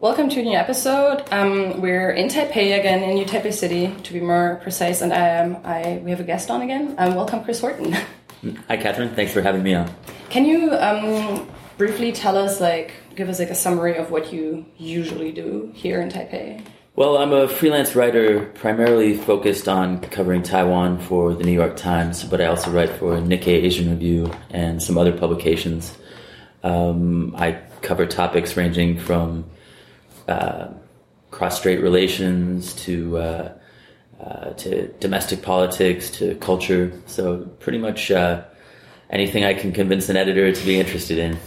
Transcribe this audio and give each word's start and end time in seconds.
Welcome 0.00 0.28
to 0.30 0.40
a 0.40 0.42
new 0.42 0.56
episode. 0.56 1.22
Um, 1.30 1.80
we're 1.80 2.10
in 2.10 2.26
Taipei 2.26 2.78
again, 2.78 3.02
in 3.04 3.14
New 3.14 3.24
Taipei 3.24 3.52
City, 3.52 3.94
to 4.02 4.12
be 4.12 4.20
more 4.20 4.58
precise, 4.60 5.00
and 5.00 5.12
um, 5.12 5.62
I 5.64 6.00
we 6.04 6.10
have 6.10 6.18
a 6.18 6.24
guest 6.24 6.50
on 6.50 6.62
again. 6.62 6.96
Um, 6.98 7.14
welcome, 7.14 7.44
Chris 7.44 7.60
Horton. 7.60 7.92
Hi, 8.68 8.76
Catherine. 8.76 9.14
Thanks 9.14 9.32
for 9.32 9.40
having 9.40 9.62
me 9.62 9.72
on. 9.74 9.88
Can 10.30 10.44
you 10.44 10.72
um, 10.74 11.48
briefly 11.78 12.10
tell 12.10 12.36
us, 12.36 12.60
like, 12.60 12.92
give 13.14 13.28
us 13.28 13.38
like 13.38 13.50
a 13.50 13.54
summary 13.54 13.96
of 13.96 14.10
what 14.10 14.32
you 14.32 14.66
usually 14.76 15.30
do 15.30 15.70
here 15.74 16.02
in 16.02 16.10
Taipei? 16.10 16.62
Well, 16.96 17.16
I'm 17.16 17.32
a 17.32 17.48
freelance 17.48 17.94
writer, 17.94 18.46
primarily 18.56 19.16
focused 19.16 19.68
on 19.68 20.00
covering 20.00 20.42
Taiwan 20.42 20.98
for 20.98 21.34
the 21.34 21.44
New 21.44 21.52
York 21.52 21.76
Times, 21.76 22.24
but 22.24 22.40
I 22.40 22.46
also 22.46 22.70
write 22.72 22.90
for 22.90 23.16
Nikkei 23.18 23.62
Asian 23.62 23.90
Review 23.90 24.30
and 24.50 24.82
some 24.82 24.98
other 24.98 25.16
publications. 25.16 25.96
Um, 26.64 27.34
I 27.36 27.60
cover 27.80 28.06
topics 28.06 28.56
ranging 28.56 28.98
from 28.98 29.44
uh, 30.28 30.68
cross-strait 31.30 31.80
relations 31.80 32.74
to 32.74 33.18
uh, 33.18 33.52
uh, 34.20 34.50
to 34.54 34.88
domestic 35.00 35.42
politics 35.42 36.10
to 36.10 36.34
culture. 36.36 36.92
So 37.06 37.38
pretty 37.60 37.78
much 37.78 38.10
uh, 38.10 38.44
anything 39.10 39.44
I 39.44 39.54
can 39.54 39.72
convince 39.72 40.08
an 40.08 40.16
editor 40.16 40.52
to 40.52 40.64
be 40.64 40.78
interested 40.78 41.18
in. 41.18 41.38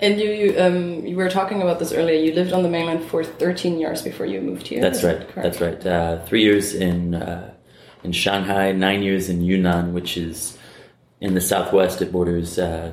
And 0.00 0.20
you, 0.20 0.30
you, 0.30 0.60
um, 0.60 1.06
you 1.06 1.16
were 1.16 1.30
talking 1.30 1.62
about 1.62 1.78
this 1.78 1.92
earlier. 1.92 2.18
You 2.18 2.34
lived 2.34 2.52
on 2.52 2.62
the 2.62 2.68
mainland 2.68 3.04
for 3.04 3.24
13 3.24 3.78
years 3.78 4.02
before 4.02 4.26
you 4.26 4.40
moved 4.40 4.66
here. 4.66 4.80
That's 4.80 5.02
right. 5.02 5.20
That 5.34 5.42
That's 5.42 5.60
right. 5.60 5.86
Uh, 5.86 6.24
three 6.24 6.42
years 6.42 6.74
in 6.74 7.14
uh, 7.14 7.54
in 8.02 8.12
Shanghai, 8.12 8.72
nine 8.72 9.02
years 9.02 9.28
in 9.28 9.42
Yunnan, 9.42 9.94
which 9.94 10.16
is 10.16 10.58
in 11.20 11.34
the 11.34 11.40
southwest. 11.40 12.02
It 12.02 12.12
borders 12.12 12.58
uh, 12.58 12.92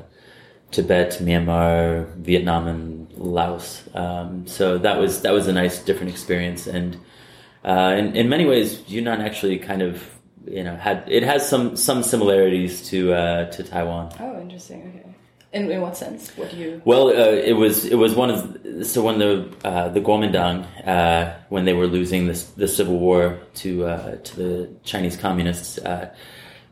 Tibet, 0.72 1.18
Myanmar, 1.20 2.12
Vietnam, 2.16 2.66
and 2.66 3.12
Laos. 3.16 3.82
Um, 3.94 4.46
so 4.46 4.78
that 4.78 4.98
was 4.98 5.20
that 5.22 5.32
was 5.32 5.46
a 5.46 5.52
nice, 5.52 5.78
different 5.78 6.10
experience. 6.10 6.66
And 6.66 6.98
uh, 7.64 7.94
in 7.96 8.16
in 8.16 8.28
many 8.28 8.46
ways, 8.46 8.82
Yunnan 8.88 9.20
actually 9.20 9.58
kind 9.58 9.82
of 9.82 10.02
you 10.46 10.64
know 10.64 10.74
had 10.76 11.04
it 11.06 11.22
has 11.22 11.48
some 11.48 11.76
some 11.76 12.02
similarities 12.02 12.88
to 12.88 13.12
uh, 13.12 13.50
to 13.50 13.62
Taiwan. 13.62 14.12
Oh, 14.18 14.40
interesting. 14.40 14.80
Okay. 14.88 15.08
In, 15.52 15.70
in 15.70 15.82
what 15.82 15.96
sense? 15.98 16.30
What 16.36 16.50
do 16.50 16.56
you? 16.56 16.82
Well, 16.86 17.08
uh, 17.08 17.12
it 17.12 17.52
was 17.52 17.84
it 17.84 17.96
was 17.96 18.14
one 18.14 18.30
of 18.30 18.86
so 18.86 19.02
when 19.02 19.18
the 19.18 19.54
uh, 19.64 19.88
the 19.90 20.00
Kuomintang 20.00 20.66
uh, 20.86 21.34
when 21.50 21.66
they 21.66 21.74
were 21.74 21.86
losing 21.86 22.26
this 22.26 22.44
the 22.44 22.66
civil 22.66 22.98
war 22.98 23.38
to 23.56 23.84
uh, 23.84 24.16
to 24.16 24.36
the 24.36 24.70
Chinese 24.82 25.16
communists, 25.18 25.76
uh, 25.76 26.14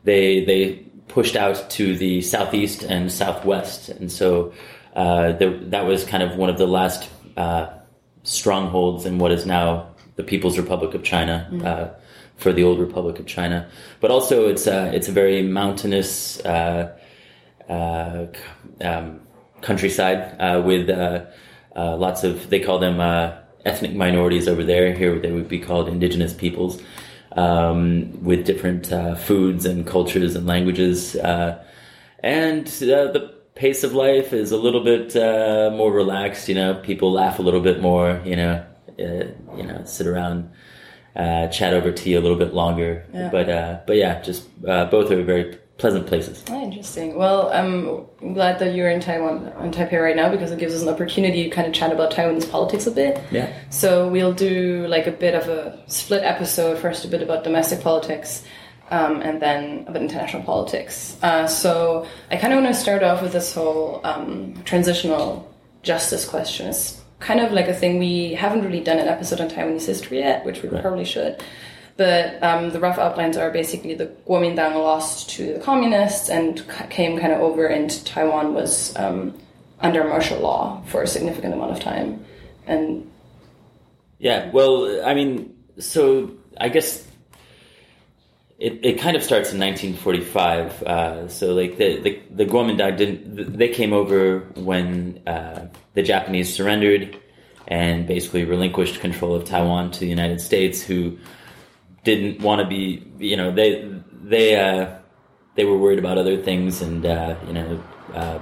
they 0.03 0.43
they 0.45 0.83
pushed 1.11 1.35
out 1.35 1.69
to 1.71 1.95
the 1.97 2.21
southeast 2.21 2.83
and 2.83 3.11
southwest, 3.11 3.89
and 3.89 4.11
so 4.11 4.53
uh, 4.95 5.33
the, 5.33 5.59
that 5.69 5.85
was 5.85 6.03
kind 6.03 6.23
of 6.23 6.37
one 6.37 6.49
of 6.49 6.57
the 6.57 6.67
last 6.67 7.09
strongholds 8.23 9.05
in 9.05 9.17
what 9.17 9.31
is 9.31 9.45
now 9.45 9.87
the 10.15 10.23
People's 10.23 10.57
Republic 10.57 10.93
of 10.93 11.03
China. 11.03 11.47
Mm-hmm. 11.51 11.97
for 12.37 12.51
the 12.51 12.63
old 12.63 12.79
Republic 12.79 13.19
of 13.19 13.27
China, 13.27 13.69
but 13.99 14.09
also 14.09 14.47
it's 14.47 14.65
it's 14.65 15.07
a 15.07 15.11
very 15.11 15.43
mountainous 15.43 16.43
uh, 16.43 16.91
um, 18.81 19.21
countryside 19.61 20.35
uh, 20.39 20.61
with 20.61 20.89
uh, 20.89 21.25
lots 21.75 22.23
of 22.23 22.49
they 22.49 22.59
call 22.59 22.79
them 22.79 22.99
ethnic 23.65 23.93
minorities 23.93 24.47
over 24.47 24.63
there. 24.63 24.93
Here 24.93 25.17
they 25.19 25.31
would 25.31 25.47
be 25.47 25.59
called 25.59 25.87
indigenous 25.87 26.33
peoples. 26.33 26.81
Um, 27.33 28.21
with 28.21 28.45
different 28.45 28.91
uh, 28.91 29.15
foods 29.15 29.65
and 29.65 29.87
cultures 29.87 30.35
and 30.35 30.45
languages. 30.45 31.15
Uh, 31.15 31.63
and 32.19 32.67
uh, 32.67 33.09
the 33.13 33.33
pace 33.55 33.85
of 33.85 33.93
life 33.93 34.33
is 34.33 34.51
a 34.51 34.57
little 34.57 34.83
bit 34.83 35.15
more 35.73 35.93
relaxed. 35.93 36.49
You 36.49 36.55
know, 36.55 36.73
people 36.73 37.09
laugh 37.13 37.39
a 37.39 37.41
little 37.41 37.61
bit 37.61 37.81
more. 37.81 38.21
You 38.25 38.35
know, 38.35 38.65
you 38.97 39.63
know, 39.63 39.81
sit 39.85 40.07
around, 40.07 40.51
chat 41.15 41.73
over 41.73 41.93
tea 41.93 42.15
a 42.15 42.19
little 42.19 42.37
bit 42.37 42.53
longer. 42.53 43.05
Yeah. 43.13 43.29
But 43.31 43.87
but 43.87 43.95
yeah, 43.95 44.21
just 44.21 44.61
both 44.61 45.09
are 45.09 45.23
very 45.23 45.57
pleasant 45.81 46.07
places. 46.07 46.43
Oh, 46.49 46.63
interesting. 46.63 47.15
Well, 47.15 47.51
I'm 47.51 48.33
glad 48.33 48.59
that 48.59 48.75
you're 48.75 48.89
in 48.89 49.01
Taiwan, 49.01 49.47
in 49.61 49.71
Taipei 49.71 50.01
right 50.01 50.15
now, 50.15 50.29
because 50.29 50.51
it 50.51 50.59
gives 50.59 50.73
us 50.73 50.83
an 50.83 50.89
opportunity 50.89 51.43
to 51.43 51.49
kind 51.49 51.67
of 51.67 51.73
chat 51.73 51.91
about 51.91 52.13
Taiwanese 52.13 52.49
politics 52.49 52.87
a 52.87 52.91
bit. 52.91 53.21
Yeah. 53.31 53.51
So 53.71 54.07
we'll 54.07 54.33
do 54.33 54.87
like 54.87 55.07
a 55.07 55.11
bit 55.11 55.33
of 55.35 55.49
a 55.49 55.83
split 55.87 56.23
episode. 56.23 56.77
First, 56.77 57.03
a 57.03 57.07
bit 57.09 57.21
about 57.21 57.43
domestic 57.43 57.81
politics. 57.81 58.43
Um, 58.91 59.21
and 59.21 59.41
then 59.41 59.85
about 59.87 60.01
international 60.01 60.43
politics. 60.43 61.17
Uh, 61.23 61.47
so 61.47 62.05
I 62.29 62.35
kind 62.35 62.51
of 62.51 62.61
want 62.61 62.75
to 62.75 62.81
start 62.81 63.03
off 63.03 63.21
with 63.21 63.31
this 63.31 63.53
whole 63.53 64.01
um, 64.03 64.53
transitional 64.65 65.49
justice 65.81 66.25
question. 66.27 66.67
It's 66.67 67.01
kind 67.21 67.39
of 67.39 67.53
like 67.53 67.69
a 67.69 67.73
thing 67.73 67.99
we 67.99 68.33
haven't 68.33 68.65
really 68.65 68.81
done 68.81 68.99
an 68.99 69.07
episode 69.07 69.39
on 69.39 69.49
Taiwanese 69.49 69.85
history 69.85 70.19
yet, 70.19 70.43
which 70.43 70.61
we 70.61 70.67
right. 70.67 70.81
probably 70.81 71.05
should. 71.05 71.41
But 71.97 72.41
um, 72.41 72.71
the 72.71 72.79
rough 72.79 72.97
outlines 72.97 73.37
are 73.37 73.51
basically 73.51 73.93
the 73.93 74.07
Kuomintang 74.27 74.75
lost 74.75 75.29
to 75.31 75.53
the 75.53 75.59
communists 75.59 76.29
and 76.29 76.63
came 76.89 77.19
kind 77.19 77.33
of 77.33 77.41
over, 77.41 77.67
and 77.67 77.89
Taiwan 78.05 78.53
was 78.53 78.95
um, 78.95 79.37
under 79.81 80.03
martial 80.03 80.39
law 80.39 80.81
for 80.87 81.01
a 81.01 81.07
significant 81.07 81.53
amount 81.53 81.71
of 81.71 81.79
time. 81.79 82.25
And 82.65 83.09
yeah, 84.19 84.49
well, 84.51 85.05
I 85.05 85.13
mean, 85.13 85.55
so 85.79 86.31
I 86.59 86.69
guess 86.69 87.05
it, 88.61 88.79
it 88.83 88.99
kind 88.99 89.17
of 89.17 89.23
starts 89.23 89.51
in 89.51 89.59
1945. 89.59 90.83
Uh, 90.83 91.27
so 91.27 91.53
like 91.53 91.77
the 91.77 91.99
the, 91.99 92.21
the 92.29 92.45
Kuomintang 92.45 92.97
didn't 92.97 93.57
they 93.57 93.69
came 93.69 93.91
over 93.91 94.39
when 94.55 95.21
uh, 95.25 95.67
the 95.95 96.03
Japanese 96.03 96.53
surrendered 96.53 97.17
and 97.67 98.05
basically 98.05 98.43
relinquished 98.43 98.99
control 98.99 99.33
of 99.33 99.45
Taiwan 99.45 99.91
to 99.91 99.99
the 99.99 100.07
United 100.07 100.41
States, 100.41 100.83
who 100.83 101.17
didn't 102.03 102.41
want 102.41 102.61
to 102.61 102.67
be, 102.67 103.05
you 103.17 103.37
know, 103.37 103.51
they 103.51 103.87
they 104.23 104.55
uh, 104.55 104.95
they 105.55 105.65
were 105.65 105.77
worried 105.77 105.99
about 105.99 106.17
other 106.17 106.41
things 106.41 106.81
and 106.81 107.05
uh, 107.05 107.35
you 107.47 107.53
know 107.53 107.83
uh, 108.13 108.39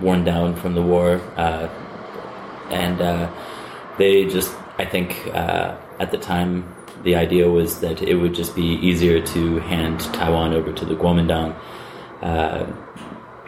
worn 0.00 0.24
down 0.24 0.56
from 0.56 0.74
the 0.74 0.82
war, 0.82 1.20
uh, 1.36 1.68
and 2.70 3.00
uh, 3.00 3.30
they 3.98 4.24
just 4.26 4.54
I 4.78 4.84
think 4.84 5.26
uh, 5.28 5.76
at 5.98 6.10
the 6.10 6.18
time 6.18 6.74
the 7.02 7.14
idea 7.14 7.48
was 7.48 7.80
that 7.80 8.02
it 8.02 8.14
would 8.14 8.34
just 8.34 8.56
be 8.56 8.78
easier 8.82 9.20
to 9.20 9.58
hand 9.60 10.00
Taiwan 10.00 10.52
over 10.54 10.72
to 10.72 10.84
the 10.84 10.94
Kuomintang. 10.94 11.54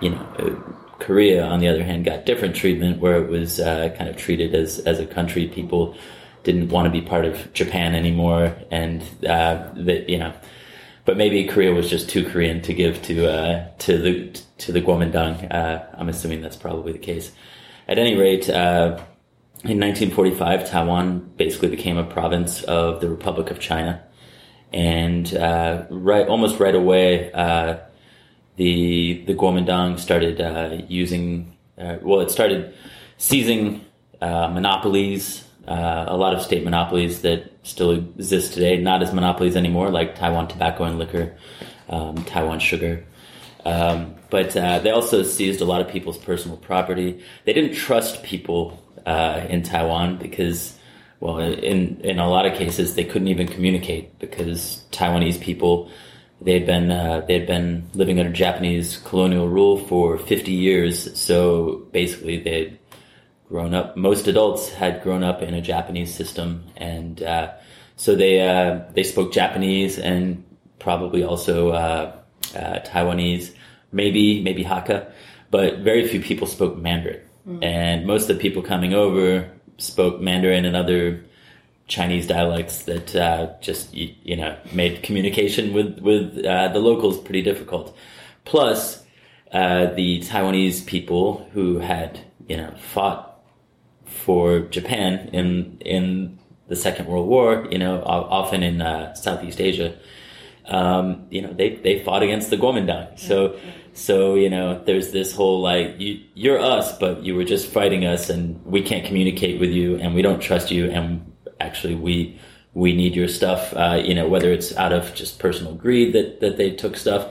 you 0.00 0.10
know. 0.10 0.74
Korea, 1.00 1.44
on 1.44 1.60
the 1.60 1.68
other 1.68 1.84
hand, 1.84 2.04
got 2.04 2.26
different 2.26 2.56
treatment 2.56 3.00
where 3.00 3.22
it 3.22 3.30
was 3.30 3.58
kind 3.60 4.08
of 4.08 4.16
treated 4.16 4.52
as, 4.52 4.80
as 4.80 4.98
a 4.98 5.06
country. 5.06 5.46
People 5.46 5.96
didn't 6.44 6.68
want 6.68 6.86
to 6.86 6.90
be 6.90 7.00
part 7.00 7.24
of 7.24 7.52
Japan 7.52 7.94
anymore, 7.94 8.56
and 8.70 9.02
uh, 9.26 9.68
that 9.74 10.08
you 10.08 10.18
know, 10.18 10.32
but 11.04 11.16
maybe 11.16 11.44
Korea 11.46 11.72
was 11.72 11.90
just 11.90 12.08
too 12.08 12.24
Korean 12.24 12.62
to 12.62 12.74
give 12.74 13.02
to 13.02 13.30
uh, 13.30 13.68
to 13.78 13.98
the 13.98 14.40
to 14.58 14.72
the 14.72 14.80
Kuomintang. 14.80 15.52
Uh, 15.52 15.84
I'm 15.94 16.08
assuming 16.08 16.40
that's 16.40 16.56
probably 16.56 16.92
the 16.92 16.98
case. 16.98 17.32
At 17.88 17.98
any 17.98 18.16
rate, 18.16 18.48
uh, 18.48 19.02
in 19.64 19.80
1945, 19.80 20.68
Taiwan 20.68 21.30
basically 21.36 21.68
became 21.68 21.96
a 21.96 22.04
province 22.04 22.62
of 22.64 23.00
the 23.00 23.08
Republic 23.08 23.50
of 23.50 23.58
China, 23.58 24.02
and 24.72 25.34
uh, 25.34 25.84
right 25.90 26.28
almost 26.28 26.60
right 26.60 26.74
away, 26.74 27.32
uh, 27.32 27.78
the 28.56 29.24
the 29.26 29.34
Kuomintang 29.34 29.98
started 29.98 30.86
using 30.88 31.56
well, 31.76 32.20
it 32.20 32.30
started 32.30 32.74
seizing 33.16 33.84
monopolies 34.20 35.47
uh, 35.68 36.06
a 36.08 36.16
lot 36.16 36.34
of 36.34 36.42
state 36.42 36.64
monopolies 36.64 37.20
that 37.22 37.52
still 37.62 37.90
exist 37.90 38.54
today. 38.54 38.78
Not 38.78 39.02
as 39.02 39.12
monopolies 39.12 39.54
anymore, 39.54 39.90
like 39.90 40.14
Taiwan 40.14 40.48
Tobacco 40.48 40.84
and 40.84 40.98
Liquor, 40.98 41.36
um, 41.90 42.24
Taiwan 42.24 42.58
Sugar. 42.58 43.04
Um, 43.64 44.14
but 44.30 44.56
uh, 44.56 44.78
they 44.78 44.90
also 44.90 45.22
seized 45.22 45.60
a 45.60 45.66
lot 45.66 45.80
of 45.80 45.88
people's 45.88 46.16
personal 46.16 46.56
property. 46.56 47.22
They 47.44 47.52
didn't 47.52 47.74
trust 47.74 48.22
people 48.22 48.82
uh, 49.04 49.44
in 49.48 49.62
Taiwan 49.62 50.16
because, 50.16 50.74
well, 51.20 51.38
in 51.38 52.00
in 52.00 52.18
a 52.18 52.28
lot 52.28 52.46
of 52.46 52.56
cases, 52.56 52.94
they 52.94 53.04
couldn't 53.04 53.28
even 53.28 53.46
communicate 53.46 54.18
because 54.18 54.84
Taiwanese 54.90 55.40
people 55.40 55.90
they 56.40 56.52
had 56.52 56.66
been 56.66 56.90
uh, 56.90 57.22
they 57.26 57.34
had 57.34 57.46
been 57.46 57.90
living 57.94 58.18
under 58.18 58.32
Japanese 58.32 58.98
colonial 58.98 59.48
rule 59.48 59.76
for 59.76 60.18
50 60.18 60.52
years. 60.52 61.18
So 61.18 61.86
basically, 61.92 62.42
they 62.42 62.78
grown 63.48 63.74
up. 63.74 63.96
Most 63.96 64.28
adults 64.28 64.68
had 64.70 65.02
grown 65.02 65.24
up 65.24 65.42
in 65.42 65.54
a 65.54 65.60
Japanese 65.60 66.14
system, 66.14 66.64
and 66.76 67.22
uh, 67.22 67.52
so 67.96 68.14
they 68.14 68.46
uh, 68.46 68.80
they 68.92 69.02
spoke 69.02 69.32
Japanese 69.32 69.98
and 69.98 70.44
probably 70.78 71.24
also 71.24 71.70
uh, 71.70 72.12
uh 72.54 72.78
Taiwanese, 72.80 73.52
maybe 73.90 74.42
maybe 74.42 74.64
Hakka, 74.64 75.10
but 75.50 75.78
very 75.78 76.06
few 76.06 76.20
people 76.20 76.46
spoke 76.46 76.76
Mandarin. 76.76 77.20
Mm. 77.48 77.64
And 77.64 78.06
most 78.06 78.28
of 78.28 78.36
the 78.36 78.42
people 78.42 78.62
coming 78.62 78.92
over 78.92 79.50
spoke 79.78 80.20
Mandarin 80.20 80.64
and 80.64 80.76
other 80.76 81.24
Chinese 81.86 82.26
dialects 82.26 82.82
that 82.84 83.16
uh, 83.16 83.48
just 83.62 83.94
you, 83.94 84.36
know 84.36 84.56
made 84.72 85.02
communication 85.02 85.72
with 85.72 85.98
with 86.00 86.44
uh, 86.44 86.68
the 86.68 86.80
locals 86.80 87.18
pretty 87.18 87.42
difficult. 87.42 87.96
Plus, 88.44 89.02
the 89.50 90.20
Taiwanese 90.20 90.84
people 90.84 91.48
who 91.54 91.78
had 91.78 92.20
you 92.46 92.58
know 92.58 92.70
fought 92.92 93.27
for 94.24 94.60
Japan 94.60 95.30
in 95.32 95.78
in 95.80 96.38
the 96.68 96.76
Second 96.76 97.06
World 97.06 97.28
War. 97.28 97.66
You 97.70 97.78
know, 97.78 98.02
often 98.02 98.62
in 98.62 98.82
uh, 98.82 99.14
Southeast 99.14 99.60
Asia. 99.60 99.94
Um, 100.68 101.26
you 101.30 101.40
know, 101.40 101.52
they, 101.54 101.76
they 101.76 102.04
fought 102.04 102.22
against 102.22 102.50
the 102.50 102.58
Kuomintang. 102.58 103.18
So, 103.18 103.58
so, 103.94 104.34
you 104.34 104.50
know, 104.50 104.82
there's 104.84 105.12
this 105.12 105.34
whole 105.34 105.62
like, 105.62 105.98
you, 105.98 106.20
you're 106.34 106.60
us, 106.60 106.96
but 106.98 107.24
you 107.24 107.34
were 107.34 107.44
just 107.44 107.68
fighting 107.68 108.04
us 108.04 108.28
and 108.28 108.62
we 108.66 108.82
can't 108.82 109.06
communicate 109.06 109.58
with 109.60 109.70
you 109.70 109.96
and 109.96 110.14
we 110.14 110.20
don't 110.20 110.40
trust 110.40 110.70
you. 110.70 110.90
And 110.90 111.32
actually 111.58 111.94
we, 111.94 112.38
we 112.74 112.94
need 112.94 113.16
your 113.16 113.28
stuff, 113.28 113.72
uh, 113.74 114.00
you 114.04 114.14
know, 114.14 114.28
whether 114.28 114.52
it's 114.52 114.76
out 114.76 114.92
of 114.92 115.14
just 115.14 115.38
personal 115.38 115.74
greed 115.74 116.12
that, 116.12 116.40
that 116.40 116.58
they 116.58 116.70
took 116.70 116.98
stuff 116.98 117.26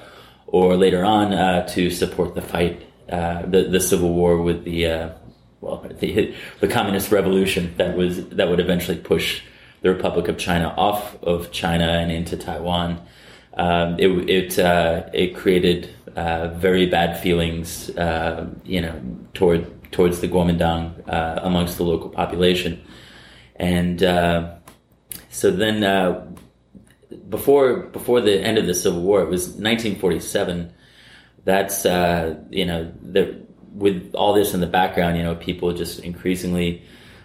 or 0.47 0.75
later 0.75 1.05
on, 1.05 1.31
uh, 1.31 1.67
to 1.67 1.91
support 1.91 2.33
the 2.33 2.41
fight, 2.41 2.87
uh, 3.09 3.43
the, 3.45 3.65
the 3.69 3.79
civil 3.79 4.13
war 4.13 4.41
with 4.41 4.63
the, 4.63 4.87
uh, 4.87 5.09
well, 5.61 5.85
the, 5.99 6.33
the 6.59 6.67
communist 6.67 7.11
revolution 7.11 7.73
that 7.77 7.97
was, 7.97 8.27
that 8.29 8.49
would 8.49 8.59
eventually 8.59 8.97
push 8.97 9.41
the 9.81 9.89
Republic 9.89 10.27
of 10.27 10.37
China 10.37 10.73
off 10.77 11.21
of 11.23 11.51
China 11.51 11.85
and 11.85 12.11
into 12.11 12.35
Taiwan 12.37 13.01
um, 13.57 13.95
it 13.99 14.07
it 14.29 14.59
uh, 14.59 15.03
it 15.13 15.35
created 15.35 15.89
uh, 16.15 16.49
very 16.49 16.85
bad 16.85 17.19
feelings, 17.19 17.89
uh, 17.97 18.47
you 18.63 18.81
know, 18.81 19.01
toward 19.33 19.91
towards 19.91 20.19
the 20.21 20.27
Kuomintang 20.27 20.93
uh, 21.09 21.39
amongst 21.41 21.77
the 21.77 21.83
local 21.83 22.09
population, 22.09 22.81
and 23.55 24.03
uh, 24.03 24.55
so 25.29 25.49
then 25.49 25.83
uh, 25.83 26.23
before 27.29 27.77
before 27.87 28.21
the 28.21 28.39
end 28.39 28.59
of 28.59 28.67
the 28.67 28.75
Civil 28.75 29.01
War, 29.01 29.21
it 29.21 29.29
was 29.29 29.47
1947. 29.47 30.71
That's 31.43 31.85
you 31.85 32.65
know 32.65 32.93
the, 33.01 33.41
with 33.73 34.13
all 34.15 34.33
this 34.33 34.53
in 34.53 34.59
the 34.59 34.67
background, 34.67 35.17
you 35.17 35.23
know, 35.23 35.35
people 35.35 35.73
just 35.73 35.99
increasingly 35.99 36.83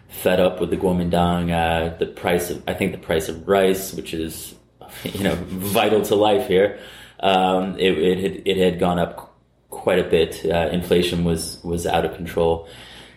fed 0.09 0.41
up 0.41 0.61
with 0.61 0.71
the 0.71 0.77
Kuomintang. 0.77 1.99
the 1.99 2.07
price 2.07 2.51
of 2.51 2.63
I 2.69 2.75
think 2.75 2.93
the 2.93 2.99
price 2.99 3.29
of 3.29 3.49
rice, 3.49 3.93
which 3.93 4.15
is 4.15 4.55
you 5.05 5.25
know 5.25 5.35
vital 5.47 6.03
to 6.03 6.15
life 6.15 6.49
here. 6.49 6.79
Um, 7.21 7.79
it, 7.79 7.99
it, 7.99 8.19
had 8.19 8.43
it 8.47 8.57
had 8.57 8.81
gone 8.81 8.99
up 8.99 9.37
quite 9.71 9.99
a 9.99 10.09
bit. 10.09 10.45
Uh, 10.45 10.69
inflation 10.73 11.25
was 11.25 11.63
was 11.63 11.87
out 11.87 12.05
of 12.05 12.15
control, 12.15 12.69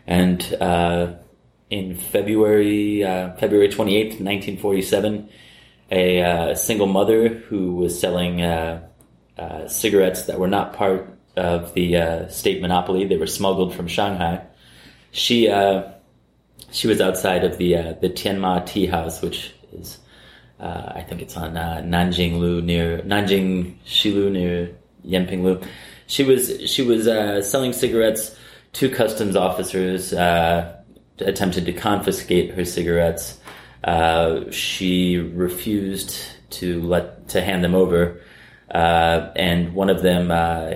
and 0.07 0.41
uh, 0.61 1.13
in 1.69 1.95
February 1.95 3.03
uh, 3.03 3.33
February 3.35 3.69
twenty 3.69 3.97
eighth, 3.97 4.19
nineteen 4.19 4.57
forty 4.57 4.81
seven, 4.81 5.29
a 5.91 6.21
uh, 6.21 6.55
single 6.55 6.87
mother 6.87 7.29
who 7.29 7.75
was 7.75 7.99
selling 7.99 8.41
uh, 8.41 8.87
uh, 9.37 9.67
cigarettes 9.67 10.23
that 10.23 10.39
were 10.39 10.47
not 10.47 10.73
part 10.73 11.14
of 11.37 11.73
the 11.73 12.27
state 12.29 12.61
monopoly. 12.61 13.05
They 13.05 13.17
were 13.17 13.27
smuggled 13.27 13.73
from 13.73 13.87
Shanghai. 13.87 14.41
She 15.11 15.47
she 16.71 16.87
was 16.87 17.01
outside 17.01 17.43
of 17.43 17.57
the 17.57 17.97
the 18.01 18.09
Tianma 18.09 18.65
Tea 18.65 18.85
House, 18.85 19.21
which 19.21 19.53
is 19.73 19.99
uh, 20.59 20.93
I 20.95 21.01
think 21.01 21.21
it's 21.21 21.35
on 21.35 21.57
uh, 21.57 21.81
Nanjing 21.83 22.39
Lu 22.39 22.61
near 22.61 22.99
Nanjing 22.99 23.75
Xilu 23.85 24.31
near 24.31 24.71
Yanping 25.05 25.43
Lu. 25.43 25.61
She 26.07 26.23
was 26.23 26.69
she 26.69 26.81
was 26.81 27.07
uh, 27.07 27.41
selling 27.41 27.73
cigarettes. 27.73 28.37
Two 28.73 28.89
customs 28.89 29.35
officers 29.35 30.13
uh, 30.13 30.75
attempted 31.19 31.65
to 31.65 31.73
confiscate 31.73 32.53
her 32.53 32.65
cigarettes. 32.65 33.39
Uh, 33.83 34.49
she 34.51 35.17
refused 35.17 36.17
to 36.49 36.81
let 36.81 37.27
to 37.29 37.41
hand 37.41 37.63
them 37.63 37.75
over, 37.75 38.21
uh, 38.71 39.31
and 39.35 39.73
one 39.73 39.89
of 39.89 40.01
them 40.01 40.29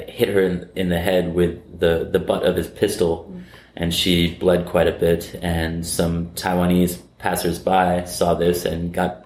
hit 0.08 0.30
her 0.30 0.42
in, 0.42 0.70
in, 0.76 0.90
the 0.90 1.00
head 1.00 1.34
with 1.34 1.80
the 1.80 2.08
the 2.12 2.20
butt 2.20 2.46
of 2.46 2.56
his 2.56 2.68
pistol, 2.68 3.34
and 3.76 3.94
she 3.94 4.36
bled 4.36 4.68
quite 4.68 4.88
a 4.88 4.92
bit. 4.92 5.36
And 5.42 5.86
some 5.86 6.28
Taiwanese 6.32 7.02
passersby 7.18 8.06
saw 8.08 8.34
this 8.36 8.66
and 8.66 8.94
got 8.94 9.26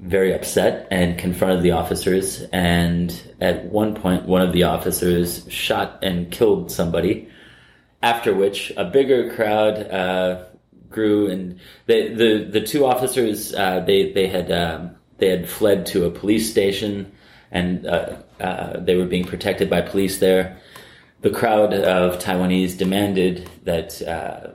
very 0.00 0.34
upset 0.34 0.86
and 0.90 1.18
confronted 1.18 1.62
the 1.62 1.72
officers. 1.72 2.42
And 2.52 3.12
at 3.40 3.64
one 3.66 3.94
point, 3.94 4.26
one 4.26 4.42
of 4.42 4.52
the 4.52 4.64
officers 4.64 5.46
shot 5.48 5.98
and 6.02 6.30
killed 6.30 6.70
somebody. 6.70 7.28
After 8.02 8.34
which, 8.34 8.72
a 8.76 8.84
bigger 8.84 9.34
crowd 9.34 9.90
uh, 9.90 10.44
grew, 10.90 11.30
and 11.30 11.58
they, 11.86 12.12
the 12.12 12.44
the 12.44 12.60
two 12.60 12.84
officers 12.84 13.54
uh, 13.54 13.80
they 13.80 14.12
they 14.12 14.26
had 14.26 14.52
um, 14.52 14.90
they 15.16 15.30
had 15.30 15.48
fled 15.48 15.86
to 15.86 16.04
a 16.04 16.10
police 16.10 16.50
station, 16.50 17.10
and 17.54 17.86
uh, 17.86 18.16
uh 18.40 18.80
they 18.80 18.96
were 18.96 19.06
being 19.06 19.24
protected 19.24 19.70
by 19.70 19.80
police 19.80 20.18
there. 20.18 20.58
The 21.22 21.30
crowd 21.30 21.72
of 21.72 22.18
Taiwanese 22.18 22.76
demanded 22.76 23.48
that 23.64 24.02
uh, 24.02 24.50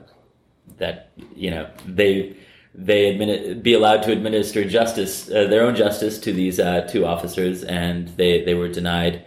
that 0.78 1.10
you 1.34 1.50
know 1.50 1.68
they 1.84 2.36
they 2.74 3.54
be 3.60 3.74
allowed 3.74 4.02
to 4.04 4.12
administer 4.12 4.64
justice, 4.64 5.28
uh, 5.28 5.48
their 5.48 5.62
own 5.62 5.74
justice 5.74 6.18
to 6.20 6.32
these 6.32 6.60
uh, 6.60 6.82
two 6.82 7.04
officers, 7.04 7.64
and 7.64 8.08
they, 8.16 8.44
they 8.44 8.54
were 8.54 8.68
denied. 8.68 9.24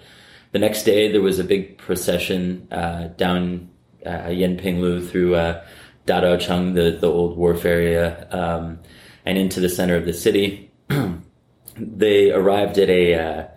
The 0.54 0.60
next 0.60 0.84
day, 0.84 1.12
there 1.12 1.22
was 1.22 1.40
a 1.40 1.44
big 1.44 1.78
procession 1.78 2.68
uh, 2.72 3.10
down 3.18 3.70
Yanpinglu 4.06 5.10
through 5.10 5.36
uh, 5.36 5.64
Dadaocheng, 6.08 6.76
the, 6.76 6.98
the 7.00 7.08
old 7.08 7.38
wharf 7.38 7.66
area, 7.66 8.28
um, 8.32 8.80
and 9.26 9.38
into 9.38 9.60
the 9.60 9.70
center 9.70 9.96
of 9.96 10.06
the 10.06 10.14
city. 10.14 10.72
they 11.78 12.32
arrived 12.32 12.78
at 12.78 12.90
a, 12.90 13.50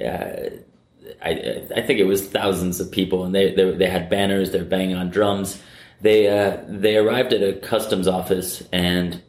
I, 0.00 1.62
I 1.74 1.82
think 1.82 1.98
it 2.00 2.06
was 2.06 2.28
thousands 2.28 2.80
of 2.80 2.90
people, 2.90 3.24
and 3.24 3.34
they, 3.34 3.54
they, 3.54 3.70
they 3.72 3.90
had 3.90 4.10
banners, 4.10 4.50
they're 4.52 4.64
banging 4.64 4.96
on 4.96 5.10
drums 5.10 5.60
they 6.00 6.28
uh, 6.28 6.58
they 6.68 6.96
arrived 6.96 7.32
at 7.32 7.42
a 7.42 7.54
customs 7.54 8.06
office 8.06 8.62
and 8.72 9.20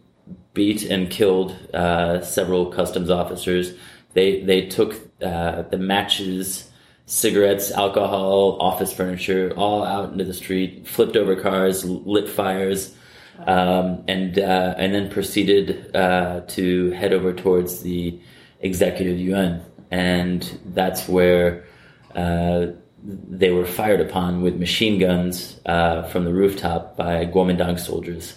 beat 0.54 0.84
and 0.84 1.10
killed 1.10 1.52
uh, 1.74 2.22
several 2.22 2.68
customs 2.68 3.10
officers. 3.10 3.74
They 4.14 4.44
they 4.44 4.68
took 4.68 4.96
uh, 5.22 5.64
the 5.64 5.78
matches, 5.78 6.70
cigarettes, 7.06 7.72
alcohol, 7.72 8.58
office 8.60 8.94
furniture, 8.94 9.52
all 9.56 9.84
out 9.84 10.12
into 10.12 10.24
the 10.24 10.34
street, 10.34 10.88
flipped 10.88 11.16
over 11.16 11.36
cars, 11.36 11.84
lit 11.86 12.30
fires, 12.30 12.94
um, 13.48 14.04
and 14.08 14.38
uh, 14.38 14.76
and 14.78 14.94
then 14.94 15.10
proceeded 15.10 15.96
uh, 15.96 16.42
to 16.50 16.92
head 16.92 17.14
over 17.14 17.34
towards 17.34 17.82
the 17.82 18.20
executive 18.62 19.18
yuan, 19.18 19.64
and 19.92 20.60
that's 20.66 21.08
where 21.08 21.66
uh, 22.16 22.68
they 23.04 23.52
were 23.52 23.66
fired 23.66 24.02
upon 24.02 24.42
with 24.42 24.58
machine 24.58 25.00
guns 25.00 25.60
uh, 25.66 26.04
from 26.04 26.26
the 26.26 26.34
rooftop 26.34 26.98
by 26.98 27.26
Kuomintang 27.26 27.80
soldiers. 27.80 28.36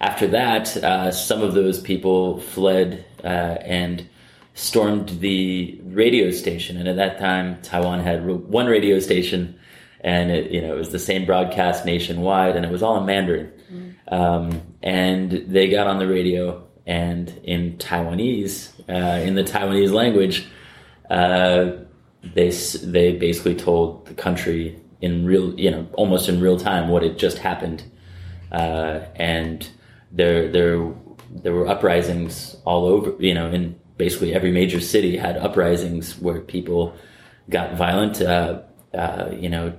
After 0.00 0.26
that, 0.28 0.76
uh, 0.78 1.12
some 1.12 1.42
of 1.42 1.54
those 1.54 1.80
people 1.80 2.40
fled 2.40 3.04
uh, 3.22 3.26
and 3.26 4.08
stormed 4.54 5.08
the 5.20 5.80
radio 5.84 6.30
station. 6.30 6.76
And 6.76 6.88
at 6.88 6.96
that 6.96 7.18
time, 7.18 7.60
Taiwan 7.62 8.00
had 8.00 8.26
one 8.26 8.66
radio 8.66 8.98
station, 8.98 9.58
and 10.00 10.30
it, 10.30 10.50
you 10.50 10.60
know 10.60 10.74
it 10.74 10.78
was 10.78 10.90
the 10.90 10.98
same 10.98 11.24
broadcast 11.24 11.86
nationwide, 11.86 12.56
and 12.56 12.66
it 12.66 12.72
was 12.72 12.82
all 12.82 12.98
in 12.98 13.06
Mandarin. 13.06 13.52
Mm. 13.72 14.12
Um, 14.12 14.62
and 14.82 15.30
they 15.30 15.70
got 15.70 15.86
on 15.86 15.98
the 15.98 16.08
radio, 16.08 16.66
and 16.84 17.28
in 17.44 17.78
Taiwanese, 17.78 18.72
uh, 18.88 19.22
in 19.22 19.36
the 19.36 19.44
Taiwanese 19.44 19.92
language 19.92 20.48
uh, 21.12 21.72
they 22.34 22.50
they 22.50 23.12
basically 23.16 23.54
told 23.54 24.06
the 24.06 24.14
country 24.14 24.80
in 25.00 25.26
real 25.26 25.58
you 25.60 25.70
know 25.70 25.86
almost 25.94 26.28
in 26.28 26.40
real 26.40 26.58
time 26.58 26.88
what 26.88 27.02
had 27.02 27.18
just 27.18 27.38
happened, 27.38 27.84
uh, 28.50 29.00
and 29.16 29.68
there 30.10 30.48
there 30.48 30.92
there 31.30 31.52
were 31.52 31.68
uprisings 31.68 32.56
all 32.64 32.86
over 32.86 33.14
you 33.18 33.34
know 33.34 33.50
in 33.50 33.78
basically 33.98 34.34
every 34.34 34.50
major 34.50 34.80
city 34.80 35.16
had 35.16 35.36
uprisings 35.36 36.18
where 36.18 36.40
people 36.40 36.94
got 37.50 37.74
violent. 37.74 38.20
Uh, 38.22 38.62
uh, 38.94 39.30
you 39.38 39.48
know, 39.48 39.78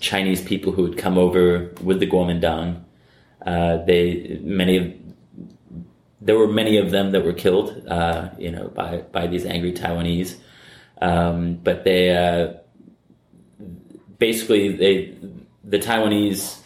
Chinese 0.00 0.42
people 0.42 0.72
who 0.72 0.86
had 0.86 0.98
come 0.98 1.18
over 1.18 1.72
with 1.82 2.00
the 2.00 2.06
Kuomintang. 2.06 2.82
Uh, 3.44 3.78
they 3.84 4.40
many 4.42 4.76
of 4.78 4.92
there 6.20 6.36
were 6.36 6.48
many 6.48 6.76
of 6.78 6.90
them 6.90 7.12
that 7.12 7.24
were 7.24 7.32
killed. 7.32 7.86
Uh, 7.86 8.30
you 8.38 8.50
know, 8.50 8.68
by 8.68 8.98
by 9.12 9.26
these 9.26 9.44
angry 9.44 9.72
Taiwanese. 9.72 10.36
Um, 11.00 11.54
but 11.56 11.84
they 11.84 12.16
uh, 12.16 12.54
basically 14.18 14.76
they 14.76 15.14
the 15.64 15.78
Taiwanese 15.78 16.58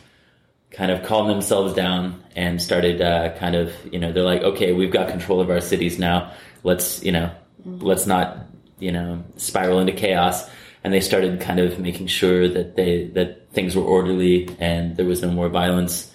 kind 0.70 0.90
of 0.90 1.02
calmed 1.04 1.30
themselves 1.30 1.74
down 1.74 2.22
and 2.36 2.62
started 2.62 3.00
uh, 3.02 3.36
kind 3.38 3.56
of 3.56 3.72
you 3.92 3.98
know 3.98 4.12
they're 4.12 4.22
like 4.22 4.42
okay 4.42 4.72
we've 4.72 4.92
got 4.92 5.08
control 5.08 5.40
of 5.40 5.50
our 5.50 5.60
cities 5.60 5.98
now. 5.98 6.32
Let's 6.62 7.02
you 7.02 7.12
know 7.12 7.30
mm-hmm. 7.66 7.84
let's 7.84 8.06
not 8.06 8.46
you 8.78 8.92
know 8.92 9.24
spiral 9.36 9.80
into 9.80 9.92
chaos. 9.92 10.48
And 10.82 10.94
they 10.94 11.00
started 11.00 11.42
kind 11.42 11.60
of 11.60 11.78
making 11.78 12.06
sure 12.06 12.48
that 12.48 12.74
they 12.76 13.04
that 13.08 13.50
things 13.50 13.76
were 13.76 13.82
orderly 13.82 14.48
and 14.58 14.96
there 14.96 15.04
was 15.04 15.20
no 15.20 15.30
more 15.30 15.48
violence. 15.48 16.10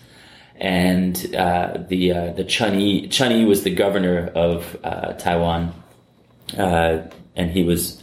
And 0.56 1.36
uh, 1.36 1.84
the 1.88 2.12
uh, 2.14 2.32
the 2.32 2.44
Chen 2.46 2.80
Yi 2.80 3.08
Chen 3.10 3.32
Yi 3.32 3.46
was 3.46 3.64
the 3.64 3.76
governor 3.76 4.28
of 4.34 4.78
uh, 4.84 5.14
Taiwan. 5.14 5.74
Uh, 6.58 7.04
and 7.36 7.52
he 7.52 7.64
was 7.64 8.02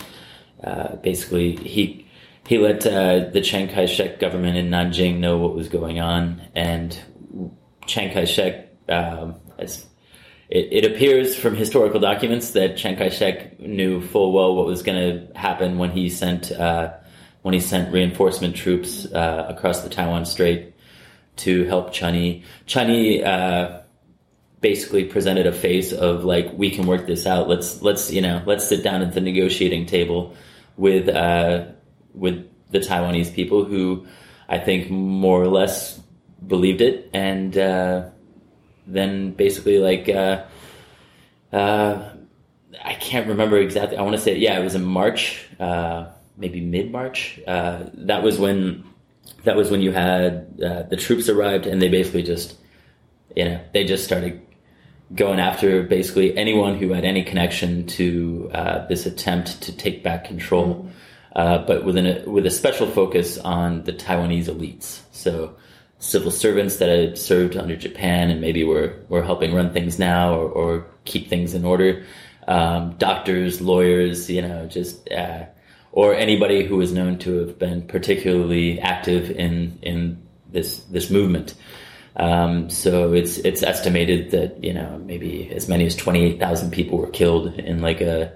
uh, 0.62 0.96
basically 0.96 1.56
he 1.56 2.06
he 2.46 2.58
let 2.58 2.86
uh, 2.86 3.30
the 3.30 3.40
Chiang 3.40 3.68
Kai-shek 3.68 4.18
government 4.18 4.56
in 4.56 4.68
Nanjing 4.68 5.18
know 5.18 5.38
what 5.38 5.54
was 5.54 5.68
going 5.68 6.00
on, 6.00 6.42
and 6.54 6.98
Chiang 7.86 8.12
Kai 8.12 8.24
shek, 8.24 8.68
um, 8.88 9.36
as 9.58 9.86
it, 10.48 10.68
it, 10.70 10.84
appears 10.84 11.36
from 11.36 11.54
historical 11.54 12.00
documents 12.00 12.50
that 12.50 12.76
Chiang 12.76 12.96
Kai 12.96 13.08
shek 13.08 13.60
knew 13.60 14.00
full 14.00 14.32
well 14.32 14.54
what 14.54 14.66
was 14.66 14.82
going 14.82 15.28
to 15.28 15.38
happen 15.38 15.78
when 15.78 15.90
he 15.90 16.08
sent 16.08 16.52
uh, 16.52 16.92
when 17.42 17.54
he 17.54 17.60
sent 17.60 17.92
reinforcement 17.92 18.54
troops 18.56 19.06
uh, 19.12 19.46
across 19.48 19.82
the 19.82 19.88
Taiwan 19.88 20.24
Strait 20.24 20.74
to 21.36 21.64
help 21.64 21.92
Chen 21.92 22.14
Yi. 22.14 22.44
Chani 22.66 23.24
uh, 23.24 23.81
basically 24.62 25.04
presented 25.04 25.46
a 25.46 25.52
face 25.52 25.92
of 25.92 26.24
like, 26.24 26.50
we 26.54 26.70
can 26.70 26.86
work 26.86 27.06
this 27.06 27.26
out. 27.26 27.48
Let's 27.48 27.82
let's 27.82 28.10
you 28.10 28.22
know 28.22 28.42
let's 28.46 28.66
sit 28.66 28.82
down 28.82 29.02
at 29.02 29.12
the 29.12 29.20
negotiating 29.20 29.84
table 29.86 30.34
with 30.78 31.08
uh, 31.08 31.66
with 32.14 32.48
the 32.70 32.78
Taiwanese 32.78 33.34
people 33.34 33.64
who 33.64 34.06
I 34.48 34.58
think 34.58 34.88
more 34.88 35.42
or 35.42 35.48
less 35.48 36.00
believed 36.46 36.80
it, 36.80 37.10
and 37.12 37.56
uh, 37.58 38.08
then 38.86 39.32
basically 39.32 39.78
like. 39.78 40.08
Uh, 40.08 40.44
uh, 41.52 42.08
I 42.82 42.94
can't 42.94 43.28
remember 43.28 43.58
exactly. 43.58 43.98
I 43.98 44.02
want 44.02 44.16
to 44.16 44.22
say, 44.22 44.38
yeah, 44.38 44.58
it 44.58 44.64
was 44.64 44.74
in 44.74 44.82
March, 44.82 45.46
uh, 45.60 46.06
maybe 46.38 46.62
mid 46.62 46.90
March. 46.90 47.38
Uh, 47.46 47.84
that 47.92 48.22
was 48.22 48.38
when 48.38 48.84
that 49.44 49.56
was 49.56 49.70
when 49.70 49.82
you 49.82 49.92
had 49.92 50.56
the 50.56 50.96
troops 50.96 51.28
arrived, 51.28 51.66
and 51.66 51.82
they 51.82 51.88
basically 51.88 52.22
just, 52.22 52.56
you 53.36 53.44
know, 53.44 53.60
they 53.74 53.84
just 53.84 54.04
started 54.04 54.40
going 55.14 55.40
after 55.40 55.82
basically 55.82 56.36
anyone 56.36 56.78
who 56.78 56.92
had 56.92 57.04
any 57.04 57.22
connection 57.22 57.86
to 57.86 58.50
uh, 58.54 58.86
this 58.86 59.06
attempt 59.06 59.60
to 59.62 59.76
take 59.76 60.02
back 60.02 60.24
control, 60.24 60.88
uh, 61.36 61.58
but 61.58 61.84
with 61.84 61.96
a 61.96 62.24
with 62.26 62.46
a 62.46 62.50
special 62.50 62.86
focus 62.86 63.38
on 63.38 63.84
the 63.84 63.92
Taiwanese 63.92 64.46
elites. 64.46 65.00
So 65.12 65.56
civil 65.98 66.30
servants 66.30 66.78
that 66.78 66.88
had 66.88 67.16
served 67.16 67.56
under 67.56 67.76
Japan 67.76 68.30
and 68.30 68.40
maybe 68.40 68.64
were 68.64 68.96
were 69.08 69.22
helping 69.22 69.54
run 69.54 69.72
things 69.72 69.98
now 69.98 70.34
or, 70.34 70.48
or 70.48 70.86
keep 71.04 71.28
things 71.28 71.54
in 71.54 71.64
order. 71.64 72.04
Um, 72.48 72.96
doctors, 72.98 73.60
lawyers, 73.60 74.28
you 74.28 74.42
know, 74.42 74.66
just 74.66 75.10
uh, 75.10 75.44
or 75.92 76.14
anybody 76.14 76.64
who 76.64 76.76
was 76.76 76.92
known 76.92 77.18
to 77.18 77.38
have 77.38 77.58
been 77.58 77.82
particularly 77.82 78.80
active 78.80 79.30
in 79.30 79.78
in 79.82 80.22
this 80.50 80.78
this 80.84 81.10
movement. 81.10 81.54
Um, 82.16 82.68
so 82.68 83.12
it's 83.12 83.38
it's 83.38 83.62
estimated 83.62 84.32
that 84.32 84.62
you 84.62 84.74
know 84.74 85.00
maybe 85.04 85.50
as 85.50 85.68
many 85.68 85.86
as 85.86 85.96
twenty 85.96 86.24
eight 86.24 86.38
thousand 86.38 86.70
people 86.70 86.98
were 86.98 87.10
killed 87.10 87.54
in 87.58 87.80
like 87.80 88.00
a 88.00 88.32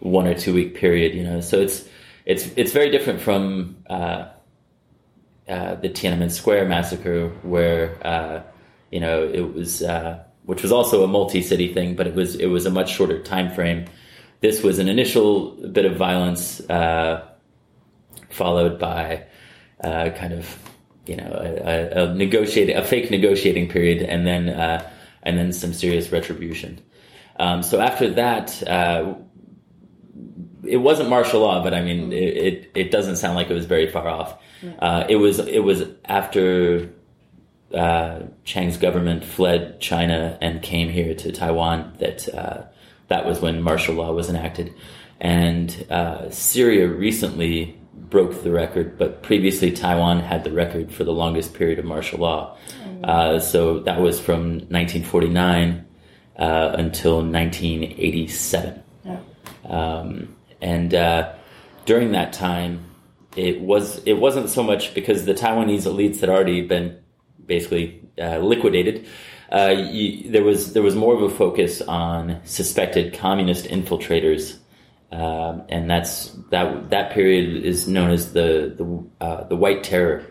one 0.00 0.26
or 0.26 0.34
two 0.34 0.52
week 0.54 0.74
period. 0.74 1.14
You 1.14 1.24
know, 1.24 1.40
so 1.40 1.60
it's 1.60 1.88
it's 2.24 2.46
it's 2.56 2.72
very 2.72 2.90
different 2.90 3.20
from 3.20 3.76
uh, 3.88 4.28
uh, 5.48 5.76
the 5.76 5.88
Tiananmen 5.88 6.30
Square 6.30 6.66
massacre, 6.68 7.28
where 7.42 7.96
uh, 8.06 8.42
you 8.90 9.00
know 9.00 9.24
it 9.24 9.54
was, 9.54 9.82
uh, 9.82 10.22
which 10.44 10.62
was 10.62 10.72
also 10.72 11.02
a 11.04 11.08
multi 11.08 11.40
city 11.42 11.72
thing, 11.72 11.96
but 11.96 12.06
it 12.06 12.14
was 12.14 12.36
it 12.36 12.46
was 12.46 12.66
a 12.66 12.70
much 12.70 12.92
shorter 12.92 13.22
time 13.22 13.54
frame 13.54 13.86
this 14.40 14.62
was 14.62 14.78
an 14.78 14.88
initial 14.88 15.50
bit 15.68 15.84
of 15.84 15.96
violence, 15.96 16.60
uh, 16.68 17.26
followed 18.30 18.78
by 18.78 19.24
uh, 19.82 20.10
kind 20.10 20.32
of 20.32 20.58
you 21.08 21.16
know 21.16 21.60
a, 21.64 22.04
a, 22.04 22.14
negotiating 22.14 22.76
a 22.76 22.84
fake 22.84 23.10
negotiating 23.10 23.68
period, 23.68 24.02
and 24.02 24.26
then 24.26 24.48
uh, 24.48 24.88
and 25.22 25.38
then 25.38 25.52
some 25.52 25.72
serious 25.72 26.12
retribution. 26.12 26.80
Um, 27.38 27.62
so 27.62 27.80
after 27.80 28.10
that, 28.14 28.66
uh, 28.66 29.14
it 30.64 30.78
wasn't 30.78 31.08
martial 31.08 31.40
law, 31.40 31.62
but 31.62 31.74
I 31.74 31.82
mean, 31.82 32.12
it, 32.12 32.36
it, 32.36 32.70
it 32.74 32.90
doesn't 32.90 33.16
sound 33.16 33.36
like 33.36 33.50
it 33.50 33.54
was 33.54 33.66
very 33.66 33.90
far 33.90 34.08
off. 34.08 34.38
Uh, 34.78 35.04
it 35.08 35.16
was 35.16 35.38
it 35.38 35.62
was 35.62 35.84
after 36.04 36.90
uh, 37.74 38.20
Chiang's 38.44 38.76
government 38.76 39.24
fled 39.24 39.80
China 39.80 40.38
and 40.40 40.62
came 40.62 40.88
here 40.88 41.14
to 41.14 41.32
Taiwan 41.32 41.94
that 41.98 42.32
uh, 42.34 42.62
that 43.08 43.26
was 43.26 43.40
when 43.40 43.62
martial 43.62 43.94
law 43.94 44.12
was 44.12 44.28
enacted. 44.28 44.74
And 45.20 45.86
uh, 45.90 46.30
Syria 46.30 46.88
recently 46.88 47.78
broke 47.96 48.42
the 48.42 48.50
record, 48.50 48.98
but 48.98 49.22
previously 49.22 49.72
Taiwan 49.72 50.20
had 50.20 50.44
the 50.44 50.52
record 50.52 50.92
for 50.92 51.04
the 51.04 51.12
longest 51.12 51.54
period 51.54 51.78
of 51.78 51.84
martial 51.84 52.20
law. 52.20 52.56
Mm-hmm. 52.82 53.04
Uh, 53.04 53.40
so 53.40 53.80
that 53.80 54.00
was 54.00 54.20
from 54.20 54.58
1949 54.68 55.86
uh, 56.38 56.72
until 56.78 57.16
1987. 57.16 58.82
Yeah. 59.04 59.18
Um, 59.68 60.36
and 60.60 60.94
uh, 60.94 61.32
during 61.84 62.12
that 62.12 62.32
time, 62.32 62.84
it 63.36 63.60
was 63.60 64.02
it 64.06 64.14
wasn't 64.14 64.48
so 64.48 64.62
much 64.62 64.94
because 64.94 65.26
the 65.26 65.34
Taiwanese 65.34 65.82
elites 65.82 66.20
had 66.20 66.30
already 66.30 66.62
been 66.62 66.98
basically 67.46 68.00
uh, 68.18 68.38
liquidated 68.38 69.06
uh, 69.50 69.74
you, 69.76 70.30
there 70.30 70.42
was 70.42 70.72
there 70.72 70.82
was 70.82 70.94
more 70.94 71.14
of 71.14 71.22
a 71.22 71.30
focus 71.30 71.80
on 71.82 72.40
suspected 72.44 73.14
communist 73.14 73.66
infiltrators, 73.66 74.58
uh, 75.12 75.60
and 75.68 75.90
that's 75.90 76.30
that 76.50 76.90
that 76.90 77.12
period 77.12 77.64
is 77.64 77.88
known 77.88 78.10
as 78.10 78.32
the 78.32 78.74
the 78.76 79.24
uh, 79.24 79.44
the 79.44 79.56
White 79.56 79.84
Terror. 79.84 80.26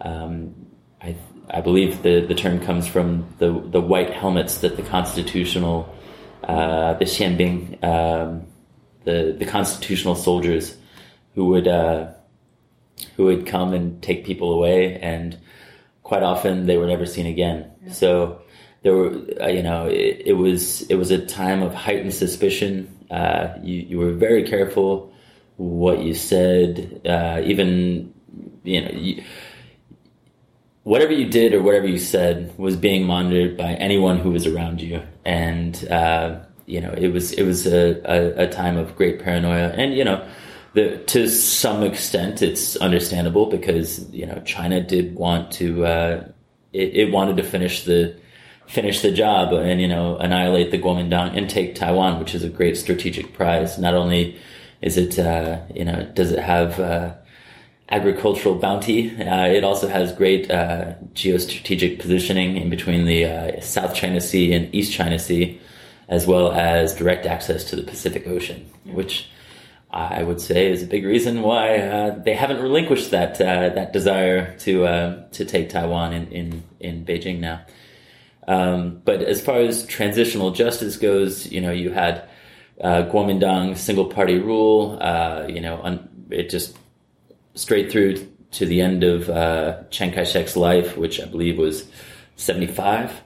Um, 0.00 0.66
I 1.00 1.16
I 1.48 1.60
believe 1.60 2.02
the, 2.02 2.20
the 2.26 2.34
term 2.34 2.60
comes 2.60 2.86
from 2.86 3.34
the 3.38 3.52
the 3.52 3.80
white 3.80 4.10
helmets 4.10 4.58
that 4.58 4.76
the 4.76 4.82
constitutional 4.82 5.94
uh, 6.44 6.94
the 6.94 7.04
Xianbing 7.04 7.82
um, 7.82 8.46
the 9.04 9.34
the 9.38 9.46
constitutional 9.46 10.14
soldiers 10.14 10.76
who 11.34 11.46
would 11.46 11.68
uh, 11.68 12.12
who 13.16 13.24
would 13.24 13.46
come 13.46 13.72
and 13.72 14.02
take 14.02 14.24
people 14.24 14.52
away 14.52 14.98
and 15.00 15.38
quite 16.02 16.22
often 16.22 16.66
they 16.66 16.76
were 16.76 16.86
never 16.86 17.06
seen 17.06 17.26
again. 17.26 17.70
Yeah. 17.84 17.92
So 17.92 18.42
there 18.82 18.94
were, 18.94 19.16
uh, 19.40 19.46
you 19.46 19.62
know, 19.62 19.86
it, 19.86 20.22
it, 20.26 20.32
was 20.32 20.82
it 20.82 20.96
was 20.96 21.10
a 21.10 21.24
time 21.24 21.62
of 21.62 21.74
heightened 21.74 22.14
suspicion. 22.14 22.99
Uh, 23.10 23.58
you 23.62 23.80
you 23.80 23.98
were 23.98 24.12
very 24.12 24.44
careful 24.44 25.12
what 25.56 26.02
you 26.02 26.14
said, 26.14 27.00
uh, 27.04 27.40
even 27.44 28.12
you 28.64 28.80
know. 28.80 28.90
You, 28.90 29.22
whatever 30.84 31.12
you 31.12 31.28
did 31.28 31.52
or 31.52 31.62
whatever 31.62 31.86
you 31.86 31.98
said 31.98 32.56
was 32.58 32.74
being 32.74 33.04
monitored 33.04 33.56
by 33.56 33.74
anyone 33.74 34.18
who 34.18 34.30
was 34.30 34.46
around 34.46 34.80
you, 34.80 35.02
and 35.24 35.86
uh, 35.88 36.40
you 36.66 36.80
know 36.80 36.92
it 36.92 37.08
was 37.08 37.32
it 37.32 37.42
was 37.42 37.66
a, 37.66 38.00
a, 38.04 38.44
a, 38.44 38.48
time 38.48 38.76
of 38.76 38.96
great 38.96 39.20
paranoia, 39.22 39.68
and 39.70 39.94
you 39.94 40.04
know. 40.04 40.26
The, 40.72 40.98
to 41.06 41.28
some 41.28 41.82
extent, 41.82 42.42
it's 42.42 42.76
understandable 42.76 43.46
because 43.46 44.08
you 44.12 44.24
know 44.24 44.40
China 44.44 44.80
did 44.80 45.16
want 45.16 45.50
to 45.54 45.84
uh, 45.84 46.28
it, 46.72 46.94
it 46.94 47.10
wanted 47.10 47.36
to 47.38 47.42
finish 47.42 47.82
the 47.82 48.16
finish 48.70 49.02
the 49.02 49.10
job 49.10 49.52
and 49.52 49.80
you 49.80 49.88
know 49.88 50.16
annihilate 50.18 50.70
the 50.70 50.78
Kuomintang 50.78 51.36
and 51.36 51.50
take 51.50 51.74
Taiwan, 51.74 52.20
which 52.20 52.34
is 52.34 52.44
a 52.44 52.48
great 52.48 52.76
strategic 52.76 53.32
prize. 53.32 53.78
Not 53.78 53.94
only 53.94 54.38
is 54.80 54.96
it 54.96 55.18
uh, 55.18 55.60
you 55.74 55.84
know 55.84 56.08
does 56.14 56.30
it 56.30 56.38
have 56.38 56.78
uh, 56.78 57.14
agricultural 57.88 58.54
bounty, 58.54 59.10
uh, 59.20 59.46
it 59.46 59.64
also 59.64 59.88
has 59.88 60.12
great 60.12 60.50
uh, 60.50 60.94
geostrategic 61.14 61.98
positioning 61.98 62.56
in 62.56 62.70
between 62.70 63.06
the 63.06 63.24
uh, 63.24 63.60
South 63.60 63.94
China 63.94 64.20
Sea 64.20 64.52
and 64.52 64.72
East 64.72 64.92
China 64.92 65.18
Sea, 65.18 65.60
as 66.08 66.26
well 66.28 66.52
as 66.52 66.94
direct 66.94 67.26
access 67.26 67.64
to 67.64 67.76
the 67.76 67.82
Pacific 67.82 68.26
Ocean, 68.26 68.64
which. 68.84 69.28
I 69.92 70.22
would 70.22 70.40
say 70.40 70.70
is 70.70 70.84
a 70.84 70.86
big 70.86 71.04
reason 71.04 71.42
why 71.42 71.78
uh, 71.78 72.22
they 72.22 72.34
haven't 72.34 72.62
relinquished 72.62 73.10
that 73.10 73.38
that 73.38 73.92
desire 73.92 74.56
to 74.58 75.26
to 75.32 75.44
take 75.44 75.68
Taiwan 75.70 76.12
in, 76.12 76.28
in, 76.28 76.62
in 76.78 77.04
Beijing 77.04 77.40
now. 77.40 77.62
Um, 78.50 79.00
but 79.04 79.22
as 79.22 79.40
far 79.40 79.60
as 79.60 79.86
transitional 79.86 80.50
justice 80.50 80.96
goes, 80.96 81.46
you 81.52 81.60
know, 81.60 81.70
you 81.70 81.92
had 81.92 82.28
uh, 82.80 83.04
single 83.76 84.06
party 84.06 84.40
rule, 84.40 84.98
uh, 85.00 85.46
you 85.48 85.60
know, 85.60 85.80
un- 85.84 86.08
it 86.30 86.50
just 86.50 86.76
straight 87.54 87.92
through 87.92 88.26
to 88.50 88.66
the 88.66 88.80
end 88.80 89.04
of 89.04 89.30
uh, 89.30 89.84
Chiang 89.90 90.10
Kai 90.10 90.24
shek's 90.24 90.56
life, 90.56 90.96
which 90.96 91.20
I 91.20 91.26
believe 91.26 91.58
was 91.58 91.88
75. 92.34 93.20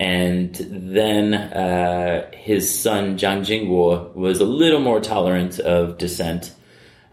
And 0.00 0.54
then 0.68 1.34
uh, 1.34 2.28
his 2.32 2.68
son, 2.68 3.16
Jiang 3.16 3.42
Jingguo, 3.42 4.16
was 4.16 4.40
a 4.40 4.44
little 4.44 4.80
more 4.80 5.00
tolerant 5.00 5.60
of 5.60 5.96
dissent. 5.96 6.52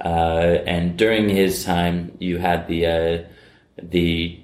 Uh, 0.03 0.57
and 0.65 0.98
during 0.98 1.29
his 1.29 1.63
time, 1.63 2.17
you 2.19 2.39
had 2.39 2.67
the 2.67 2.88
uh, 2.88 3.24
the 3.77 4.42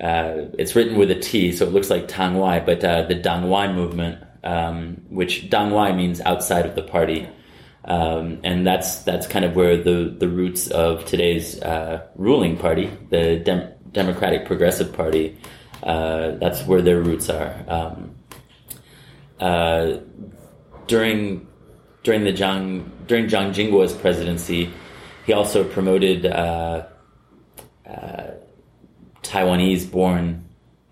uh, 0.00 0.46
it's 0.58 0.76
written 0.76 0.96
with 0.96 1.10
a 1.10 1.18
T, 1.18 1.52
so 1.52 1.66
it 1.66 1.72
looks 1.72 1.90
like 1.90 2.06
Tang 2.06 2.34
Wai, 2.34 2.60
but 2.60 2.84
uh, 2.84 3.02
the 3.02 3.14
Dang 3.14 3.48
Wai 3.48 3.72
movement, 3.72 4.22
um, 4.44 5.02
which 5.08 5.50
Dang 5.50 5.70
Wai 5.70 5.92
means 5.92 6.20
outside 6.20 6.66
of 6.66 6.74
the 6.74 6.82
party. 6.82 7.28
Um, 7.84 8.40
and 8.44 8.66
that's 8.66 9.02
that's 9.02 9.26
kind 9.26 9.44
of 9.44 9.56
where 9.56 9.82
the, 9.82 10.14
the 10.16 10.28
roots 10.28 10.68
of 10.68 11.04
today's 11.06 11.60
uh, 11.62 12.06
ruling 12.16 12.56
party, 12.56 12.90
the 13.10 13.38
Dem- 13.38 13.72
Democratic 13.92 14.46
Progressive 14.46 14.92
Party, 14.92 15.38
uh, 15.82 16.32
that's 16.32 16.64
where 16.66 16.82
their 16.82 17.00
roots 17.00 17.30
are. 17.30 17.64
Um, 17.66 18.14
uh, 19.40 19.98
during 20.86 21.46
during 22.02 22.24
the 22.24 22.32
Jiang 22.32 22.84
during 23.06 23.26
Jiang 23.26 23.54
Jingguo's 23.54 23.94
presidency, 23.94 24.70
he 25.24 25.32
also 25.32 25.64
promoted 25.64 26.26
uh, 26.26 26.86
Taiwanese 29.28 29.90
born 29.90 30.44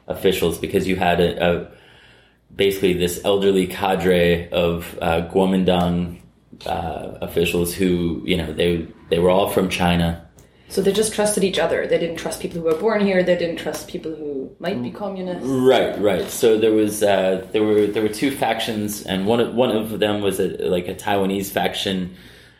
officials 0.06 0.58
because 0.58 0.86
you 0.86 0.96
had 0.96 1.20
a, 1.20 1.30
a 1.44 1.68
basically 2.54 2.94
this 2.94 3.20
elderly 3.24 3.66
cadre 3.66 4.48
of 4.50 4.98
uh, 5.02 5.28
Kuomintang 5.32 6.20
uh, 6.64 7.18
officials 7.20 7.74
who 7.74 8.22
you 8.24 8.36
know 8.36 8.52
they 8.52 8.86
they 9.10 9.18
were 9.18 9.30
all 9.30 9.50
from 9.50 9.68
China. 9.68 10.22
So 10.68 10.82
they 10.82 10.92
just 10.92 11.14
trusted 11.14 11.44
each 11.44 11.60
other. 11.60 11.86
They 11.86 11.98
didn't 11.98 12.16
trust 12.16 12.40
people 12.40 12.60
who 12.60 12.64
were 12.64 12.74
born 12.74 13.00
here. 13.00 13.22
They 13.22 13.36
didn't 13.36 13.58
trust 13.58 13.86
people 13.86 14.12
who 14.12 14.50
might 14.58 14.82
be 14.82 14.90
communists. 14.90 15.46
Right, 15.46 15.96
right. 16.00 16.28
So 16.28 16.58
there 16.58 16.72
was 16.72 17.02
uh, 17.02 17.46
there 17.52 17.62
were 17.62 17.86
there 17.86 18.02
were 18.02 18.08
two 18.08 18.30
factions, 18.32 19.02
and 19.02 19.26
one 19.26 19.40
of 19.40 19.54
one 19.54 19.70
of 19.70 20.00
them 20.00 20.22
was 20.22 20.40
a, 20.40 20.48
like 20.68 20.88
a 20.88 20.94
Taiwanese 20.94 21.50
faction 21.50 22.16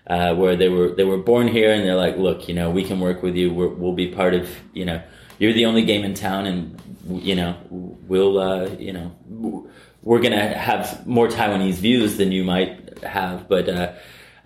uh, 0.07 0.35
where 0.35 0.55
they 0.55 0.69
were 0.69 0.91
they 0.95 1.05
were 1.05 1.19
born 1.19 1.49
here, 1.49 1.73
and 1.73 1.85
they're 1.85 1.97
like, 1.97 2.17
look, 2.17 2.49
you 2.49 2.55
know, 2.55 2.71
we 2.71 2.85
can 2.85 3.01
work 3.01 3.23
with 3.23 3.35
you. 3.35 3.53
we 3.53 3.67
will 3.67 3.93
be 3.93 4.09
part 4.09 4.35
of 4.35 4.49
you 4.73 4.85
know, 4.85 5.03
you're 5.39 5.53
the 5.53 5.67
only 5.67 5.85
game 5.85 6.05
in 6.05 6.15
town, 6.15 6.47
and 6.47 6.81
you 7.09 7.35
know, 7.35 7.57
we'll 7.71 8.39
uh, 8.39 8.69
you 8.79 8.93
know, 8.93 9.69
we're 10.03 10.21
gonna 10.21 10.57
have 10.57 11.07
more 11.07 11.29
Taiwanese 11.29 11.75
views 11.75 12.17
than 12.17 12.33
you 12.33 12.45
might 12.45 13.03
have, 13.03 13.49
but 13.49 13.69
uh, 13.69 13.93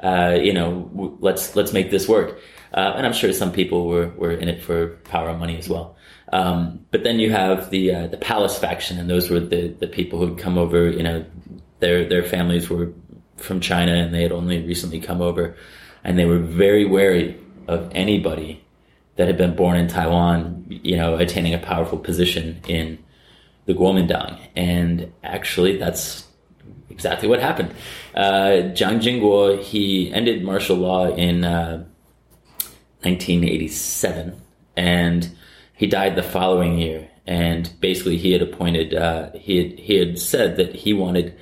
uh, 0.03 0.39
you 0.41 0.53
know, 0.53 1.17
let's 1.21 1.57
let's 1.57 1.73
make 1.73 1.91
this 1.91 2.09
work. 2.09 2.39
Uh, 2.73 2.93
and 2.97 3.05
I'm 3.05 3.13
sure 3.13 3.33
some 3.33 3.51
people 3.51 3.89
were, 3.89 4.09
were 4.11 4.31
in 4.31 4.49
it 4.49 4.63
for 4.63 4.89
power 5.05 5.31
and 5.31 5.41
money 5.41 5.59
as 5.59 5.69
well. 5.69 5.97
Um, 6.33 6.87
but 6.93 7.03
then 7.03 7.19
you 7.19 7.33
have 7.33 7.71
the 7.71 7.95
uh, 7.95 8.07
the 8.07 8.17
palace 8.17 8.59
faction, 8.59 8.99
and 8.99 9.11
those 9.11 9.29
were 9.31 9.41
the, 9.41 9.69
the 9.69 9.89
people 9.89 10.19
who'd 10.19 10.39
come 10.39 10.57
over. 10.57 10.89
You 10.89 11.03
know, 11.03 11.25
their 11.81 12.09
their 12.09 12.23
families 12.23 12.71
were 12.71 12.93
from 13.37 13.61
China, 13.61 13.93
and 13.93 14.15
they 14.15 14.23
had 14.23 14.33
only 14.33 14.65
recently 14.65 15.01
come 15.01 15.21
over, 15.21 15.57
and 16.05 16.19
they 16.19 16.25
were 16.25 16.39
very 16.39 16.85
wary 16.85 17.39
of 17.67 17.91
anybody 17.95 18.63
that 19.21 19.27
had 19.29 19.37
been 19.37 19.55
born 19.55 19.77
in 19.77 19.87
Taiwan. 19.87 20.65
You 20.69 20.97
know, 20.97 21.17
attaining 21.17 21.55
a 21.55 21.59
powerful 21.59 21.99
position 21.99 22.61
in 22.67 22.99
the 23.67 23.75
Kuomintang, 23.75 24.41
and 24.57 25.13
actually, 25.23 25.77
that's 25.77 26.27
exactly 26.89 27.29
what 27.29 27.41
happened. 27.41 27.75
Uh, 28.15 28.73
Jiang 28.75 29.01
Jingguo 29.01 29.63
he 29.63 30.13
ended 30.13 30.43
martial 30.43 30.77
law 30.77 31.07
in. 31.07 31.45
Uh, 31.45 31.85
1987, 33.03 34.41
and 34.77 35.31
he 35.75 35.87
died 35.87 36.17
the 36.17 36.23
following 36.23 36.79
year. 36.79 37.09
And 37.27 37.71
basically, 37.81 38.17
he 38.17 38.33
had 38.33 38.43
appointed. 38.43 38.95
Uh, 38.95 39.31
he 39.33 39.57
had, 39.57 39.79
he 39.79 39.97
had 39.97 40.19
said 40.19 40.57
that 40.57 40.75
he 40.75 40.93
wanted 40.93 41.37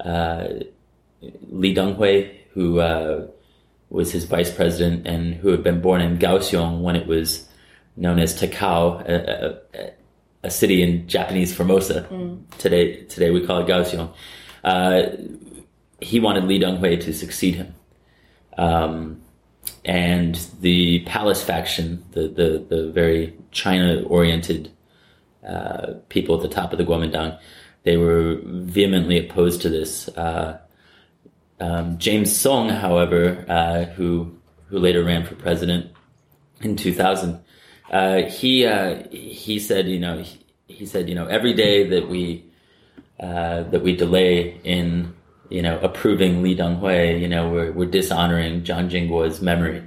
uh, 0.00 0.48
Li 1.50 1.74
Denghui, 1.74 2.34
who 2.52 2.80
uh, 2.80 3.26
was 3.88 4.12
his 4.12 4.24
vice 4.24 4.52
president 4.52 5.06
and 5.06 5.34
who 5.34 5.48
had 5.48 5.62
been 5.62 5.80
born 5.80 6.00
in 6.00 6.18
Kaohsiung 6.18 6.80
when 6.80 6.96
it 6.96 7.06
was 7.06 7.48
known 7.96 8.18
as 8.18 8.38
Takao, 8.38 9.08
a, 9.08 9.60
a, 9.74 9.90
a 10.42 10.50
city 10.50 10.82
in 10.82 11.08
Japanese 11.08 11.54
Formosa. 11.54 12.06
Mm. 12.10 12.42
Today, 12.58 13.04
today 13.04 13.30
we 13.30 13.46
call 13.46 13.60
it 13.60 13.68
Kaohsiung. 13.68 14.12
Uh, 14.64 15.02
he 16.00 16.20
wanted 16.20 16.44
Li 16.44 16.58
Denghui 16.58 17.00
to 17.02 17.14
succeed 17.14 17.54
him. 17.54 17.74
Um, 18.58 19.22
and 19.84 20.34
the 20.60 21.00
Palace 21.00 21.42
faction, 21.42 22.04
the 22.12 22.28
the, 22.28 22.66
the 22.68 22.90
very 22.90 23.34
China 23.50 24.02
oriented 24.02 24.70
uh, 25.46 25.94
people 26.08 26.36
at 26.36 26.42
the 26.42 26.48
top 26.48 26.72
of 26.72 26.78
the 26.78 26.84
Kuomintang, 26.84 27.38
they 27.84 27.96
were 27.96 28.40
vehemently 28.44 29.18
opposed 29.18 29.62
to 29.62 29.68
this. 29.68 30.08
Uh, 30.08 30.58
um, 31.60 31.98
James 31.98 32.32
Soong, 32.32 32.70
however, 32.70 33.44
uh, 33.48 33.84
who 33.84 34.36
who 34.68 34.78
later 34.78 35.04
ran 35.04 35.24
for 35.24 35.36
president 35.36 35.92
in 36.60 36.76
2000, 36.76 37.38
uh, 37.90 38.22
he 38.22 38.66
uh, 38.66 39.02
he 39.10 39.58
said, 39.58 39.88
you 39.88 39.98
know, 39.98 40.18
he, 40.18 40.38
he, 40.66 40.86
said, 40.86 41.08
you 41.08 41.14
know, 41.14 41.26
every 41.26 41.54
day 41.54 41.88
that 41.88 42.08
we 42.08 42.44
uh, 43.20 43.62
that 43.64 43.82
we 43.82 43.94
delay 43.96 44.60
in 44.64 45.14
you 45.48 45.62
know, 45.62 45.78
approving 45.80 46.42
Li 46.42 46.56
Denghui, 46.56 47.20
you 47.20 47.28
know, 47.28 47.48
we're, 47.48 47.72
we're 47.72 47.86
dishonoring 47.86 48.62
Jiang 48.62 48.90
Jingguo's 48.90 49.40
memory. 49.40 49.82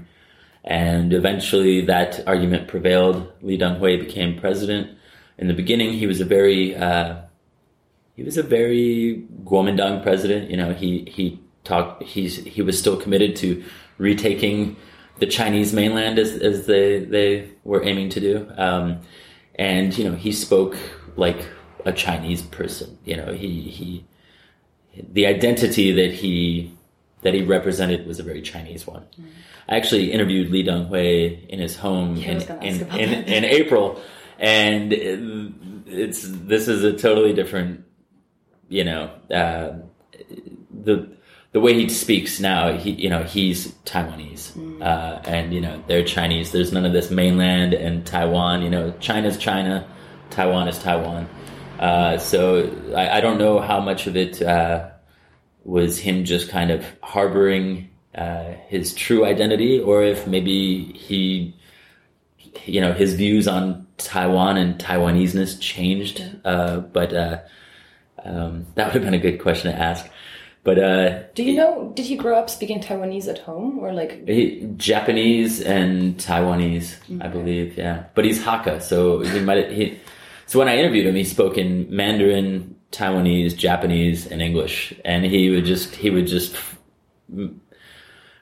And 0.64 1.14
eventually 1.14 1.82
that 1.86 2.26
argument 2.28 2.68
prevailed. 2.68 3.32
Li 3.42 3.58
Denghui 3.58 4.00
became 4.00 4.40
president. 4.40 4.98
In 5.38 5.48
the 5.48 5.54
beginning, 5.54 5.94
he 5.94 6.06
was 6.06 6.22
a 6.22 6.26
very, 6.26 6.76
uh, 6.76 7.18
he 8.16 8.24
was 8.24 8.38
a 8.38 8.44
very 8.44 9.26
Kuomintang 9.44 10.04
president. 10.04 10.50
You 10.50 10.58
know, 10.58 10.74
he, 10.74 11.06
he 11.10 11.40
talked, 11.70 12.04
he's, 12.04 12.38
he 12.38 12.62
was 12.62 12.78
still 12.78 12.98
committed 12.98 13.36
to 13.38 13.64
retaking 13.98 14.76
the 15.20 15.28
Chinese 15.28 15.74
mainland 15.74 16.18
as, 16.18 16.32
as 16.32 16.66
they, 16.66 17.04
they 17.06 17.50
were 17.64 17.84
aiming 17.84 18.10
to 18.10 18.20
do. 18.20 18.52
Um, 18.58 19.02
and, 19.56 19.96
you 19.98 20.04
know, 20.10 20.16
he 20.16 20.32
spoke 20.32 20.78
like 21.16 21.48
a 21.86 21.92
Chinese 21.92 22.42
person. 22.42 22.98
You 23.06 23.18
know, 23.18 23.34
he, 23.34 23.62
he, 23.62 24.06
the 25.12 25.28
identity 25.28 25.92
that 25.92 26.12
he 26.12 26.74
that 27.22 27.34
he 27.34 27.44
represented 27.44 28.08
was 28.08 28.20
a 28.20 28.24
very 28.24 28.42
Chinese 28.42 28.88
one. 28.88 29.06
Mm. 29.20 29.26
I 29.68 29.76
actually 29.76 30.12
interviewed 30.12 30.50
Li 30.50 30.64
Denghui 30.64 31.48
in 31.48 31.60
his 31.60 31.76
home 31.76 32.16
yeah, 32.16 32.32
in, 32.32 32.64
in, 32.64 33.00
in, 33.00 33.24
in, 33.26 33.44
April, 33.44 34.02
and 34.40 34.94
it's 35.86 36.26
this 36.26 36.68
is 36.68 36.84
a 36.84 36.94
totally 36.94 37.34
different, 37.34 37.84
you 38.70 38.84
know, 38.86 39.12
uh, 39.30 39.74
the 40.72 41.10
the 41.52 41.60
way 41.60 41.74
he 41.74 41.90
speaks 41.90 42.40
now. 42.40 42.78
He 42.78 42.92
you 42.92 43.10
know 43.10 43.24
he's 43.24 43.72
Taiwanese, 43.86 44.52
mm. 44.54 44.82
uh, 44.82 45.22
and 45.26 45.54
you 45.54 45.62
know 45.62 45.84
they're 45.88 46.04
Chinese. 46.04 46.52
There's 46.52 46.72
none 46.72 46.86
of 46.86 46.94
this 46.94 47.10
mainland 47.10 47.74
and 47.74 48.06
Taiwan. 48.06 48.62
You 48.62 48.70
know, 48.70 48.94
China's 49.00 49.38
China, 49.38 49.88
Taiwan 50.30 50.68
is 50.68 50.78
Taiwan. 50.80 51.28
Uh, 51.80 52.18
so 52.18 52.70
I, 52.96 53.18
I, 53.18 53.22
don't 53.22 53.38
know 53.38 53.62
how 53.62 53.80
much 53.80 54.06
of 54.06 54.18
it 54.18 54.42
uh, 54.42 54.90
was 55.64 55.98
him 55.98 56.26
just 56.26 56.50
kind 56.50 56.72
of 56.72 56.86
harboring 57.02 57.90
uh, 58.14 58.54
his 58.68 58.94
true 58.94 59.24
identity, 59.24 59.80
or 59.80 60.04
if 60.04 60.28
maybe 60.28 60.92
he, 60.92 61.56
you 62.66 62.82
know, 62.82 62.92
his 62.92 63.14
views 63.14 63.48
on 63.48 63.88
Taiwan 63.98 64.58
and 64.58 64.78
Taiwaneseness 64.78 65.58
changed. 65.62 66.22
Uh, 66.44 66.80
but 66.80 67.14
uh, 67.14 67.40
um, 68.26 68.66
that 68.76 68.88
would 68.88 68.96
have 68.96 69.04
been 69.04 69.14
a 69.14 69.18
good 69.20 69.42
question 69.42 69.72
to 69.72 69.80
ask. 69.80 70.10
But 70.64 71.34
do 71.36 71.44
you 71.44 71.56
know? 71.56 71.92
Did 71.96 72.06
he 72.06 72.16
grow 72.16 72.38
up 72.38 72.50
speaking 72.50 72.82
Taiwanese 72.82 73.28
at 73.28 73.40
home, 73.40 73.80
or 73.80 73.94
like 73.94 74.28
he, 74.28 74.70
Japanese 74.78 75.62
and 75.62 76.18
Taiwanese? 76.18 77.00
Mm-hmm. 77.08 77.22
I 77.22 77.28
believe, 77.28 77.78
yeah. 77.78 78.04
But 78.14 78.26
he's 78.26 78.44
Hakka, 78.44 78.82
so 78.82 79.20
he 79.22 79.40
might 79.40 79.72
he 79.72 80.00
so 80.50 80.58
when 80.58 80.68
I 80.68 80.78
interviewed 80.78 81.06
him, 81.06 81.14
he 81.14 81.26
spoke 81.26 81.60
in 81.60 81.86
Mandarin, 81.96 82.76
Taiwanese, 82.92 83.56
Japanese, 83.56 84.26
and 84.26 84.42
English, 84.42 84.92
and 85.06 85.24
he 85.24 85.52
would 85.52 85.64
just 85.64 85.94
he 85.94 86.10
would 86.10 86.26
just 86.26 86.56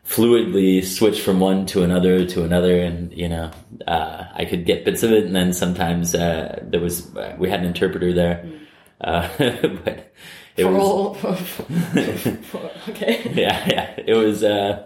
fluidly 0.06 0.86
switch 0.86 1.19
from 1.19 1.41
one 1.41 1.65
to 1.65 1.84
another 1.84 2.25
to 2.25 2.45
another, 2.45 2.80
and 2.80 3.12
you 3.12 3.27
know 3.27 3.51
uh, 3.86 4.23
I 4.34 4.45
could 4.45 4.65
get 4.65 4.86
bits 4.86 5.03
of 5.03 5.12
it, 5.12 5.25
and 5.25 5.36
then 5.36 5.51
sometimes 5.51 6.15
uh, 6.15 6.63
there 6.63 6.80
was 6.80 7.13
uh, 7.17 7.36
we 7.38 7.49
had 7.49 7.60
an 7.60 7.65
interpreter 7.65 8.13
there, 8.13 8.49
uh, 9.01 9.27
but 9.84 10.13
it 10.58 10.63
for 10.63 10.72
was 10.72 10.84
all, 10.84 11.17
okay, 12.89 13.32
yeah, 13.36 13.63
yeah, 13.67 13.93
it 14.06 14.13
was 14.13 14.43
uh, 14.43 14.86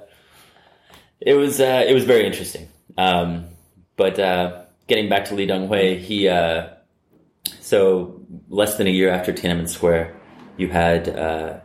it 1.20 1.34
was 1.34 1.60
uh, 1.60 1.86
it 1.88 1.94
was 1.94 2.04
very 2.04 2.26
interesting. 2.26 2.68
Um, 2.98 3.46
but 3.96 4.16
getting 4.88 5.10
back 5.10 5.26
to 5.26 5.36
Li 5.36 5.48
Denghui, 5.48 6.00
he 6.00 6.28
so 7.60 8.22
less 8.50 8.78
than 8.78 8.88
a 8.88 8.92
year 8.92 9.10
after 9.10 9.34
Tiananmen 9.34 9.70
Square, 9.70 10.16
you 10.58 10.68
had 10.68 11.10
uh, 11.10 11.60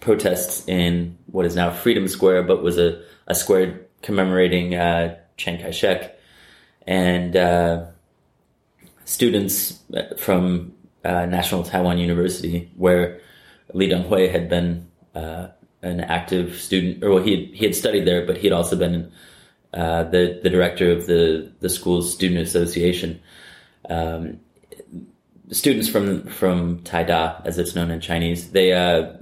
protests 0.00 0.66
in 0.68 1.16
what 1.26 1.46
is 1.46 1.56
now 1.56 1.70
Freedom 1.70 2.08
Square, 2.08 2.44
but 2.44 2.62
was 2.62 2.78
a, 2.78 3.02
a 3.26 3.34
square 3.34 3.86
commemorating 4.02 4.74
uh, 4.74 5.16
Chiang 5.36 5.60
Kai-shek, 5.60 6.18
and 6.86 7.36
uh, 7.36 7.86
students 9.04 9.80
from 10.18 10.72
uh, 11.06 11.26
National 11.26 11.62
Taiwan 11.62 11.98
University, 11.98 12.70
where 12.76 13.20
Li 13.72 13.88
Denghui 13.88 14.30
had 14.30 14.48
been 14.48 14.88
uh, 15.14 15.48
an 15.82 16.00
active 16.00 16.56
student, 16.56 17.04
or 17.04 17.10
well, 17.10 17.22
he 17.22 17.30
had, 17.30 17.54
he 17.54 17.64
had 17.64 17.74
studied 17.74 18.06
there, 18.06 18.26
but 18.26 18.36
he 18.36 18.46
had 18.48 18.52
also 18.52 18.76
been 18.76 19.10
uh, 19.72 20.04
the 20.04 20.40
the 20.42 20.50
director 20.50 20.90
of 20.90 21.06
the 21.06 21.50
the 21.60 21.68
school's 21.68 22.12
student 22.12 22.40
association. 22.40 23.20
Um, 23.88 24.40
students 25.50 25.88
from 25.88 26.26
from 26.26 26.80
Taida, 26.80 27.44
as 27.46 27.58
it's 27.58 27.74
known 27.74 27.90
in 27.90 28.00
Chinese, 28.00 28.50
they 28.50 28.72
uh, 28.72 29.12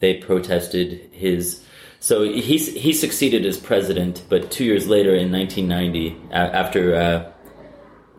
they 0.00 0.14
protested 0.14 1.10
his. 1.12 1.62
So 2.00 2.22
he 2.22 2.58
he 2.58 2.92
succeeded 2.92 3.44
as 3.46 3.58
president, 3.58 4.22
but 4.28 4.50
two 4.50 4.64
years 4.64 4.86
later, 4.86 5.14
in 5.14 5.32
1990, 5.32 6.16
after 6.32 6.94
uh, 6.94 7.32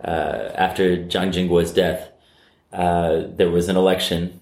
uh, 0.07 0.51
after 0.55 0.97
Jiang 0.97 1.31
Jingguo's 1.31 1.71
death, 1.71 2.06
uh, 2.77 3.23
there 3.35 3.49
was 3.49 3.67
an 3.69 3.75
election 3.75 4.39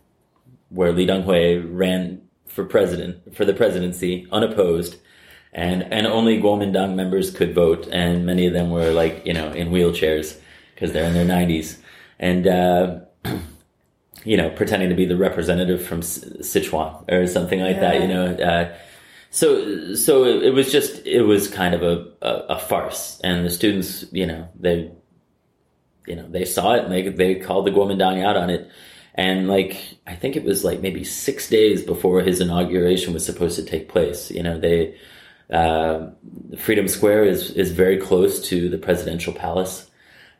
where 0.69 0.91
Li 0.91 1.07
Denghui 1.07 1.65
ran 1.67 2.21
for 2.45 2.65
president 2.65 3.35
for 3.35 3.45
the 3.45 3.53
presidency 3.53 4.27
unopposed, 4.31 4.97
and 5.53 5.83
and 5.83 6.05
only 6.05 6.41
Kuomintang 6.41 6.95
members 6.95 7.31
could 7.31 7.55
vote, 7.55 7.87
and 7.91 8.25
many 8.25 8.45
of 8.45 8.53
them 8.53 8.71
were 8.71 8.91
like 8.91 9.25
you 9.25 9.33
know 9.33 9.51
in 9.53 9.69
wheelchairs 9.69 10.37
because 10.73 10.91
they're 10.91 11.05
in 11.05 11.13
their 11.13 11.25
90s. 11.25 11.77
and 12.19 12.45
uh, 12.45 12.99
you 14.25 14.35
know, 14.35 14.49
pretending 14.49 14.89
to 14.89 14.95
be 14.95 15.05
the 15.05 15.15
representative 15.15 15.85
from 15.85 16.01
Sichuan 16.01 17.09
or 17.09 17.27
something 17.27 17.61
like 17.61 17.77
yeah. 17.77 17.81
that. 17.81 18.01
You 18.01 18.07
know, 18.07 18.25
uh, 18.25 18.75
so 19.29 19.95
so 19.95 20.25
it, 20.25 20.43
it, 20.43 20.49
was 20.51 20.71
just 20.71 21.05
it 21.05 21.21
was 21.21 21.47
kind 21.47 21.73
of 21.73 21.83
a, 21.83 22.11
a, 22.21 22.55
a 22.55 22.59
farce, 22.59 23.21
and 23.23 23.45
the 23.45 23.49
students, 23.49 24.05
you 24.11 24.25
know, 24.25 24.49
they 24.59 24.91
you 26.07 26.15
know 26.15 26.27
they 26.27 26.45
saw 26.45 26.73
it 26.73 26.83
and 26.83 26.93
they 26.93 27.09
they 27.09 27.35
called 27.35 27.65
the 27.65 27.71
Kuomintang 27.71 28.23
out 28.23 28.37
on 28.37 28.49
it. 28.49 28.69
And 29.15 29.47
like 29.47 29.97
I 30.05 30.15
think 30.15 30.35
it 30.35 30.43
was 30.43 30.63
like 30.63 30.81
maybe 30.81 31.03
six 31.03 31.49
days 31.49 31.81
before 31.83 32.21
his 32.21 32.41
inauguration 32.41 33.13
was 33.13 33.25
supposed 33.25 33.55
to 33.55 33.63
take 33.63 33.87
place. 33.87 34.29
You 34.29 34.43
know, 34.43 34.59
they 34.59 34.97
uh, 35.49 36.09
Freedom 36.57 36.87
Square 36.87 37.25
is 37.25 37.51
is 37.51 37.71
very 37.71 37.97
close 37.97 38.47
to 38.49 38.69
the 38.69 38.77
presidential 38.77 39.33
palace, 39.33 39.89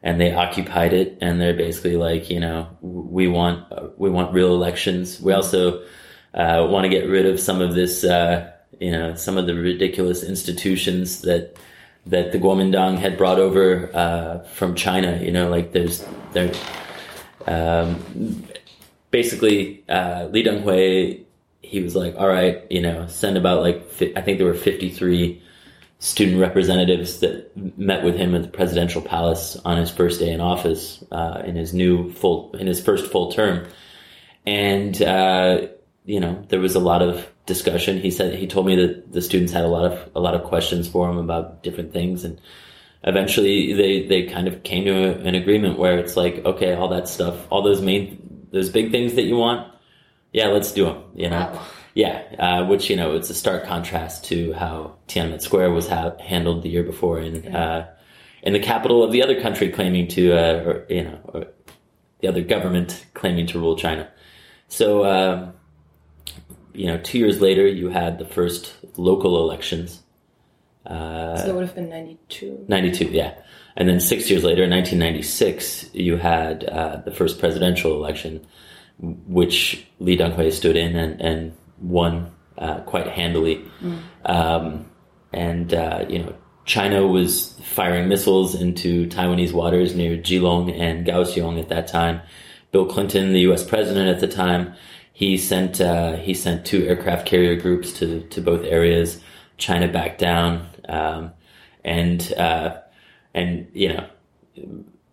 and 0.04 0.19
they 0.19 0.34
occupied 0.34 0.93
it. 0.93 1.17
And 1.21 1.39
they're 1.39 1.54
basically 1.54 1.95
like, 1.95 2.30
you 2.30 2.39
know, 2.39 2.67
we 2.82 3.28
want 3.28 3.97
we 3.97 4.10
want 4.10 4.34
real 4.34 4.54
elections. 4.54 5.21
We 5.21 5.32
also 5.32 5.84
uh, 6.34 6.67
want 6.69 6.84
to 6.84 6.89
get 6.89 7.08
rid 7.08 7.25
of 7.25 7.39
some 7.39 7.62
of 7.62 7.75
this, 7.75 8.04
uh, 8.04 8.51
you 8.80 8.91
know, 8.91 9.15
some 9.15 9.38
of 9.38 9.47
the 9.47 9.56
ridiculous 9.56 10.21
institutions 10.21 11.21
that 11.21 11.56
that 12.07 12.31
the 12.31 12.37
Kuomintang 12.37 12.97
had 12.97 13.17
brought 13.17 13.39
over 13.39 13.89
uh, 13.93 14.39
from 14.43 14.75
China. 14.75 15.19
You 15.21 15.31
know, 15.31 15.49
like 15.49 15.71
there's 15.71 16.05
there. 16.33 16.53
Um, 17.47 18.43
basically, 19.11 19.83
uh, 19.87 20.27
Lee 20.31 20.43
Teng-hui 20.43 21.25
he 21.65 21.81
was 21.81 21.95
like, 21.95 22.15
all 22.17 22.27
right, 22.27 22.63
you 22.69 22.81
know, 22.81 23.07
send 23.07 23.37
about 23.37 23.61
like, 23.61 23.77
I 24.15 24.21
think 24.21 24.37
there 24.37 24.47
were 24.47 24.53
53 24.53 25.41
student 25.99 26.39
representatives 26.39 27.19
that 27.19 27.51
met 27.77 28.03
with 28.03 28.15
him 28.15 28.35
at 28.35 28.43
the 28.43 28.47
presidential 28.49 29.01
palace 29.01 29.57
on 29.65 29.77
his 29.77 29.89
first 29.89 30.19
day 30.19 30.31
in 30.31 30.41
office, 30.41 31.03
uh, 31.11 31.41
in 31.45 31.55
his 31.55 31.73
new 31.73 32.11
full, 32.11 32.55
in 32.55 32.67
his 32.67 32.81
first 32.81 33.11
full 33.11 33.31
term. 33.31 33.67
And, 34.45 35.01
uh, 35.01 35.67
you 36.05 36.19
know, 36.19 36.45
there 36.49 36.59
was 36.59 36.75
a 36.75 36.79
lot 36.79 37.01
of 37.01 37.27
discussion. 37.45 37.99
He 37.99 38.12
said, 38.12 38.36
he 38.36 38.47
told 38.47 38.65
me 38.65 38.75
that 38.75 39.12
the 39.12 39.21
students 39.21 39.53
had 39.53 39.63
a 39.63 39.67
lot 39.67 39.91
of, 39.91 40.12
a 40.15 40.19
lot 40.19 40.34
of 40.34 40.43
questions 40.43 40.88
for 40.88 41.10
him 41.10 41.17
about 41.17 41.63
different 41.63 41.93
things. 41.93 42.23
And 42.23 42.39
eventually 43.03 43.73
they, 43.73 44.08
they 44.08 44.23
kind 44.23 44.47
of 44.47 44.63
came 44.63 44.86
to 44.86 44.91
a, 44.91 45.12
an 45.27 45.36
agreement 45.36 45.77
where 45.77 45.97
it's 45.97 46.17
like, 46.17 46.43
okay, 46.45 46.73
all 46.73 46.88
that 46.89 47.08
stuff, 47.08 47.36
all 47.51 47.62
those 47.62 47.81
main, 47.81 48.47
those 48.51 48.69
big 48.69 48.91
things 48.91 49.13
that 49.15 49.23
you 49.23 49.36
want, 49.36 49.71
yeah, 50.36 50.47
let's 50.47 50.73
do 50.73 50.86
them. 50.86 51.03
You 51.15 51.29
know, 51.29 51.39
wow. 51.39 51.65
yeah, 51.93 52.23
uh, 52.38 52.65
which 52.65 52.89
you 52.89 52.97
know 52.97 53.15
it's 53.15 53.29
a 53.29 53.34
stark 53.34 53.63
contrast 53.63 54.25
to 54.25 54.51
how 54.51 54.97
Tiananmen 55.08 55.41
Square 55.41 55.71
was 55.71 55.88
ha- 55.88 56.17
handled 56.19 56.63
the 56.63 56.69
year 56.69 56.84
before 56.84 57.21
in 57.21 57.43
yeah. 57.43 57.58
uh, 57.58 57.88
in 58.43 58.51
the 58.51 58.60
capital 58.60 59.01
of 59.01 59.13
the 59.13 59.23
other 59.23 59.39
country 59.39 59.69
claiming 59.69 60.10
to, 60.10 60.34
uh, 60.34 60.63
or 60.65 60.86
you 60.89 61.05
know, 61.05 61.19
or 61.34 61.47
the 62.19 62.27
other 62.27 62.41
government 62.41 63.05
claiming 63.13 63.47
to 63.47 63.60
rule 63.60 63.77
China. 63.77 64.10
So, 64.67 65.05
um, 65.05 65.53
you 66.75 66.88
know, 66.88 66.97
two 66.97 67.19
years 67.19 67.41
later, 67.41 67.67
you 67.67 67.89
had 67.89 68.19
the 68.19 68.25
first 68.25 68.73
local 68.97 69.38
elections. 69.38 70.01
Uh, 70.85 71.38
so 71.38 71.47
that 71.47 71.55
would 71.55 71.65
have 71.65 71.75
been 71.75 71.89
92. 71.89 72.65
92, 72.67 73.05
yeah. 73.05 73.33
And 73.75 73.89
then 73.89 73.99
six 73.99 74.29
years 74.29 74.43
later, 74.43 74.63
in 74.63 74.69
1996, 74.69 75.89
you 75.93 76.17
had 76.17 76.63
uh, 76.63 76.97
the 76.97 77.11
first 77.11 77.39
presidential 77.39 77.93
election 77.93 78.45
which 78.99 79.85
Lee 79.99 80.17
Teng-hui 80.17 80.51
stood 80.51 80.77
in 80.77 80.95
and, 80.95 81.19
and 81.19 81.57
won 81.81 82.31
uh, 82.57 82.79
quite 82.81 83.07
handily. 83.07 83.65
Mm. 83.81 84.01
Um, 84.25 84.91
and, 85.33 85.73
uh, 85.73 86.05
you 86.07 86.19
know, 86.19 86.35
China 86.65 87.05
was 87.05 87.59
firing 87.63 88.07
missiles 88.07 88.55
into 88.55 89.07
Taiwanese 89.07 89.51
waters 89.51 89.95
near 89.95 90.17
Keelung 90.17 90.73
and 90.79 91.05
Kaohsiung 91.05 91.59
at 91.59 91.69
that 91.69 91.88
time. 91.88 92.21
Bill 92.71 92.85
Clinton, 92.85 93.33
the 93.33 93.41
U.S. 93.41 93.63
president 93.63 94.09
at 94.09 94.19
the 94.19 94.27
time, 94.27 94.73
he 95.15 95.38
sent 95.38 95.80
uh, 95.80 96.17
he 96.17 96.34
sent 96.34 96.65
two 96.65 96.86
aircraft 96.86 97.25
carrier 97.25 97.56
groups 97.56 97.93
to 97.99 98.19
to 98.28 98.41
both 98.41 98.65
areas. 98.65 99.21
China 99.58 99.88
backed 99.88 100.19
down, 100.19 100.67
um, 100.89 101.32
and 101.86 102.34
uh, 102.34 102.82
and 103.34 103.65
you 103.71 103.93
know 103.93 104.06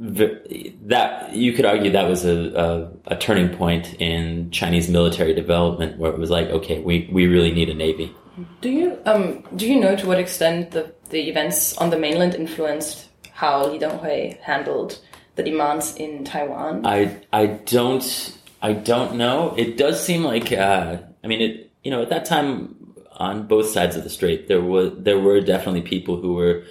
that 0.01 1.33
you 1.33 1.53
could 1.53 1.65
argue 1.65 1.93
that 1.93 2.09
was 2.09 2.25
a, 2.25 2.91
a, 3.07 3.15
a, 3.15 3.17
turning 3.17 3.57
point 3.57 3.95
in 4.01 4.51
Chinese 4.51 4.89
military 4.89 5.33
development, 5.35 5.97
where 5.99 6.11
it 6.11 6.19
was 6.19 6.31
like, 6.31 6.49
okay, 6.49 6.81
we, 6.81 7.09
we 7.13 7.29
really 7.29 7.53
need 7.53 7.69
a 7.69 7.75
navy. 7.75 8.13
Do 8.61 8.71
you 8.71 8.99
um 9.07 9.45
do 9.55 9.69
you 9.69 9.79
know 9.79 9.95
to 9.95 10.05
what 10.05 10.19
extent 10.19 10.73
the, 10.73 10.93
the 11.11 11.29
events 11.29 11.77
on 11.77 11.91
the 11.91 11.99
mainland 11.99 12.35
influenced 12.35 13.09
how 13.31 13.67
Li 13.67 13.79
Teng-hui 13.79 14.37
handled 14.43 14.99
the 15.37 15.45
demands 15.45 15.95
in 15.95 16.25
Taiwan? 16.25 16.85
I 16.85 17.23
I 17.33 17.47
don't 17.47 18.37
I 18.63 18.73
don't 18.73 19.17
know. 19.17 19.55
It 19.59 19.77
does 19.77 20.03
seem 20.03 20.23
like 20.23 20.53
uh, 20.53 20.99
I 21.23 21.27
mean 21.27 21.43
it 21.43 21.73
you 21.83 21.91
know 21.91 22.01
at 22.03 22.11
that 22.11 22.25
time 22.25 22.77
on 23.17 23.47
both 23.47 23.69
sides 23.69 23.95
of 23.97 24.05
the 24.05 24.11
strait 24.11 24.49
there 24.49 24.63
was 24.63 24.93
there 24.97 25.19
were 25.19 25.41
definitely 25.41 25.83
people 25.83 26.17
who 26.17 26.33
were 26.35 26.65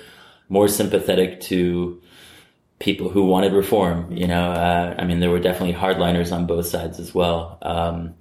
more 0.49 0.67
sympathetic 0.67 1.39
to 1.39 2.01
people 2.79 3.09
who 3.09 3.25
wanted 3.25 3.53
reform. 3.53 4.11
You 4.11 4.27
know, 4.27 4.51
uh, 4.51 4.95
I 4.97 5.05
mean, 5.05 5.19
there 5.19 5.29
were 5.29 5.39
definitely 5.39 5.75
hardliners 5.75 6.31
on 6.33 6.47
both 6.47 6.65
sides 6.65 6.99
as 6.99 7.13
well. 7.13 7.57
Um, 7.61 8.15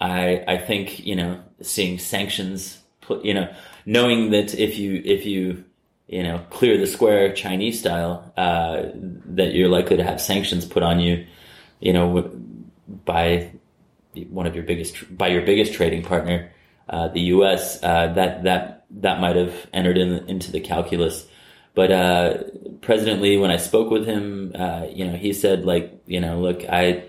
I 0.00 0.44
I 0.48 0.56
think 0.56 1.04
you 1.04 1.16
know 1.16 1.40
seeing 1.60 1.98
sanctions, 1.98 2.80
you 3.22 3.34
know, 3.34 3.52
knowing 3.84 4.30
that 4.30 4.54
if 4.54 4.78
you 4.78 5.02
if 5.04 5.26
you 5.26 5.64
you 6.06 6.22
know 6.22 6.38
clear 6.50 6.78
the 6.78 6.86
square 6.86 7.32
Chinese 7.32 7.80
style, 7.80 8.32
uh, 8.36 8.84
that 8.94 9.54
you're 9.54 9.68
likely 9.68 9.96
to 9.96 10.04
have 10.04 10.20
sanctions 10.20 10.64
put 10.64 10.82
on 10.82 11.00
you, 11.00 11.26
you 11.80 11.92
know, 11.92 12.30
by 13.04 13.52
one 14.28 14.46
of 14.46 14.54
your 14.54 14.64
biggest 14.64 15.16
by 15.16 15.28
your 15.28 15.42
biggest 15.42 15.74
trading 15.74 16.02
partner, 16.02 16.50
uh, 16.88 17.08
the 17.08 17.20
U.S. 17.20 17.82
Uh, 17.82 18.12
that 18.14 18.44
that 18.44 18.84
that 18.90 19.20
might 19.20 19.36
have 19.36 19.54
entered 19.72 19.98
in, 19.98 20.28
into 20.28 20.50
the 20.50 20.60
calculus. 20.60 21.26
But 21.74 21.92
uh, 21.92 22.38
President 22.80 23.22
Lee, 23.22 23.36
when 23.36 23.50
I 23.50 23.56
spoke 23.56 23.90
with 23.90 24.04
him, 24.06 24.52
uh, 24.54 24.86
you 24.92 25.04
know, 25.04 25.16
he 25.16 25.32
said 25.32 25.64
like, 25.64 26.02
you 26.06 26.20
know, 26.20 26.40
look, 26.40 26.64
I, 26.68 27.04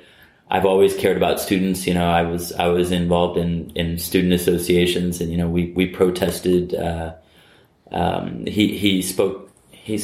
I've 0.50 0.66
always 0.66 0.96
cared 0.96 1.18
about 1.18 1.40
students. 1.40 1.88
You 1.88 1.96
know, 1.96 2.08
I 2.08 2.22
was 2.24 2.54
I 2.54 2.68
was 2.68 2.92
involved 2.92 3.38
in 3.38 3.72
in 3.76 3.98
student 3.98 4.34
associations, 4.34 5.20
and 5.20 5.32
you 5.32 5.38
know, 5.38 5.50
we 5.50 5.72
we 5.72 5.88
protested. 5.88 6.76
Uh, 6.76 7.16
um, 7.92 8.46
he 8.46 8.78
he 8.78 9.02
spoke 9.02 9.52
he 9.72 10.00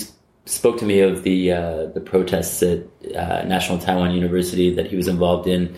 spoke 0.48 0.78
to 0.80 0.86
me 0.86 1.02
of 1.02 1.24
the 1.24 1.52
uh, 1.52 1.86
the 1.88 2.02
protests 2.02 2.64
at 2.64 2.80
uh, 3.16 3.44
National 3.44 3.78
Taiwan 3.78 4.12
University 4.12 4.74
that 4.76 4.88
he 4.88 4.96
was 4.96 5.08
involved 5.08 5.48
in 5.48 5.76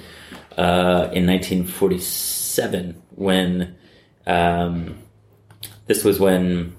uh, 0.58 1.10
in 1.12 1.26
1947 1.26 3.02
when 3.16 3.76
um, 4.26 4.98
this 5.88 6.04
was 6.04 6.20
when 6.20 6.76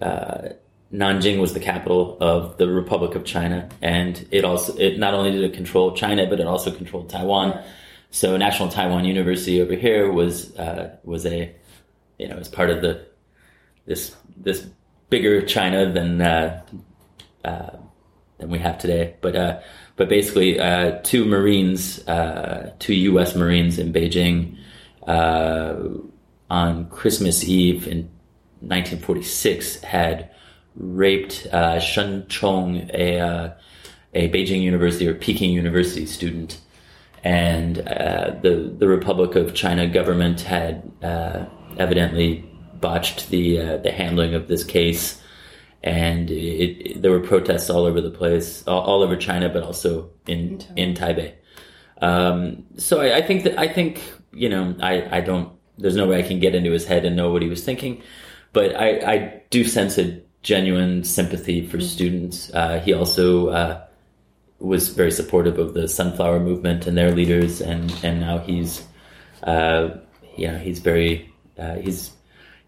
uh, 0.00 0.50
Nanjing 0.92 1.40
was 1.40 1.54
the 1.54 1.60
capital 1.60 2.18
of 2.20 2.56
the 2.58 2.68
Republic 2.68 3.14
of 3.14 3.24
China, 3.24 3.68
and 3.80 4.26
it 4.30 4.44
also 4.44 4.76
it 4.76 4.98
not 4.98 5.14
only 5.14 5.30
did 5.30 5.42
it 5.42 5.54
control 5.54 5.94
China, 5.94 6.26
but 6.26 6.40
it 6.40 6.46
also 6.46 6.70
controlled 6.70 7.08
Taiwan. 7.08 7.62
So 8.10 8.36
National 8.36 8.68
Taiwan 8.68 9.04
University 9.04 9.62
over 9.62 9.74
here 9.74 10.10
was 10.12 10.54
uh, 10.56 10.96
was 11.04 11.24
a 11.26 11.54
you 12.18 12.28
know 12.28 12.36
was 12.36 12.48
part 12.48 12.70
of 12.70 12.82
the 12.82 13.06
this 13.86 14.14
this 14.36 14.66
bigger 15.10 15.42
China 15.42 15.92
than 15.92 16.22
uh, 16.22 16.62
uh, 17.44 17.70
than 18.38 18.50
we 18.50 18.58
have 18.58 18.78
today. 18.78 19.16
But 19.20 19.36
uh, 19.36 19.60
but 19.96 20.08
basically, 20.08 20.58
uh, 20.58 21.00
two 21.02 21.24
Marines, 21.24 22.06
uh, 22.08 22.72
two 22.78 22.94
U.S. 22.94 23.34
Marines 23.34 23.78
in 23.78 23.92
Beijing 23.92 24.56
on 26.50 26.88
Christmas 26.88 27.44
Eve 27.44 27.86
in 27.86 28.08
1946 28.60 29.82
had 29.82 30.30
raped 30.76 31.46
uh, 31.52 31.80
Shen 31.80 32.26
Chong, 32.28 32.90
a 32.92 33.18
uh, 33.18 33.50
a 34.14 34.28
Beijing 34.30 34.62
University 34.62 35.06
or 35.06 35.14
Peking 35.14 35.52
University 35.52 36.06
student, 36.06 36.60
and 37.24 37.78
uh, 37.80 38.34
the 38.42 38.74
the 38.78 38.88
Republic 38.88 39.36
of 39.36 39.54
China 39.54 39.86
government 39.86 40.40
had 40.42 40.90
uh, 41.02 41.44
evidently 41.78 42.49
botched 42.80 43.30
the 43.30 43.60
uh, 43.60 43.76
the 43.78 43.92
handling 43.92 44.34
of 44.34 44.48
this 44.48 44.64
case, 44.64 45.20
and 45.82 46.30
it, 46.30 46.34
it, 46.34 47.02
there 47.02 47.10
were 47.10 47.20
protests 47.20 47.70
all 47.70 47.84
over 47.84 48.00
the 48.00 48.10
place, 48.10 48.66
all, 48.66 48.82
all 48.82 49.02
over 49.02 49.16
China, 49.16 49.48
but 49.48 49.62
also 49.62 50.10
in 50.26 50.60
in, 50.76 50.90
in 50.90 50.94
Taipei. 50.94 51.34
Um, 52.02 52.64
so 52.76 53.00
I, 53.00 53.18
I, 53.18 53.22
think 53.22 53.44
that 53.44 53.58
I 53.58 53.68
think 53.68 54.00
you 54.32 54.48
know 54.48 54.74
I, 54.80 55.18
I 55.18 55.20
don't. 55.20 55.52
There's 55.78 55.96
no 55.96 56.06
way 56.06 56.18
I 56.18 56.22
can 56.22 56.40
get 56.40 56.54
into 56.54 56.70
his 56.70 56.86
head 56.86 57.04
and 57.04 57.16
know 57.16 57.30
what 57.30 57.42
he 57.42 57.48
was 57.48 57.64
thinking, 57.64 58.02
but 58.52 58.76
I, 58.76 59.12
I 59.12 59.42
do 59.50 59.64
sense 59.64 59.98
a 59.98 60.20
genuine 60.42 61.04
sympathy 61.04 61.66
for 61.66 61.78
mm-hmm. 61.78 61.86
students. 61.86 62.52
Uh, 62.52 62.80
he 62.80 62.92
also 62.92 63.48
uh, 63.48 63.84
was 64.58 64.88
very 64.88 65.10
supportive 65.10 65.58
of 65.58 65.74
the 65.74 65.88
Sunflower 65.88 66.40
Movement 66.40 66.86
and 66.86 66.96
their 66.96 67.12
leaders, 67.12 67.60
and 67.60 67.92
and 68.02 68.20
now 68.20 68.38
he's, 68.38 68.84
uh, 69.42 69.90
you 70.36 70.48
know, 70.48 70.58
he's 70.58 70.78
very 70.78 71.32
uh, 71.58 71.76
he's 71.76 72.12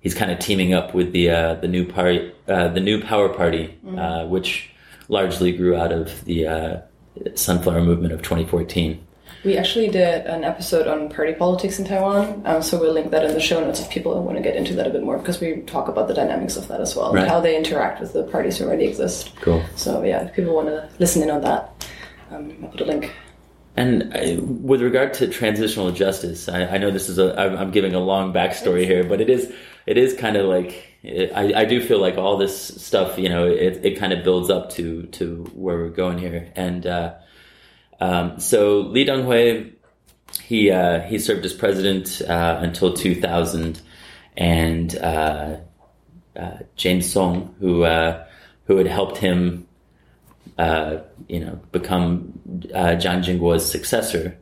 he's 0.03 0.15
kind 0.15 0.31
of 0.31 0.39
teaming 0.39 0.75
up 0.75 0.95
with 0.95 1.13
the 1.13 1.31
uh, 1.31 1.55
the 1.55 1.69
new 1.69 1.87
party, 1.87 2.31
uh, 2.49 2.69
the 2.69 2.81
new 2.81 3.01
Power 3.01 3.31
Party, 3.31 3.79
mm-hmm. 3.85 4.29
which 4.31 4.71
largely 5.09 5.53
grew 5.53 5.75
out 5.77 5.93
of 5.93 6.25
the 6.27 6.47
uh, 6.47 6.81
sunflower 7.35 7.83
movement 7.83 8.13
of 8.13 8.23
2014. 8.23 9.07
We 9.45 9.57
actually 9.57 9.89
did 9.89 10.25
an 10.27 10.45
episode 10.45 10.87
on 10.87 11.09
party 11.09 11.33
politics 11.33 11.79
in 11.79 11.85
Taiwan, 11.85 12.43
um, 12.45 12.63
so 12.63 12.79
we'll 12.79 12.93
link 12.93 13.11
that 13.11 13.25
in 13.25 13.35
the 13.35 13.41
show 13.41 13.61
notes 13.61 13.81
if 13.81 13.91
people 13.91 14.21
want 14.23 14.37
to 14.37 14.43
get 14.43 14.55
into 14.55 14.75
that 14.75 14.87
a 14.87 14.91
bit 14.91 15.03
more 15.03 15.19
because 15.19 15.41
we 15.41 15.63
talk 15.63 15.89
about 15.89 16.07
the 16.07 16.15
dynamics 16.15 16.57
of 16.57 16.69
that 16.69 16.81
as 16.81 16.95
well, 16.95 17.13
Right. 17.13 17.27
how 17.27 17.41
they 17.41 17.57
interact 17.57 18.01
with 18.01 18.13
the 18.13 18.23
parties 18.25 18.59
who 18.59 18.67
already 18.67 18.85
exist. 18.85 19.33
Cool. 19.41 19.63
So 19.75 20.05
yeah, 20.05 20.27
if 20.27 20.35
people 20.35 20.55
want 20.55 20.69
to 20.69 20.89
listen 21.01 21.23
in 21.23 21.31
on 21.31 21.41
that, 21.41 21.89
um, 22.31 22.57
I'll 22.63 22.69
put 22.69 22.83
a 22.83 22.85
link. 22.85 23.13
And 23.77 24.13
I, 24.15 24.39
with 24.39 24.81
regard 24.81 25.15
to 25.15 25.27
transitional 25.27 25.91
justice, 25.91 26.49
I, 26.49 26.67
I 26.67 26.79
know 26.79 26.93
this 26.93 27.09
is 27.09 27.19
a 27.19 27.39
I'm, 27.41 27.57
I'm 27.57 27.71
giving 27.73 27.95
a 27.95 28.01
long 28.01 28.33
backstory 28.33 28.85
here, 28.85 29.03
but 29.03 29.21
it 29.21 29.29
is 29.29 29.53
it 29.87 29.99
is 29.99 30.15
kind 30.15 30.37
of 30.37 30.47
like 30.47 30.93
I, 31.05 31.53
I 31.57 31.65
do 31.65 31.85
feel 31.85 32.01
like 32.01 32.17
all 32.17 32.37
this 32.37 32.57
stuff, 32.57 33.19
you 33.19 33.29
know, 33.29 33.49
it, 33.49 33.85
it 33.85 33.99
kind 33.99 34.13
of 34.13 34.23
builds 34.23 34.51
up 34.51 34.71
to 34.71 35.07
to 35.07 35.45
where 35.55 35.77
we're 35.77 35.89
going 35.89 36.19
here. 36.19 36.53
And 36.55 36.87
uh, 36.87 37.15
um, 38.01 38.39
so 38.39 38.81
Lee 38.81 39.05
Deng-hui, 39.05 39.73
he 40.43 40.71
uh, 40.71 41.01
he 41.01 41.19
served 41.19 41.45
as 41.45 41.53
president 41.53 42.23
uh, 42.29 42.59
until 42.61 42.93
2000, 42.93 43.81
and 44.37 44.97
uh, 44.97 45.57
uh, 46.37 46.59
James 46.77 47.13
Soong, 47.13 47.53
who 47.59 47.83
uh, 47.83 48.25
who 48.67 48.77
had 48.77 48.87
helped 48.87 49.19
him 49.19 49.67
you 51.29 51.41
know, 51.41 51.59
become 51.73 52.33
Jiang 52.49 53.25
Jingguo's 53.25 53.69
successor 53.69 54.39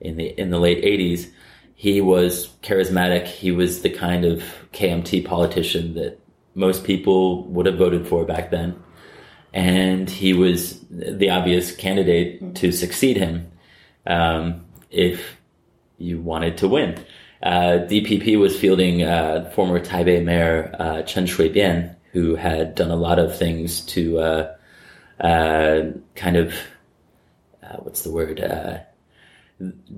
in 0.00 0.16
the 0.16 0.40
in 0.40 0.50
the 0.50 0.60
late 0.60 0.84
'80s. 0.84 1.30
He 1.78 2.00
was 2.00 2.48
charismatic. 2.64 3.26
He 3.28 3.52
was 3.52 3.82
the 3.82 3.90
kind 3.90 4.24
of 4.24 4.42
KMT 4.72 5.24
politician 5.24 5.94
that 5.94 6.18
most 6.56 6.82
people 6.82 7.44
would 7.44 7.66
have 7.66 7.78
voted 7.78 8.08
for 8.08 8.24
back 8.24 8.50
then, 8.50 8.82
and 9.54 10.10
he 10.10 10.32
was 10.32 10.80
the 10.90 11.30
obvious 11.30 11.70
candidate 11.76 12.56
to 12.56 12.72
succeed 12.72 13.16
him 13.16 13.52
um, 14.08 14.66
if 14.90 15.36
you 15.98 16.20
wanted 16.20 16.58
to 16.58 16.66
win. 16.66 16.98
Uh, 17.44 17.86
DPP 17.86 18.36
was 18.40 18.58
fielding 18.58 19.04
uh, 19.04 19.48
former 19.54 19.78
Taipei 19.78 20.24
Mayor 20.24 20.74
uh, 20.80 21.02
Chen 21.02 21.26
Shui-bian, 21.26 21.94
who 22.10 22.34
had 22.34 22.74
done 22.74 22.90
a 22.90 22.96
lot 22.96 23.20
of 23.20 23.38
things 23.38 23.82
to 23.82 24.18
uh, 24.18 24.54
uh, 25.20 25.92
kind 26.16 26.36
of 26.36 26.54
uh, 27.62 27.76
what's 27.76 28.02
the 28.02 28.10
word 28.10 28.40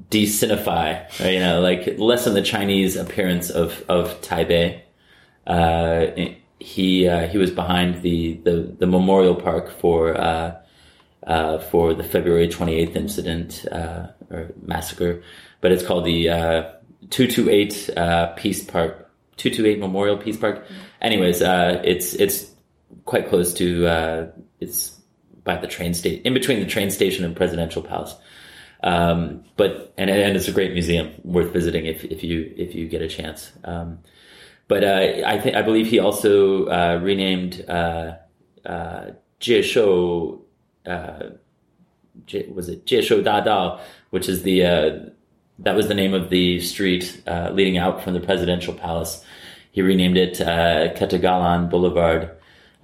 de-Sinify, 0.08 1.20
or, 1.20 1.30
you 1.30 1.38
know, 1.38 1.60
like 1.60 1.98
lessen 1.98 2.34
the 2.34 2.42
Chinese 2.42 2.96
appearance 2.96 3.50
of 3.50 3.84
of 3.88 4.20
Taipei. 4.22 4.80
Uh, 5.46 6.06
he 6.58 7.08
uh, 7.08 7.26
he 7.28 7.38
was 7.38 7.50
behind 7.50 8.02
the, 8.02 8.34
the, 8.44 8.74
the 8.78 8.86
memorial 8.86 9.34
park 9.34 9.70
for 9.70 10.16
uh, 10.16 10.56
uh, 11.26 11.58
for 11.58 11.94
the 11.94 12.04
February 12.04 12.48
twenty 12.48 12.74
eighth 12.76 12.96
incident 12.96 13.66
uh, 13.70 14.08
or 14.30 14.52
massacre, 14.62 15.22
but 15.60 15.72
it's 15.72 15.84
called 15.84 16.04
the 16.04 16.28
uh, 16.28 16.72
two 17.10 17.26
two 17.26 17.50
eight 17.50 17.90
Peace 18.36 18.64
Park 18.64 19.10
two 19.36 19.50
two 19.50 19.66
eight 19.66 19.78
Memorial 19.78 20.16
Peace 20.16 20.36
Park. 20.36 20.66
Anyways, 21.00 21.42
it's 21.42 22.14
it's 22.14 22.50
quite 23.04 23.28
close 23.28 23.52
to 23.54 24.32
it's 24.60 24.96
by 25.44 25.56
the 25.56 25.66
train 25.66 25.94
station 25.94 26.22
in 26.24 26.34
between 26.34 26.60
the 26.60 26.66
train 26.66 26.90
station 26.90 27.24
and 27.24 27.34
Presidential 27.34 27.82
Palace. 27.82 28.14
Um, 28.82 29.44
but 29.56 29.92
and 29.98 30.08
and 30.08 30.36
it's 30.36 30.48
a 30.48 30.52
great 30.52 30.72
museum 30.72 31.12
worth 31.22 31.52
visiting 31.52 31.86
if 31.86 32.04
if 32.04 32.24
you 32.24 32.52
if 32.56 32.74
you 32.74 32.88
get 32.88 33.02
a 33.02 33.08
chance. 33.08 33.52
Um, 33.64 33.98
but 34.68 34.84
uh, 34.84 35.26
I 35.26 35.38
think 35.38 35.56
I 35.56 35.62
believe 35.62 35.88
he 35.88 35.98
also 35.98 36.66
uh, 36.66 37.00
renamed 37.02 37.64
uh, 37.68 38.14
uh, 38.64 39.10
uh, 40.86 41.30
was 42.48 42.68
it 42.68 42.86
Jieshou 42.86 43.80
which 44.10 44.28
is 44.28 44.42
the 44.42 44.64
uh, 44.64 44.98
that 45.58 45.74
was 45.74 45.88
the 45.88 45.94
name 45.94 46.14
of 46.14 46.30
the 46.30 46.60
street 46.60 47.22
uh, 47.26 47.50
leading 47.52 47.78
out 47.78 48.02
from 48.02 48.14
the 48.14 48.20
presidential 48.20 48.74
palace. 48.74 49.24
He 49.72 49.82
renamed 49.82 50.16
it 50.16 50.40
uh, 50.40 50.94
Ketagalan 50.94 51.70
Boulevard, 51.70 52.30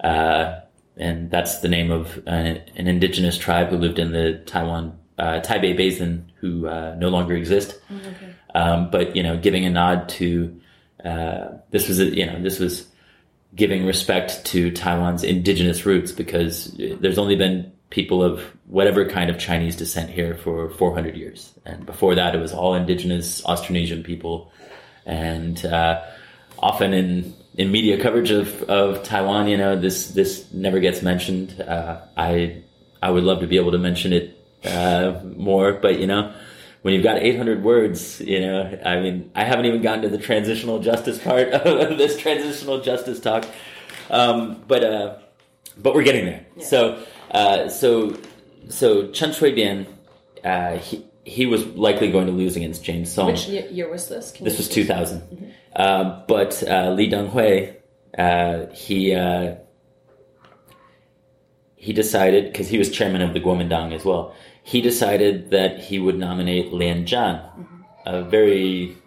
uh, 0.03 0.59
and 0.95 1.29
that's 1.29 1.59
the 1.59 1.67
name 1.67 1.91
of 1.91 2.21
an, 2.27 2.61
an 2.75 2.87
indigenous 2.87 3.37
tribe 3.37 3.69
who 3.69 3.77
lived 3.77 3.99
in 3.99 4.11
the 4.11 4.41
Taiwan 4.45 4.97
uh, 5.17 5.41
Taipei 5.41 5.75
Basin, 5.75 6.31
who 6.39 6.67
uh, 6.67 6.95
no 6.97 7.09
longer 7.09 7.35
exist. 7.35 7.79
Um, 8.55 8.89
but 8.91 9.15
you 9.15 9.23
know, 9.23 9.37
giving 9.37 9.65
a 9.65 9.69
nod 9.69 10.09
to 10.09 10.59
uh, 11.03 11.49
this 11.71 11.87
was 11.87 11.99
a, 11.99 12.05
you 12.05 12.25
know 12.25 12.41
this 12.41 12.59
was 12.59 12.87
giving 13.55 13.85
respect 13.85 14.45
to 14.45 14.71
Taiwan's 14.71 15.23
indigenous 15.23 15.85
roots 15.85 16.11
because 16.11 16.75
there's 16.99 17.17
only 17.17 17.35
been 17.35 17.71
people 17.89 18.21
of 18.21 18.41
whatever 18.65 19.07
kind 19.09 19.29
of 19.29 19.39
Chinese 19.39 19.75
descent 19.75 20.09
here 20.09 20.35
for 20.35 20.69
400 20.71 21.15
years, 21.15 21.53
and 21.65 21.85
before 21.85 22.15
that 22.15 22.35
it 22.35 22.39
was 22.39 22.53
all 22.53 22.75
indigenous 22.75 23.41
Austronesian 23.43 24.03
people, 24.03 24.51
and 25.05 25.65
uh, 25.65 26.03
often 26.59 26.93
in 26.93 27.33
in 27.55 27.71
media 27.71 27.99
coverage 27.99 28.29
of, 28.29 28.61
of 28.63 29.03
Taiwan, 29.03 29.47
you 29.47 29.57
know 29.57 29.79
this 29.79 30.09
this 30.09 30.51
never 30.53 30.79
gets 30.79 31.01
mentioned. 31.01 31.59
Uh, 31.61 32.01
I 32.15 32.63
I 33.01 33.11
would 33.11 33.23
love 33.23 33.39
to 33.41 33.47
be 33.47 33.57
able 33.57 33.71
to 33.71 33.77
mention 33.77 34.13
it 34.13 34.36
uh, 34.65 35.21
more, 35.35 35.73
but 35.73 35.99
you 35.99 36.07
know. 36.07 36.33
When 36.83 36.93
you've 36.93 37.03
got 37.03 37.17
800 37.17 37.63
words, 37.63 38.21
you 38.21 38.39
know, 38.39 38.79
I 38.85 39.01
mean, 39.01 39.29
I 39.35 39.43
haven't 39.43 39.65
even 39.65 39.81
gotten 39.81 40.03
to 40.03 40.09
the 40.09 40.19
transitional 40.19 40.79
justice 40.79 41.17
part 41.17 41.49
of 41.51 41.97
this 41.97 42.17
transitional 42.17 42.79
justice 42.79 43.19
talk, 43.19 43.45
um, 44.09 44.63
but 44.67 44.83
uh, 44.85 45.17
but 45.77 45.93
we're 45.93 46.03
getting 46.03 46.25
there. 46.25 46.45
So 46.61 47.03
uh, 47.31 47.67
so 47.67 48.15
so 48.69 49.07
Chen 49.11 49.33
Shui-bian, 49.33 49.85
uh, 50.45 50.77
he 50.77 51.03
he 51.25 51.45
was 51.45 51.65
likely 51.65 52.09
going 52.09 52.27
to 52.27 52.31
lose 52.31 52.55
against 52.55 52.85
James 52.85 53.13
Soong. 53.13 53.25
Which 53.33 53.47
year 53.49 53.89
was 53.89 54.07
this? 54.07 54.31
Can 54.31 54.45
This 54.45 54.55
was 54.57 54.67
just- 54.67 54.75
2000. 54.75 55.53
Uh, 55.75 56.21
but 56.25 56.63
uh, 56.63 56.91
Li 56.91 57.09
Denghui, 57.09 57.75
uh, 58.17 58.67
he 58.73 59.13
uh, 59.13 59.55
he 61.87 61.93
decided 61.93 62.51
because 62.51 62.67
he 62.67 62.77
was 62.77 62.89
chairman 62.89 63.21
of 63.21 63.33
the 63.33 63.39
Kuomintang 63.39 63.93
as 63.93 64.03
well. 64.03 64.35
He 64.61 64.81
decided 64.81 65.51
that 65.51 65.79
he 65.79 65.99
would 65.99 66.19
nominate 66.19 66.73
Lian 66.73 67.05
Zhan, 67.05 67.39
a 68.05 68.23
very 68.23 68.97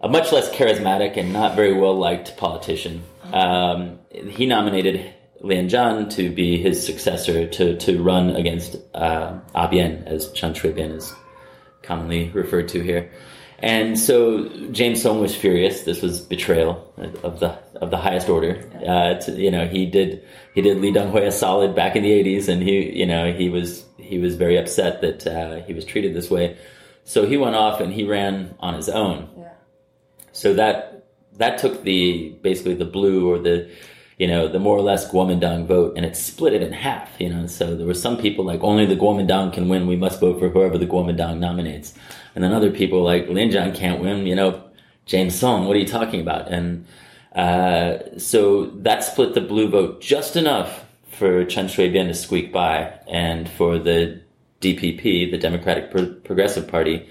a 0.00 0.08
much 0.08 0.32
less 0.32 0.48
charismatic 0.48 1.18
and 1.18 1.34
not 1.34 1.54
very 1.54 1.74
well 1.74 1.94
liked 1.94 2.38
politician. 2.38 3.02
Um, 3.34 3.98
he 4.10 4.46
nominated 4.46 5.12
Lian 5.42 5.68
Zhan 5.68 6.08
to 6.12 6.30
be 6.30 6.56
his 6.56 6.82
successor 6.82 7.46
to 7.46 7.76
to 7.80 8.02
run 8.02 8.34
against 8.34 8.76
uh, 8.94 9.38
Abian, 9.54 10.04
as 10.06 10.32
Chen 10.32 10.54
Shui-bian 10.54 10.96
is 10.96 11.12
commonly 11.82 12.30
referred 12.30 12.68
to 12.68 12.80
here. 12.80 13.12
And 13.58 13.98
so 13.98 14.48
James 14.70 15.02
Soong 15.02 15.20
was 15.20 15.34
furious. 15.34 15.82
This 15.82 16.02
was 16.02 16.20
betrayal 16.20 16.92
of 17.22 17.40
the 17.40 17.58
of 17.76 17.90
the 17.90 17.96
highest 17.96 18.28
order. 18.28 18.68
Uh, 18.86 19.14
to, 19.14 19.32
you 19.32 19.50
know, 19.50 19.66
he 19.66 19.86
did 19.86 20.22
he 20.54 20.60
did 20.60 20.78
Li 20.78 20.92
Denghui 20.92 21.26
a 21.26 21.32
solid 21.32 21.74
back 21.74 21.96
in 21.96 22.02
the 22.02 22.10
'80s, 22.10 22.48
and 22.48 22.62
he 22.62 22.98
you 22.98 23.06
know 23.06 23.32
he 23.32 23.48
was 23.48 23.84
he 23.96 24.18
was 24.18 24.34
very 24.34 24.58
upset 24.58 25.00
that 25.00 25.26
uh, 25.26 25.62
he 25.62 25.72
was 25.72 25.84
treated 25.84 26.14
this 26.14 26.30
way. 26.30 26.56
So 27.04 27.26
he 27.26 27.36
went 27.36 27.56
off 27.56 27.80
and 27.80 27.92
he 27.92 28.04
ran 28.04 28.54
on 28.60 28.74
his 28.74 28.88
own. 28.88 29.28
Yeah. 29.38 29.52
So 30.32 30.54
that 30.54 31.06
that 31.34 31.58
took 31.58 31.82
the 31.82 32.30
basically 32.42 32.74
the 32.74 32.84
blue 32.84 33.30
or 33.30 33.38
the 33.38 33.70
you 34.18 34.26
know 34.26 34.48
the 34.48 34.58
more 34.58 34.76
or 34.76 34.82
less 34.82 35.10
Kuomintang 35.10 35.66
vote 35.66 35.94
and 35.96 36.06
it 36.06 36.16
split 36.16 36.54
it 36.54 36.62
in 36.62 36.72
half. 36.72 37.10
You 37.20 37.28
know, 37.28 37.46
so 37.46 37.76
there 37.76 37.86
were 37.86 37.94
some 37.94 38.16
people 38.16 38.44
like 38.44 38.62
only 38.62 38.86
the 38.86 38.96
Kuomintang 38.96 39.52
can 39.52 39.68
win. 39.68 39.86
We 39.86 39.96
must 39.96 40.20
vote 40.20 40.38
for 40.38 40.48
whoever 40.48 40.78
the 40.78 40.86
Kuomintang 40.86 41.38
nominates. 41.38 41.94
And 42.34 42.42
then 42.42 42.52
other 42.52 42.70
people 42.70 43.02
like 43.02 43.28
Lin 43.28 43.50
Zhan 43.50 43.74
can't 43.74 44.00
win. 44.00 44.26
You 44.26 44.34
know, 44.34 44.62
James 45.04 45.38
Soong. 45.40 45.66
What 45.66 45.76
are 45.76 45.80
you 45.80 45.86
talking 45.86 46.20
about? 46.20 46.48
And 46.48 46.86
uh, 47.34 48.18
so 48.18 48.66
that 48.66 49.04
split 49.04 49.34
the 49.34 49.42
blue 49.42 49.68
vote 49.68 50.00
just 50.00 50.36
enough 50.36 50.84
for 51.10 51.44
Chen 51.44 51.68
Shui-bian 51.68 52.08
to 52.08 52.14
squeak 52.14 52.52
by, 52.52 52.92
and 53.06 53.48
for 53.48 53.78
the 53.78 54.20
DPP, 54.60 55.30
the 55.30 55.38
Democratic 55.38 55.90
Pro- 55.90 56.14
Progressive 56.24 56.68
Party, 56.68 57.08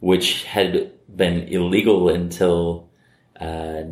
which 0.00 0.44
had 0.44 0.92
been 1.14 1.42
illegal 1.48 2.08
until 2.08 2.88
uh, 3.40 3.82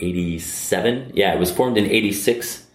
1987. 0.00 1.12
Yeah, 1.14 1.34
it 1.34 1.38
was 1.38 1.50
formed 1.50 1.76
in 1.76 1.86
'86 1.86 2.66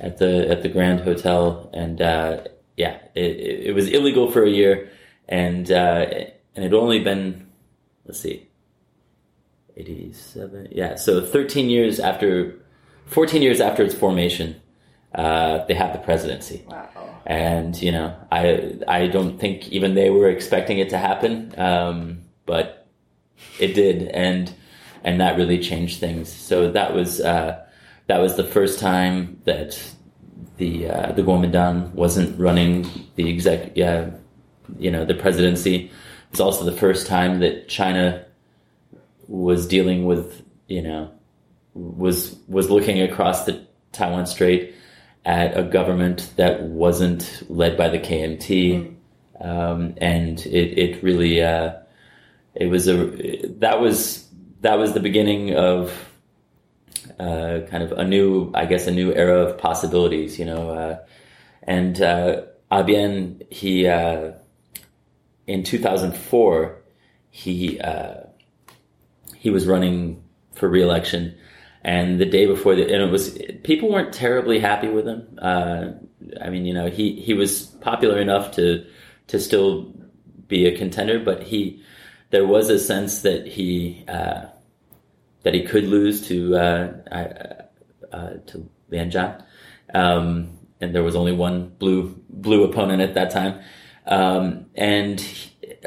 at 0.00 0.18
the 0.18 0.48
at 0.50 0.62
the 0.62 0.68
Grand 0.68 1.00
Hotel, 1.00 1.70
and 1.72 2.00
uh, 2.00 2.42
yeah, 2.76 2.98
it, 3.14 3.22
it, 3.24 3.66
it 3.66 3.74
was 3.74 3.88
illegal 3.88 4.30
for 4.30 4.42
a 4.44 4.50
year, 4.50 4.90
and 5.28 5.70
uh, 5.70 6.06
and 6.54 6.64
it 6.64 6.72
only 6.72 7.00
been 7.00 7.46
let's 8.06 8.20
see, 8.20 8.48
87. 9.76 10.68
Yeah, 10.72 10.96
so 10.96 11.24
13 11.24 11.70
years 11.70 12.00
after, 12.00 12.58
14 13.06 13.42
years 13.42 13.60
after 13.60 13.82
its 13.84 13.94
formation, 13.94 14.60
uh, 15.14 15.64
they 15.66 15.74
have 15.74 15.92
the 15.92 16.00
presidency 16.00 16.64
Wow. 16.66 16.88
and 17.26 17.80
you 17.80 17.92
know 17.92 18.16
i 18.32 18.74
i 18.88 19.06
don't 19.06 19.38
think 19.38 19.68
even 19.68 19.94
they 19.94 20.10
were 20.10 20.28
expecting 20.28 20.78
it 20.78 20.88
to 20.90 20.98
happen 20.98 21.54
um, 21.58 22.22
but 22.46 22.88
it 23.60 23.74
did 23.74 24.08
and 24.08 24.52
and 25.04 25.20
that 25.20 25.36
really 25.36 25.58
changed 25.58 26.00
things 26.00 26.32
so 26.32 26.70
that 26.70 26.94
was 26.94 27.20
uh, 27.20 27.62
that 28.06 28.20
was 28.20 28.36
the 28.36 28.44
first 28.44 28.78
time 28.78 29.40
that 29.44 29.78
the 30.56 30.88
uh, 30.88 31.12
the 31.12 31.22
Kuomintang 31.22 31.92
wasn't 31.92 32.38
running 32.38 32.86
the 33.16 33.28
exec, 33.32 33.72
yeah, 33.74 34.10
you 34.78 34.90
know, 34.90 35.04
the 35.04 35.14
presidency. 35.14 35.90
It's 36.30 36.40
also 36.40 36.64
the 36.64 36.72
first 36.76 37.06
time 37.06 37.40
that 37.40 37.68
China 37.68 38.24
was 39.28 39.66
dealing 39.66 40.04
with, 40.04 40.42
you 40.68 40.82
know, 40.82 41.10
was 41.74 42.36
was 42.48 42.70
looking 42.70 43.00
across 43.00 43.44
the 43.44 43.66
Taiwan 43.92 44.26
Strait 44.26 44.74
at 45.24 45.56
a 45.56 45.62
government 45.62 46.30
that 46.36 46.62
wasn't 46.62 47.42
led 47.48 47.76
by 47.76 47.88
the 47.88 47.98
KMT, 47.98 48.96
mm. 49.40 49.46
um, 49.46 49.94
and 49.98 50.40
it 50.46 50.78
it 50.78 51.02
really 51.02 51.42
uh, 51.42 51.74
it 52.54 52.66
was 52.66 52.88
a 52.88 53.46
that 53.58 53.80
was 53.80 54.21
that 54.62 54.78
was 54.78 54.92
the 54.92 55.00
beginning 55.00 55.54
of 55.54 55.92
uh, 57.18 57.60
kind 57.68 57.82
of 57.82 57.92
a 57.92 58.04
new, 58.04 58.50
I 58.54 58.66
guess, 58.66 58.86
a 58.86 58.90
new 58.90 59.12
era 59.12 59.42
of 59.42 59.58
possibilities, 59.58 60.38
you 60.38 60.44
know. 60.44 60.70
Uh, 60.70 60.98
and 61.64 62.00
uh, 62.00 62.42
Abian, 62.70 63.42
he 63.50 63.86
uh, 63.86 64.32
in 65.46 65.62
2004, 65.62 66.82
he 67.30 67.80
uh, 67.80 68.14
he 69.36 69.50
was 69.50 69.66
running 69.66 70.22
for 70.52 70.68
reelection, 70.68 71.36
and 71.82 72.20
the 72.20 72.26
day 72.26 72.46
before, 72.46 72.76
the, 72.76 72.82
and 72.82 73.02
it 73.02 73.10
was 73.10 73.36
people 73.64 73.90
weren't 73.90 74.12
terribly 74.12 74.60
happy 74.60 74.88
with 74.88 75.06
him. 75.06 75.38
Uh, 75.40 75.90
I 76.40 76.50
mean, 76.50 76.64
you 76.64 76.74
know, 76.74 76.88
he 76.88 77.20
he 77.20 77.34
was 77.34 77.62
popular 77.80 78.18
enough 78.20 78.52
to 78.52 78.86
to 79.28 79.40
still 79.40 79.92
be 80.46 80.66
a 80.66 80.76
contender, 80.76 81.18
but 81.18 81.42
he 81.42 81.82
there 82.30 82.46
was 82.46 82.70
a 82.70 82.78
sense 82.78 83.22
that 83.22 83.46
he 83.46 84.04
uh, 84.08 84.46
that 85.42 85.54
he 85.54 85.62
could 85.62 85.84
lose 85.84 86.26
to 86.28 86.56
uh, 86.56 86.92
uh, 87.10 88.14
uh 88.14 88.30
to 88.46 88.68
Lian 88.90 89.10
Zhan, 89.10 89.44
um, 89.94 90.58
and 90.80 90.94
there 90.94 91.02
was 91.02 91.16
only 91.16 91.32
one 91.32 91.68
blue 91.78 92.20
blue 92.28 92.64
opponent 92.64 93.02
at 93.02 93.14
that 93.14 93.30
time, 93.30 93.60
um, 94.06 94.66
and 94.74 95.24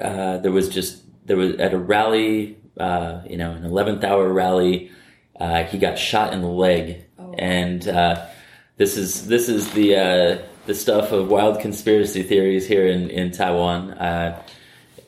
uh, 0.01 0.37
there 0.37 0.51
was 0.51 0.69
just 0.69 1.03
there 1.25 1.37
was 1.37 1.55
at 1.55 1.73
a 1.73 1.77
rally, 1.77 2.57
uh, 2.79 3.21
you 3.27 3.37
know, 3.37 3.51
an 3.51 3.65
eleventh 3.65 4.03
hour 4.03 4.31
rally, 4.31 4.91
he 5.69 5.77
got 5.77 5.97
shot 5.97 6.33
in 6.33 6.41
the 6.41 6.47
leg, 6.47 7.05
oh. 7.19 7.33
and 7.37 7.83
this 8.77 8.97
is 8.97 9.27
this 9.27 9.49
is 9.49 9.71
the 9.71 10.43
the 10.65 10.75
stuff 10.75 11.11
of 11.11 11.29
wild 11.29 11.59
conspiracy 11.59 12.23
theories 12.23 12.67
here 12.67 12.87
in 12.87 13.09
in 13.09 13.31
Taiwan 13.31 13.91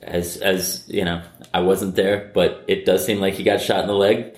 as 0.07 0.37
as 0.37 0.83
you 0.87 1.05
know, 1.05 1.21
I 1.53 1.61
wasn't 1.61 1.95
there, 1.95 2.31
but 2.33 2.63
it 2.67 2.85
does 2.85 3.05
seem 3.05 3.19
like 3.19 3.35
he 3.35 3.43
got 3.43 3.61
shot 3.61 3.81
in 3.81 3.87
the 3.87 3.93
leg. 3.93 4.35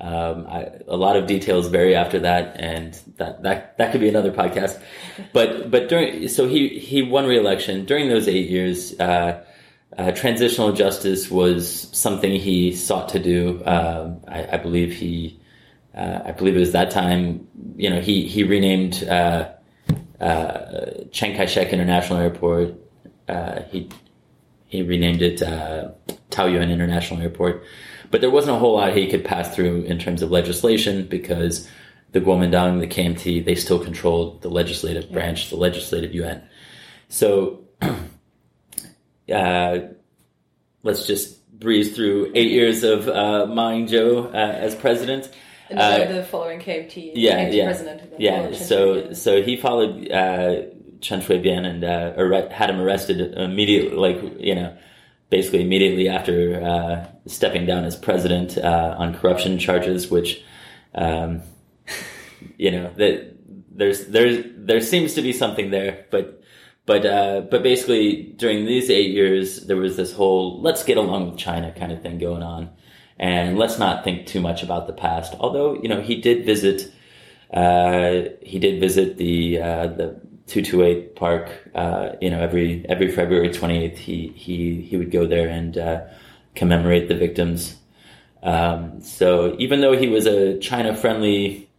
Um, 0.00 0.46
I, 0.48 0.70
a 0.88 0.96
lot 0.96 1.16
of 1.16 1.26
details 1.26 1.68
vary 1.68 1.94
after 1.94 2.20
that, 2.20 2.56
and 2.58 2.98
that 3.18 3.42
that 3.42 3.78
that 3.78 3.92
could 3.92 4.00
be 4.00 4.08
another 4.08 4.32
podcast. 4.32 4.80
But 5.32 5.70
but 5.70 5.88
during 5.88 6.28
so 6.28 6.48
he 6.48 6.68
he 6.78 7.02
won 7.02 7.26
re-election 7.26 7.84
during 7.84 8.08
those 8.08 8.28
eight 8.28 8.48
years. 8.48 8.98
Uh, 8.98 9.44
uh, 9.98 10.12
transitional 10.12 10.72
justice 10.72 11.30
was 11.30 11.88
something 11.92 12.32
he 12.32 12.72
sought 12.72 13.08
to 13.08 13.18
do. 13.18 13.60
Um, 13.66 14.20
I, 14.28 14.46
I, 14.52 14.56
believe 14.56 14.92
he, 14.94 15.40
uh, 15.96 16.20
I 16.26 16.30
believe 16.30 16.56
it 16.56 16.60
was 16.60 16.72
that 16.72 16.92
time. 16.92 17.48
You 17.76 17.90
know, 17.90 18.00
he 18.00 18.26
he 18.26 18.44
renamed 18.44 19.02
uh, 19.02 19.50
uh, 20.20 20.90
Chiang 21.10 21.36
Kai-shek 21.36 21.72
International 21.72 22.20
Airport. 22.20 22.74
Uh, 23.28 23.62
he 23.70 23.88
he 24.70 24.82
renamed 24.82 25.20
it 25.20 25.42
uh, 25.42 25.90
Taoyuan 26.30 26.70
International 26.70 27.20
Airport. 27.20 27.64
But 28.10 28.20
there 28.20 28.30
wasn't 28.30 28.56
a 28.56 28.58
whole 28.58 28.74
lot 28.74 28.96
he 28.96 29.08
could 29.08 29.24
pass 29.24 29.54
through 29.54 29.82
in 29.82 29.98
terms 29.98 30.22
of 30.22 30.30
legislation 30.30 31.06
because 31.06 31.68
the 32.12 32.20
Kuomintang, 32.20 32.80
the 32.80 32.86
KMT, 32.86 33.44
they 33.44 33.56
still 33.56 33.78
controlled 33.78 34.42
the 34.42 34.48
legislative 34.48 35.06
yeah. 35.06 35.12
branch, 35.12 35.50
the 35.50 35.56
legislative 35.56 36.14
Yuan. 36.14 36.42
So 37.08 37.64
uh, 39.32 39.78
let's 40.82 41.06
just 41.06 41.36
breeze 41.58 41.94
through 41.94 42.30
eight 42.36 42.52
years 42.52 42.84
of 42.84 43.08
uh, 43.08 43.46
Ma 43.46 43.70
Ying-jeou 43.70 44.26
uh, 44.26 44.36
as 44.36 44.74
president. 44.76 45.30
And 45.68 45.78
uh, 45.78 46.12
the 46.12 46.24
following 46.24 46.60
KMT, 46.60 47.12
yeah, 47.14 47.44
KMT 47.44 47.54
yeah, 47.54 47.64
president. 47.64 48.02
Yeah, 48.18 48.52
so 48.52 49.12
so 49.12 49.40
he 49.42 49.56
followed 49.56 50.08
Chen 51.00 51.20
Shui-bian 51.20 51.66
and 51.66 51.84
uh, 51.84 52.48
had 52.50 52.70
him 52.70 52.80
arrested 52.80 53.34
immediately, 53.34 53.96
like, 53.96 54.20
you 54.38 54.54
know, 54.54 54.76
basically 55.30 55.62
immediately 55.62 56.08
after 56.08 56.62
uh, 56.62 57.06
stepping 57.26 57.66
down 57.66 57.84
as 57.84 57.96
president 57.96 58.58
uh, 58.58 58.94
on 58.98 59.14
corruption 59.14 59.58
charges, 59.58 60.10
which, 60.10 60.42
um, 60.94 61.42
you 62.56 62.70
know, 62.70 62.92
that 62.96 63.36
there's, 63.70 64.06
there's, 64.06 64.44
there 64.56 64.80
seems 64.80 65.14
to 65.14 65.22
be 65.22 65.32
something 65.32 65.70
there, 65.70 66.04
but, 66.10 66.42
but, 66.86 67.06
uh, 67.06 67.42
but 67.42 67.62
basically 67.62 68.34
during 68.36 68.66
these 68.66 68.90
eight 68.90 69.12
years, 69.12 69.66
there 69.66 69.76
was 69.76 69.96
this 69.96 70.12
whole 70.12 70.60
let's 70.60 70.82
get 70.82 70.96
along 70.96 71.30
with 71.30 71.38
China 71.38 71.72
kind 71.72 71.92
of 71.92 72.02
thing 72.02 72.18
going 72.18 72.42
on. 72.42 72.70
And 73.18 73.58
let's 73.58 73.78
not 73.78 74.02
think 74.02 74.26
too 74.26 74.40
much 74.40 74.62
about 74.62 74.86
the 74.86 74.94
past. 74.94 75.34
Although, 75.38 75.74
you 75.74 75.88
know, 75.88 76.00
he 76.00 76.16
did 76.16 76.46
visit, 76.46 76.90
uh, 77.52 78.30
he 78.40 78.58
did 78.58 78.80
visit 78.80 79.18
the, 79.18 79.60
uh, 79.60 79.86
the, 79.88 80.20
228 80.50 81.14
Park, 81.14 81.48
uh, 81.76 82.10
you 82.20 82.28
know, 82.28 82.40
every 82.40 82.84
every 82.88 83.10
February 83.10 83.50
28th, 83.50 83.96
he 83.96 84.28
he 84.34 84.82
he 84.82 84.96
would 84.96 85.12
go 85.12 85.24
there 85.26 85.48
and 85.48 85.78
uh, 85.78 86.02
commemorate 86.56 87.06
the 87.06 87.14
victims. 87.14 87.76
Um, 88.42 89.00
so 89.00 89.54
even 89.60 89.80
though 89.80 89.96
he 89.96 90.08
was 90.08 90.26
a 90.26 90.58
China-friendly 90.58 91.70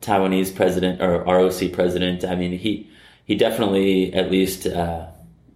Taiwanese 0.00 0.54
president 0.54 1.00
or 1.00 1.22
ROC 1.22 1.72
president, 1.72 2.24
I 2.24 2.34
mean, 2.34 2.58
he 2.58 2.90
he 3.24 3.36
definitely 3.36 4.12
at 4.12 4.32
least 4.32 4.66
uh, 4.66 5.06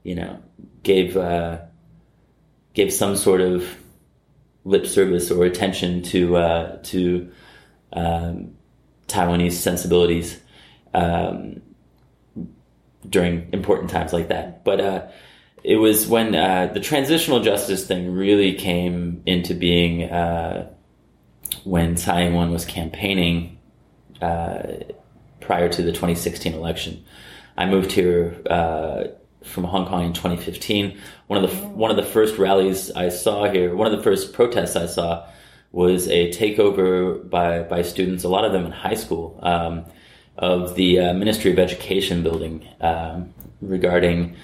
you 0.04 0.14
know 0.14 0.38
gave 0.84 1.16
uh, 1.16 1.58
gave 2.74 2.92
some 2.92 3.16
sort 3.16 3.40
of 3.40 3.66
lip 4.64 4.86
service 4.86 5.32
or 5.32 5.44
attention 5.44 6.02
to 6.02 6.36
uh, 6.36 6.78
to 6.84 7.28
um, 7.92 8.54
Taiwanese 9.08 9.52
sensibilities. 9.52 10.38
Um, 10.94 11.62
during 13.08 13.48
important 13.52 13.90
times 13.90 14.12
like 14.12 14.28
that. 14.28 14.64
But 14.64 14.80
uh, 14.80 15.08
it 15.62 15.76
was 15.76 16.06
when 16.06 16.34
uh, 16.34 16.70
the 16.72 16.80
transitional 16.80 17.40
justice 17.40 17.86
thing 17.86 18.12
really 18.12 18.54
came 18.54 19.22
into 19.26 19.54
being 19.54 20.04
uh, 20.04 20.70
when 21.64 21.96
Tsai 21.96 22.22
Ing-wen 22.22 22.50
was 22.50 22.64
campaigning 22.64 23.58
uh, 24.20 24.62
prior 25.40 25.68
to 25.68 25.82
the 25.82 25.92
2016 25.92 26.54
election. 26.54 27.04
I 27.56 27.66
moved 27.66 27.92
here 27.92 28.40
uh, 28.48 29.04
from 29.44 29.64
Hong 29.64 29.86
Kong 29.86 30.06
in 30.06 30.12
2015. 30.12 30.98
One 31.26 31.42
of 31.44 31.50
the 31.50 31.56
one 31.68 31.90
of 31.90 31.96
the 31.96 32.04
first 32.04 32.38
rallies 32.38 32.90
I 32.92 33.08
saw 33.08 33.50
here, 33.50 33.74
one 33.74 33.90
of 33.90 33.96
the 33.96 34.02
first 34.02 34.32
protests 34.32 34.76
I 34.76 34.86
saw, 34.86 35.26
was 35.72 36.08
a 36.08 36.30
takeover 36.30 37.28
by 37.28 37.62
by 37.62 37.82
students. 37.82 38.24
A 38.24 38.28
lot 38.28 38.44
of 38.44 38.52
them 38.52 38.66
in 38.66 38.72
high 38.72 38.94
school. 38.94 39.38
Um, 39.42 39.84
of 40.40 40.74
the 40.74 40.98
uh, 40.98 41.14
Ministry 41.14 41.52
of 41.52 41.58
Education 41.58 42.22
building 42.22 42.66
um, 42.80 43.32
regarding 43.60 44.34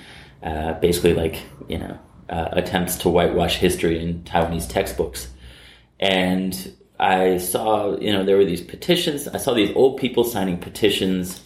uh, 0.43 0.75
basically 0.75 1.15
like 1.15 1.43
you 1.69 1.79
know 1.79 1.99
uh, 2.29 2.49
attempts 2.53 2.97
to 2.97 3.09
whitewash 3.09 3.57
history 3.57 3.99
in 3.99 4.23
Taiwanese 4.23 4.69
textbooks, 4.69 5.29
and 5.99 6.77
I 7.01 7.39
saw 7.39 7.99
you 7.99 8.13
know 8.13 8.25
there 8.25 8.37
were 8.37 8.45
these 8.45 8.61
petitions. 8.61 9.27
I 9.27 9.39
saw 9.39 9.55
these 9.55 9.75
old 9.75 9.99
people 9.99 10.23
signing 10.23 10.59
petitions. 10.59 11.43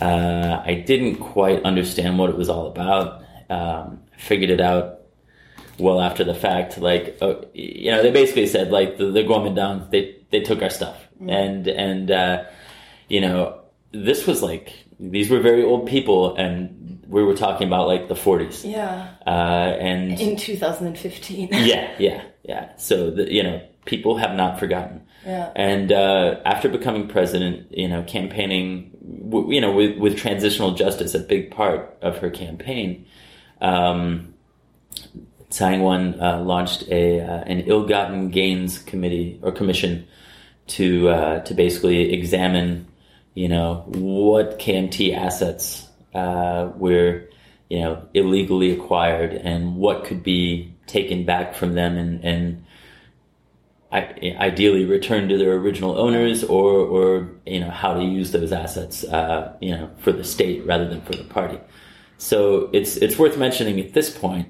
Uh, 0.00 0.62
I 0.64 0.74
didn't 0.86 1.16
quite 1.16 1.62
understand 1.64 2.18
what 2.18 2.30
it 2.30 2.38
was 2.38 2.48
all 2.48 2.68
about. 2.68 3.24
Um, 3.50 4.00
figured 4.16 4.50
it 4.50 4.60
out 4.60 5.00
well 5.78 6.00
after 6.00 6.22
the 6.22 6.34
fact. 6.34 6.78
Like 6.78 7.18
oh, 7.20 7.44
you 7.52 7.90
know, 7.90 8.00
they 8.00 8.12
basically 8.12 8.46
said 8.46 8.70
like 8.70 8.96
the, 8.96 9.06
the 9.06 9.24
Kuomintang 9.24 9.90
they 9.90 10.18
they 10.30 10.40
took 10.40 10.62
our 10.62 10.70
stuff, 10.70 10.96
mm-hmm. 11.16 11.30
and 11.30 11.66
and 11.66 12.10
uh, 12.12 12.44
you 13.08 13.20
know 13.20 13.61
this 13.92 14.26
was 14.26 14.42
like 14.42 14.72
these 14.98 15.30
were 15.30 15.40
very 15.40 15.64
old 15.64 15.86
people 15.86 16.34
and 16.36 17.04
we 17.08 17.22
were 17.22 17.34
talking 17.34 17.66
about 17.66 17.86
like 17.88 18.08
the 18.08 18.14
40s 18.14 18.70
yeah. 18.70 19.08
Uh, 19.26 19.76
and 19.78 20.18
in 20.20 20.36
2015 20.36 21.48
yeah 21.52 21.94
yeah 21.98 22.22
yeah. 22.42 22.76
So 22.76 23.10
the, 23.10 23.32
you 23.32 23.42
know 23.42 23.62
people 23.84 24.16
have 24.16 24.34
not 24.34 24.58
forgotten. 24.58 25.02
Yeah. 25.26 25.52
And 25.54 25.92
uh, 25.92 26.40
after 26.44 26.68
becoming 26.68 27.08
president 27.08 27.70
you 27.70 27.88
know 27.88 28.02
campaigning 28.02 28.90
you 29.48 29.60
know 29.60 29.72
with, 29.72 29.98
with 29.98 30.16
transitional 30.16 30.74
justice 30.74 31.14
a 31.14 31.20
big 31.20 31.50
part 31.50 31.96
of 32.02 32.18
her 32.18 32.30
campaign 32.30 33.06
um, 33.60 34.34
Tsai 35.50 35.74
Ing-wen 35.74 36.20
uh, 36.20 36.40
launched 36.40 36.88
a 36.88 37.20
uh, 37.20 37.44
an 37.44 37.60
ill-gotten 37.60 38.30
gains 38.30 38.78
committee 38.78 39.38
or 39.42 39.52
commission 39.52 40.06
to 40.68 41.08
uh, 41.08 41.40
to 41.40 41.54
basically 41.54 42.12
examine 42.12 42.86
you 43.34 43.48
know, 43.48 43.84
what 43.86 44.58
KMT 44.58 45.16
assets 45.16 45.88
uh, 46.14 46.70
were, 46.76 47.28
you 47.68 47.80
know, 47.80 48.06
illegally 48.14 48.72
acquired 48.72 49.32
and 49.32 49.76
what 49.76 50.04
could 50.04 50.22
be 50.22 50.74
taken 50.86 51.24
back 51.24 51.54
from 51.54 51.74
them 51.74 51.96
and, 51.96 52.24
and 52.24 52.64
ideally 53.92 54.84
returned 54.84 55.28
to 55.28 55.38
their 55.38 55.52
original 55.52 55.98
owners 55.98 56.44
or, 56.44 56.72
or 56.72 57.30
you 57.46 57.60
know, 57.60 57.70
how 57.70 57.94
to 57.94 58.02
use 58.02 58.32
those 58.32 58.52
assets, 58.52 59.04
uh, 59.04 59.54
you 59.60 59.70
know, 59.70 59.90
for 59.98 60.12
the 60.12 60.24
state 60.24 60.64
rather 60.66 60.88
than 60.88 61.00
for 61.02 61.12
the 61.12 61.24
party. 61.24 61.58
So 62.18 62.70
it's, 62.72 62.96
it's 62.96 63.18
worth 63.18 63.36
mentioning 63.36 63.80
at 63.80 63.92
this 63.92 64.16
point, 64.16 64.48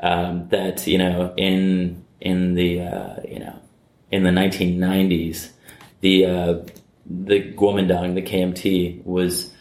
um, 0.00 0.48
that, 0.48 0.86
you 0.86 0.98
know, 0.98 1.32
in, 1.36 2.04
in 2.20 2.54
the, 2.54 2.80
uh, 2.80 3.16
you 3.26 3.38
know, 3.38 3.58
in 4.10 4.22
the 4.22 4.30
1990s, 4.30 5.50
the, 6.00 6.26
uh, 6.26 6.58
the 7.06 7.52
Kuomintang, 7.52 8.14
the 8.14 8.22
KMT, 8.22 9.04
was 9.04 9.52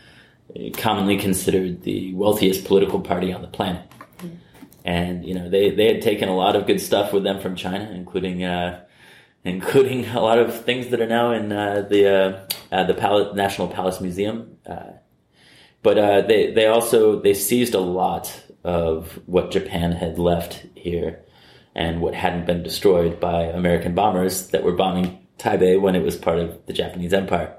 commonly 0.77 1.17
considered 1.17 1.81
the 1.83 2.13
wealthiest 2.13 2.65
political 2.65 2.99
party 2.99 3.33
on 3.33 3.41
the 3.41 3.47
planet. 3.47 3.89
Mm. 4.19 4.37
And, 4.85 5.25
you 5.25 5.33
know, 5.33 5.49
they, 5.49 5.71
they 5.71 5.93
had 5.93 6.01
taken 6.01 6.29
a 6.29 6.35
lot 6.35 6.55
of 6.55 6.67
good 6.67 6.79
stuff 6.79 7.11
with 7.11 7.23
them 7.23 7.39
from 7.39 7.55
China, 7.55 7.91
including, 7.91 8.43
uh, 8.43 8.83
including 9.43 10.05
a 10.09 10.21
lot 10.21 10.39
of 10.39 10.63
things 10.63 10.89
that 10.89 11.01
are 11.01 11.07
now 11.07 11.31
in 11.31 11.51
uh, 11.51 11.81
the 11.89 12.07
uh, 12.07 12.47
uh, 12.71 12.83
the 12.83 12.93
Palace, 12.93 13.35
National 13.35 13.67
Palace 13.67 14.01
Museum. 14.01 14.57
Uh, 14.65 14.93
but 15.81 15.97
uh, 15.97 16.21
they 16.21 16.51
they 16.51 16.67
also 16.67 17.19
they 17.19 17.33
seized 17.33 17.73
a 17.73 17.79
lot 17.79 18.41
of 18.63 19.19
what 19.25 19.51
Japan 19.51 19.91
had 19.91 20.17
left 20.17 20.65
here, 20.75 21.23
and 21.75 21.99
what 21.99 22.15
hadn't 22.15 22.45
been 22.45 22.63
destroyed 22.63 23.19
by 23.19 23.43
American 23.43 23.93
bombers 23.93 24.47
that 24.49 24.63
were 24.63 24.71
bombing 24.71 25.22
Taipei 25.43 25.79
when 25.79 25.95
it 25.95 26.03
was 26.03 26.15
part 26.15 26.39
of 26.39 26.65
the 26.65 26.73
Japanese 26.73 27.13
Empire. 27.13 27.53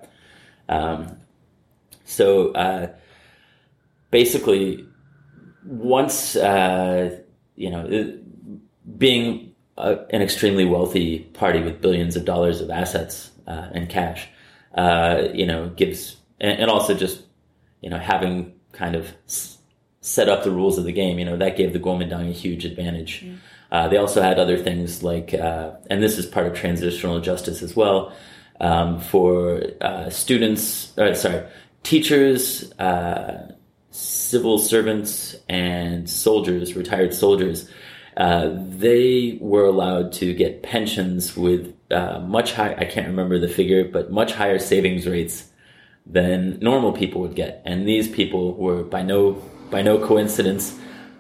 Um, 0.69 1.19
so 2.05 2.53
uh, 2.53 2.89
basically, 4.11 4.87
once 5.65 6.35
you 7.57 7.71
know, 7.71 8.19
being 8.99 9.55
a, 9.77 9.99
an 10.11 10.23
extremely 10.23 10.65
wealthy 10.65 11.21
party 11.35 11.61
with 11.61 11.81
billions 11.81 12.17
of 12.17 12.25
dollars 12.25 12.61
of 12.61 12.71
assets 12.71 13.31
uh, 13.47 13.69
and 13.73 13.89
cash, 13.89 14.29
uh, 14.75 15.29
you 15.33 15.47
know, 15.47 15.69
gives 15.71 16.17
and, 16.41 16.61
and, 16.61 16.71
also 16.71 16.95
just 16.95 17.23
you 17.81 17.91
know 17.91 17.99
having 17.99 18.55
kind 18.73 18.97
of 18.97 19.13
s- 19.27 19.59
set 20.01 20.29
up 20.29 20.43
the 20.43 20.51
rules 20.51 20.79
of 20.79 20.85
the 20.85 20.93
game. 20.93 21.19
You 21.19 21.25
know, 21.25 21.37
that 21.37 21.57
gave 21.57 21.73
the 21.73 21.79
Kuomintang 21.79 22.29
a 22.29 22.33
huge 22.33 22.65
advantage. 22.65 23.25
Mm. 23.25 23.39
Uh, 23.71 23.89
they 23.89 23.97
also 23.97 24.23
had 24.23 24.39
other 24.39 24.57
things 24.57 25.03
like, 25.03 25.35
uh, 25.35 25.73
and 25.91 26.03
this 26.03 26.19
is 26.19 26.27
part 26.27 26.47
of 26.47 26.55
transitional 26.55 27.21
justice 27.21 27.63
as 27.63 27.75
well, 27.75 28.13
um, 28.61 29.01
for 29.01 29.63
uh, 29.81 30.11
students. 30.11 30.97
Uh, 30.97 31.15
sorry, 31.15 31.45
teachers 31.83 32.73
civil 33.95 34.59
servants 34.59 35.37
and 35.49 36.11
soldiers, 36.11 36.75
retired 36.75 37.15
soldiers, 37.15 37.71
uh, 38.17 38.51
they 38.69 39.39
were 39.41 39.65
allowed 39.65 40.13
to 40.13 40.35
get 40.35 40.65
pensions 40.65 41.37
with 41.37 41.73
uh, 41.93 42.19
much 42.21 42.53
high 42.53 42.75
I 42.77 42.85
can't 42.87 43.07
remember 43.07 43.39
the 43.39 43.49
figure, 43.49 43.85
but 43.85 44.11
much 44.11 44.33
higher 44.33 44.59
savings 44.59 45.07
rates 45.07 45.49
than 46.07 46.59
normal 46.61 46.93
people 46.93 47.21
would 47.21 47.37
get. 47.37 47.63
And 47.65 47.87
these 47.87 48.09
people 48.09 48.55
were 48.55 48.83
by 48.83 49.03
no 49.03 49.43
by 49.71 49.83
no 49.83 50.05
coincidence 50.05 50.77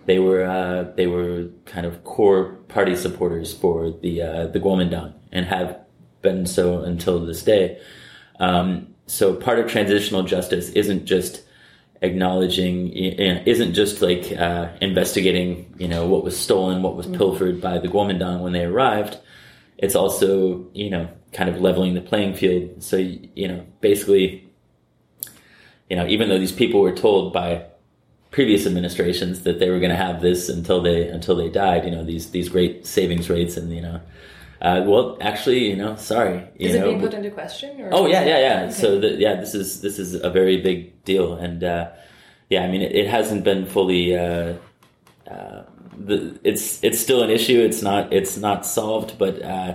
they 0.07 0.19
were 0.19 0.45
uh, 0.45 0.93
they 0.97 1.07
were 1.07 1.49
kind 1.65 1.87
of 1.87 2.05
core 2.05 2.55
party 2.69 2.97
supporters 2.97 3.53
for 3.53 3.91
the 3.91 4.23
uh, 4.23 4.47
the 4.49 4.61
Kuomintang 4.61 5.15
and 5.33 5.47
have 5.47 5.79
been 6.23 6.47
so 6.47 6.83
until 6.83 7.25
this 7.25 7.43
day. 7.43 7.81
Um, 8.41 8.95
so 9.07 9.35
part 9.35 9.59
of 9.59 9.71
transitional 9.71 10.23
justice 10.23 10.71
isn't 10.71 11.05
just 11.05 11.43
acknowledging 12.03 12.93
isn't 12.93 13.73
just 13.73 14.03
like 14.03 14.33
uh, 14.33 14.69
investigating 14.81 15.75
you 15.79 15.89
know 15.89 16.07
what 16.07 16.25
was 16.25 16.39
stolen 16.39 16.83
what 16.83 16.97
was 16.97 17.07
mm-hmm. 17.07 17.17
pilfered 17.17 17.61
by 17.61 17.79
the 17.79 17.89
Kuomintang 17.89 18.41
when 18.41 18.53
they 18.53 18.65
arrived 18.65 19.17
it's 19.79 19.95
also 19.95 20.69
you 20.75 20.91
know 20.91 21.09
kind 21.33 21.49
of 21.49 21.61
leveling 21.61 21.95
the 21.95 22.01
playing 22.01 22.35
field 22.35 22.83
so 22.83 22.97
you 22.97 23.49
know 23.49 23.65
basically 23.81 24.47
you 25.89 25.97
know 25.97 26.07
even 26.07 26.29
though 26.29 26.39
these 26.39 26.53
people 26.53 26.81
were 26.81 26.95
told 26.95 27.33
by 27.33 27.65
previous 28.35 28.67
administrations 28.67 29.43
that 29.47 29.61
they 29.61 29.71
were 29.71 29.79
going 29.79 29.97
to 29.99 30.03
have 30.07 30.21
this 30.21 30.49
until 30.49 30.83
they 30.83 31.09
until 31.09 31.37
they 31.37 31.49
died 31.49 31.85
you 31.85 31.91
know 31.91 32.05
these 32.05 32.31
these 32.31 32.49
great 32.49 32.85
savings 32.85 33.31
rates 33.31 33.57
and 33.57 33.73
you 33.73 33.81
know 33.81 34.01
uh, 34.65 34.83
well, 34.87 35.19
actually, 35.21 35.69
you 35.69 35.77
know, 35.77 35.95
sorry. 35.97 36.37
You 36.57 36.71
is 36.71 36.75
know, 36.75 36.87
it 36.87 36.89
being 36.89 37.01
put 37.01 37.13
into 37.13 37.31
question? 37.31 37.79
Or 37.83 37.91
oh 37.93 38.07
yeah, 38.07 38.25
yeah, 38.25 38.39
yeah. 38.39 38.63
Okay. 38.63 38.73
So 38.73 38.99
the, 38.99 39.09
yeah, 39.09 39.35
this 39.35 39.55
is 39.55 39.83
this 39.83 39.99
is 39.99 40.15
a 40.15 40.31
very 40.31 40.63
big 40.63 41.05
deal, 41.05 41.35
and 41.35 41.63
uh, 41.63 41.91
yeah, 42.49 42.63
I 42.63 42.71
mean, 42.71 42.81
it, 42.81 42.93
it 42.95 43.07
hasn't 43.07 43.45
been 43.45 43.67
fully. 43.67 44.17
Uh, 44.17 44.55
uh, 45.31 45.65
the, 45.99 46.41
it's 46.45 46.83
it's 46.83 46.99
still 46.99 47.23
an 47.23 47.29
issue. 47.29 47.61
It's 47.61 47.83
not 47.83 48.11
it's 48.11 48.39
not 48.39 48.65
solved, 48.65 49.19
but 49.19 49.43
uh, 49.43 49.75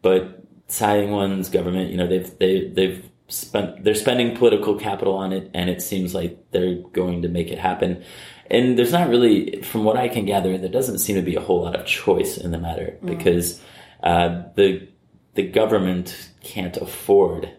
but 0.00 0.42
Tsai 0.68 1.00
Ing-wen's 1.00 1.48
government, 1.48 1.90
you 1.90 1.96
know, 1.96 2.06
they've 2.06 2.38
they 2.38 2.68
they've 2.68 3.08
spent 3.28 3.82
they're 3.82 3.94
spending 3.94 4.36
political 4.36 4.76
capital 4.78 5.14
on 5.14 5.32
it, 5.32 5.50
and 5.54 5.68
it 5.68 5.82
seems 5.82 6.14
like 6.14 6.38
they're 6.50 6.76
going 6.92 7.22
to 7.22 7.28
make 7.28 7.48
it 7.48 7.58
happen. 7.58 8.04
And 8.50 8.78
there's 8.78 8.92
not 8.92 9.08
really, 9.08 9.60
from 9.62 9.84
what 9.84 9.96
I 9.96 10.08
can 10.08 10.24
gather, 10.24 10.56
there 10.56 10.70
doesn't 10.70 10.98
seem 10.98 11.16
to 11.16 11.22
be 11.22 11.34
a 11.34 11.40
whole 11.40 11.62
lot 11.62 11.74
of 11.74 11.84
choice 11.84 12.38
in 12.38 12.52
the 12.52 12.58
matter 12.58 12.96
mm. 13.02 13.06
because 13.08 13.60
uh, 14.02 14.42
the 14.54 14.88
the 15.34 15.42
government 15.42 16.30
can't 16.42 16.76
afford 16.76 17.50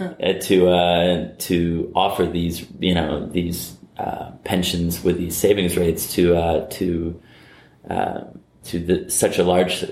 uh, 0.00 0.32
to 0.40 0.68
uh, 0.68 1.32
to 1.38 1.92
offer 1.94 2.26
these 2.26 2.66
you 2.80 2.94
know 2.94 3.26
these 3.26 3.76
uh, 3.98 4.32
pensions 4.42 5.04
with 5.04 5.18
these 5.18 5.36
savings 5.36 5.76
rates 5.76 6.12
to 6.14 6.36
uh, 6.36 6.66
to 6.68 7.22
uh, 7.88 8.20
to 8.64 8.78
the, 8.80 9.10
such 9.10 9.38
a 9.38 9.44
large 9.44 9.84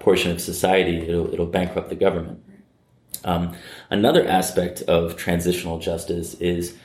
portion 0.00 0.32
of 0.32 0.40
society. 0.40 0.96
It'll, 0.96 1.32
it'll 1.32 1.46
bankrupt 1.46 1.90
the 1.90 1.96
government. 1.96 2.42
Um, 3.24 3.54
another 3.90 4.26
aspect 4.26 4.82
of 4.82 5.16
transitional 5.16 5.78
justice 5.78 6.34
is 6.34 6.76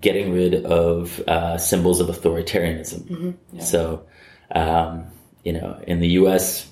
getting 0.00 0.32
rid 0.32 0.64
of 0.64 1.22
symbols 1.60 2.00
of 2.00 2.08
authoritarianism. 2.08 3.02
Mm-hmm. 3.02 3.30
Yeah. 3.56 3.62
So, 3.62 4.06
um, 4.50 5.06
you 5.42 5.52
know, 5.52 5.80
in 5.86 6.00
the 6.00 6.08
U.S. 6.08 6.70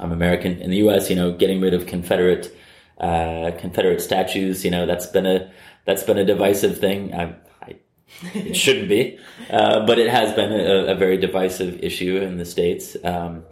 I'm 0.00 0.12
American. 0.12 0.60
In 0.60 0.70
the 0.70 0.78
U.S., 0.78 1.10
you 1.10 1.16
know, 1.16 1.32
getting 1.32 1.60
rid 1.60 1.74
of 1.74 1.86
Confederate 1.86 2.54
uh, 3.00 3.52
Confederate 3.58 4.00
statues, 4.00 4.64
you 4.64 4.70
know, 4.70 4.86
that's 4.86 5.06
been 5.06 5.26
a 5.26 5.50
that's 5.84 6.02
been 6.02 6.18
a 6.18 6.24
divisive 6.24 6.78
thing. 6.78 7.14
I, 7.14 7.36
I, 7.62 7.76
it 8.34 8.54
shouldn't 8.56 8.88
be, 8.88 9.18
uh, 9.50 9.86
but 9.86 9.98
it 9.98 10.10
has 10.10 10.34
been 10.34 10.52
a, 10.52 10.92
a, 10.92 10.94
very 10.94 11.16
divisive 11.16 11.82
issue 11.82 12.16
in 12.16 12.38
the 12.38 12.44
states. 12.44 12.96
Um, 13.04 13.44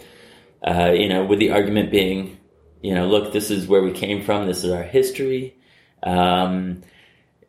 uh, 0.66 0.90
you 0.90 1.08
know, 1.08 1.24
with 1.24 1.38
the 1.38 1.52
argument 1.52 1.90
being, 1.92 2.35
you 2.82 2.94
know, 2.94 3.06
look, 3.08 3.32
this 3.32 3.50
is 3.50 3.66
where 3.66 3.82
we 3.82 3.92
came 3.92 4.22
from. 4.22 4.46
This 4.46 4.64
is 4.64 4.70
our 4.70 4.82
history. 4.82 5.56
Um, 6.02 6.82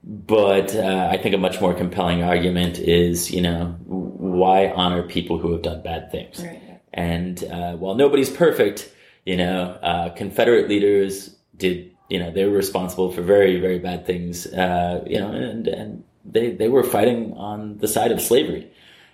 but 0.03 0.73
uh, 0.73 1.09
I 1.11 1.17
think 1.17 1.35
a 1.35 1.37
much 1.37 1.59
more 1.59 1.73
compelling 1.73 2.23
argument 2.23 2.79
is, 2.79 3.29
you 3.29 3.41
know, 3.41 3.75
why 3.85 4.69
honor 4.69 5.03
people 5.03 5.37
who 5.37 5.51
have 5.51 5.61
done 5.61 5.81
bad 5.81 6.11
things? 6.11 6.41
Right. 6.41 6.79
And 6.93 7.43
uh, 7.43 7.73
while 7.73 7.95
nobody's 7.95 8.29
perfect, 8.29 8.91
you 9.25 9.35
know, 9.35 9.77
uh, 9.83 10.09
Confederate 10.09 10.69
leaders 10.69 11.35
did, 11.57 11.91
you 12.09 12.19
know, 12.19 12.31
they 12.31 12.45
were 12.45 12.55
responsible 12.55 13.11
for 13.11 13.21
very, 13.21 13.59
very 13.59 13.79
bad 13.79 14.05
things, 14.05 14.47
uh, 14.47 15.03
you 15.05 15.19
know, 15.19 15.31
and, 15.31 15.67
and 15.67 16.03
they, 16.23 16.51
they 16.51 16.69
were 16.69 16.83
fighting 16.83 17.33
on 17.33 17.77
the 17.79 17.87
side 17.87 18.11
of 18.11 18.21
slavery. 18.21 18.71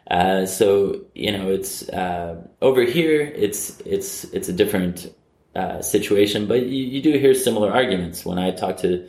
Uh, 0.10 0.46
so, 0.46 1.04
you 1.16 1.32
know, 1.32 1.50
it's, 1.50 1.90
uh, 1.90 2.40
over 2.62 2.84
here, 2.84 3.22
it's, 3.22 3.80
it's, 3.82 4.26
it's 4.26 4.50
a 4.50 4.54
different, 4.54 5.12
uh, 5.56 5.82
situation, 5.82 6.48
but 6.48 6.66
you, 6.66 6.84
you, 6.86 7.02
do 7.02 7.18
hear 7.18 7.34
similar 7.34 7.72
arguments 7.72 8.26
when 8.26 8.40
I 8.40 8.52
talk 8.52 8.78
to, 8.78 9.08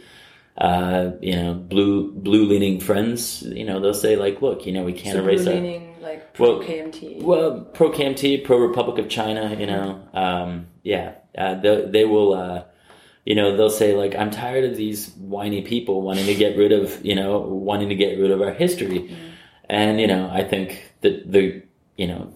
you 1.20 1.36
know, 1.36 1.55
blue, 1.55 2.12
blue 2.12 2.45
leaning 2.45 2.80
friends, 2.80 3.42
you 3.42 3.64
know, 3.64 3.80
they'll 3.80 3.95
say 3.95 4.16
like, 4.16 4.42
look, 4.42 4.66
you 4.66 4.72
know, 4.72 4.84
we 4.84 4.92
can't 4.92 5.16
so 5.16 5.24
erase 5.24 5.45
blue 5.45 5.55
leaning 5.55 5.95
like 6.05 6.34
pro 6.34 6.61
KMT. 6.61 7.22
Well, 7.22 7.61
pro 7.61 7.90
KMT, 7.90 8.45
pro 8.45 8.59
Republic 8.59 8.99
of 8.99 9.09
China. 9.09 9.57
You 9.59 9.66
know, 9.66 10.09
um, 10.12 10.66
yeah, 10.82 11.14
uh, 11.36 11.55
they, 11.57 11.86
they 11.86 12.05
will. 12.05 12.34
Uh, 12.34 12.64
you 13.24 13.34
know, 13.34 13.57
they'll 13.57 13.70
say 13.70 13.95
like, 13.95 14.14
"I'm 14.14 14.30
tired 14.30 14.64
of 14.64 14.76
these 14.76 15.11
whiny 15.14 15.62
people 15.62 16.03
wanting 16.03 16.26
to 16.26 16.34
get 16.34 16.57
rid 16.57 16.72
of 16.72 17.05
you 17.05 17.14
know 17.14 17.38
wanting 17.40 17.88
to 17.88 17.95
get 17.95 18.18
rid 18.18 18.30
of 18.30 18.42
our 18.42 18.53
history," 18.53 19.01
mm. 19.01 19.16
and 19.68 20.01
you 20.01 20.07
know, 20.07 20.30
I 20.30 20.45
think 20.45 20.92
that 21.01 21.30
the 21.30 21.62
you 21.97 22.07
know 22.07 22.32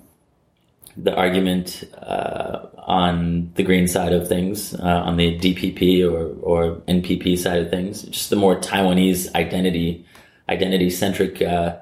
the 1.03 1.15
argument 1.15 1.85
uh, 2.03 2.67
on 2.79 3.53
the 3.55 3.63
green 3.63 3.87
side 3.87 4.13
of 4.13 4.29
things, 4.29 4.75
uh, 4.75 5.03
on 5.05 5.17
the 5.17 5.39
DPP 5.39 6.05
or, 6.05 6.35
or 6.41 6.77
NPP 6.89 7.39
side 7.39 7.61
of 7.61 7.71
things, 7.71 8.03
just 8.03 8.31
the 8.31 8.37
more 8.37 8.59
Taiwanese 8.59 9.33
identity, 9.35 10.05
identity 10.49 10.91
centric 10.91 11.41
uh, 11.41 11.77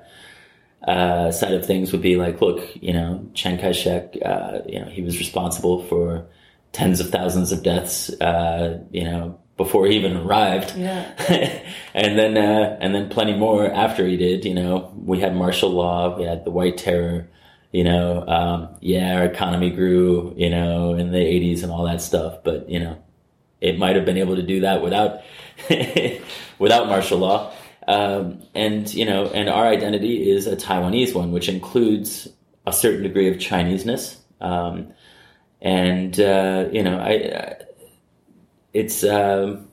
uh, 0.87 1.31
side 1.33 1.55
of 1.55 1.65
things 1.65 1.93
would 1.93 2.03
be 2.03 2.17
like, 2.17 2.41
look, 2.41 2.63
you 2.83 2.93
know, 2.93 3.27
Chiang 3.35 3.59
Kai-shek, 3.59 4.17
uh, 4.25 4.59
you 4.67 4.79
know, 4.79 4.87
he 4.87 5.03
was 5.03 5.19
responsible 5.19 5.83
for 5.85 6.27
tens 6.73 7.01
of 7.01 7.09
thousands 7.09 7.53
of 7.53 7.63
deaths, 7.63 8.11
uh, 8.21 8.79
you 8.91 9.03
know, 9.03 9.39
before 9.57 9.87
he 9.87 9.97
even 9.97 10.17
arrived. 10.17 10.77
Yeah. 10.77 11.11
and 11.95 12.19
then, 12.19 12.37
uh, 12.37 12.77
and 12.81 12.95
then 12.95 13.09
plenty 13.09 13.35
more 13.35 13.73
after 13.73 14.07
he 14.07 14.19
did, 14.19 14.45
you 14.45 14.55
know, 14.55 14.93
we 14.95 15.19
had 15.19 15.35
martial 15.35 15.71
law, 15.71 16.17
we 16.17 16.25
had 16.25 16.45
the 16.45 16.51
white 16.51 16.77
terror, 16.77 17.29
you 17.77 17.85
know, 17.85 18.27
um, 18.27 18.69
yeah, 18.81 19.19
our 19.19 19.27
economy 19.27 19.69
grew, 19.69 20.33
you 20.35 20.49
know, 20.49 20.95
in 20.95 21.13
the 21.13 21.19
80s 21.19 21.63
and 21.63 21.71
all 21.71 21.85
that 21.85 22.01
stuff, 22.01 22.39
but, 22.43 22.71
you 22.71 22.81
know, 22.81 22.97
it 23.61 23.79
might 23.79 23.97
have 23.97 24.07
been 24.07 24.17
able 24.17 24.35
to 24.37 24.43
do 24.43 24.61
that 24.61 24.81
without, 24.81 25.21
without 26.59 26.89
martial 26.89 27.19
law. 27.19 27.53
Um, 27.87 28.43
and, 28.55 28.93
you 28.95 29.05
know, 29.05 29.27
and 29.27 29.51
our 29.51 29.67
identity 29.67 30.31
is 30.31 30.47
a 30.47 30.57
Taiwanese 30.57 31.15
one, 31.15 31.33
which 31.33 31.51
includes 31.51 32.27
a 32.67 32.73
certain 32.73 33.03
degree 33.03 33.29
of 33.29 33.37
Chineseness. 33.37 34.21
Um, 34.41 34.95
and, 35.61 36.19
uh, 36.19 36.71
you 36.73 36.83
know, 36.83 36.99
I, 36.99 37.57
it's, 38.73 39.05
um, 39.05 39.69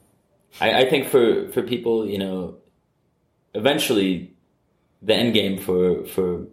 I, 0.60 0.82
I 0.82 0.90
think 0.90 1.08
for, 1.08 1.48
for 1.54 1.62
people, 1.62 2.06
you 2.06 2.18
know, 2.18 2.58
eventually 3.54 4.34
the 5.02 5.16
end 5.16 5.34
game 5.34 5.58
for, 5.58 6.04
for, 6.08 6.48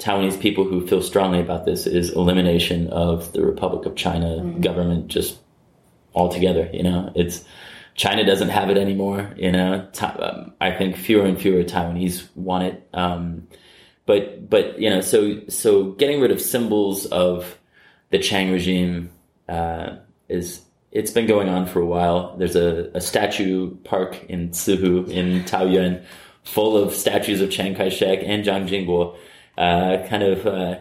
Taiwanese 0.00 0.40
people 0.40 0.64
who 0.64 0.86
feel 0.86 1.02
strongly 1.02 1.40
about 1.40 1.66
this 1.66 1.86
is 1.86 2.10
elimination 2.10 2.88
of 2.88 3.32
the 3.32 3.44
Republic 3.44 3.86
of 3.86 3.94
China 3.96 4.26
mm-hmm. 4.26 4.60
government 4.60 5.08
just 5.08 5.38
altogether. 6.14 6.68
You 6.72 6.82
know, 6.82 7.12
it's 7.14 7.44
China 7.94 8.24
doesn't 8.24 8.48
have 8.48 8.70
it 8.70 8.78
anymore. 8.78 9.32
You 9.36 9.52
know, 9.52 9.86
um, 10.00 10.54
I 10.60 10.70
think 10.72 10.96
fewer 10.96 11.26
and 11.26 11.38
fewer 11.38 11.62
Taiwanese 11.62 12.28
want 12.34 12.64
it. 12.64 12.88
Um, 12.94 13.46
but 14.06 14.48
but 14.48 14.80
you 14.80 14.88
know, 14.88 15.02
so 15.02 15.46
so 15.48 15.92
getting 15.92 16.20
rid 16.20 16.30
of 16.30 16.40
symbols 16.40 17.06
of 17.06 17.58
the 18.08 18.18
Chiang 18.18 18.50
regime 18.50 19.10
uh, 19.48 19.96
is 20.28 20.62
it's 20.92 21.10
been 21.10 21.26
going 21.26 21.48
on 21.48 21.66
for 21.66 21.80
a 21.80 21.86
while. 21.86 22.36
There's 22.38 22.56
a, 22.56 22.90
a 22.94 23.00
statue 23.00 23.76
park 23.84 24.24
in 24.28 24.50
Cihu 24.50 25.08
in 25.08 25.44
Taoyuan 25.44 26.02
full 26.42 26.76
of 26.76 26.94
statues 26.94 27.40
of 27.40 27.50
Chiang 27.50 27.74
Kai-shek 27.74 28.20
and 28.24 28.44
Jiang 28.44 28.66
Jingguo 28.66 29.16
uh, 29.60 30.06
kind 30.08 30.22
of 30.22 30.46
uh, 30.46 30.78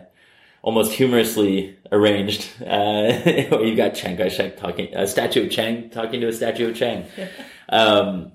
almost 0.61 0.93
humorously 0.93 1.77
arranged. 1.91 2.49
Uh, 2.63 3.11
you've 3.25 3.77
got 3.77 3.93
Chiang 3.93 4.15
Kai-shek 4.15 4.57
talking, 4.57 4.95
a 4.95 5.05
statue 5.05 5.45
of 5.45 5.51
Chiang 5.51 5.89
talking 5.89 6.21
to 6.21 6.27
a 6.27 6.34
statue 6.34 6.69
of 6.69 6.75
Chiang. 6.75 7.05
um, 7.67 8.32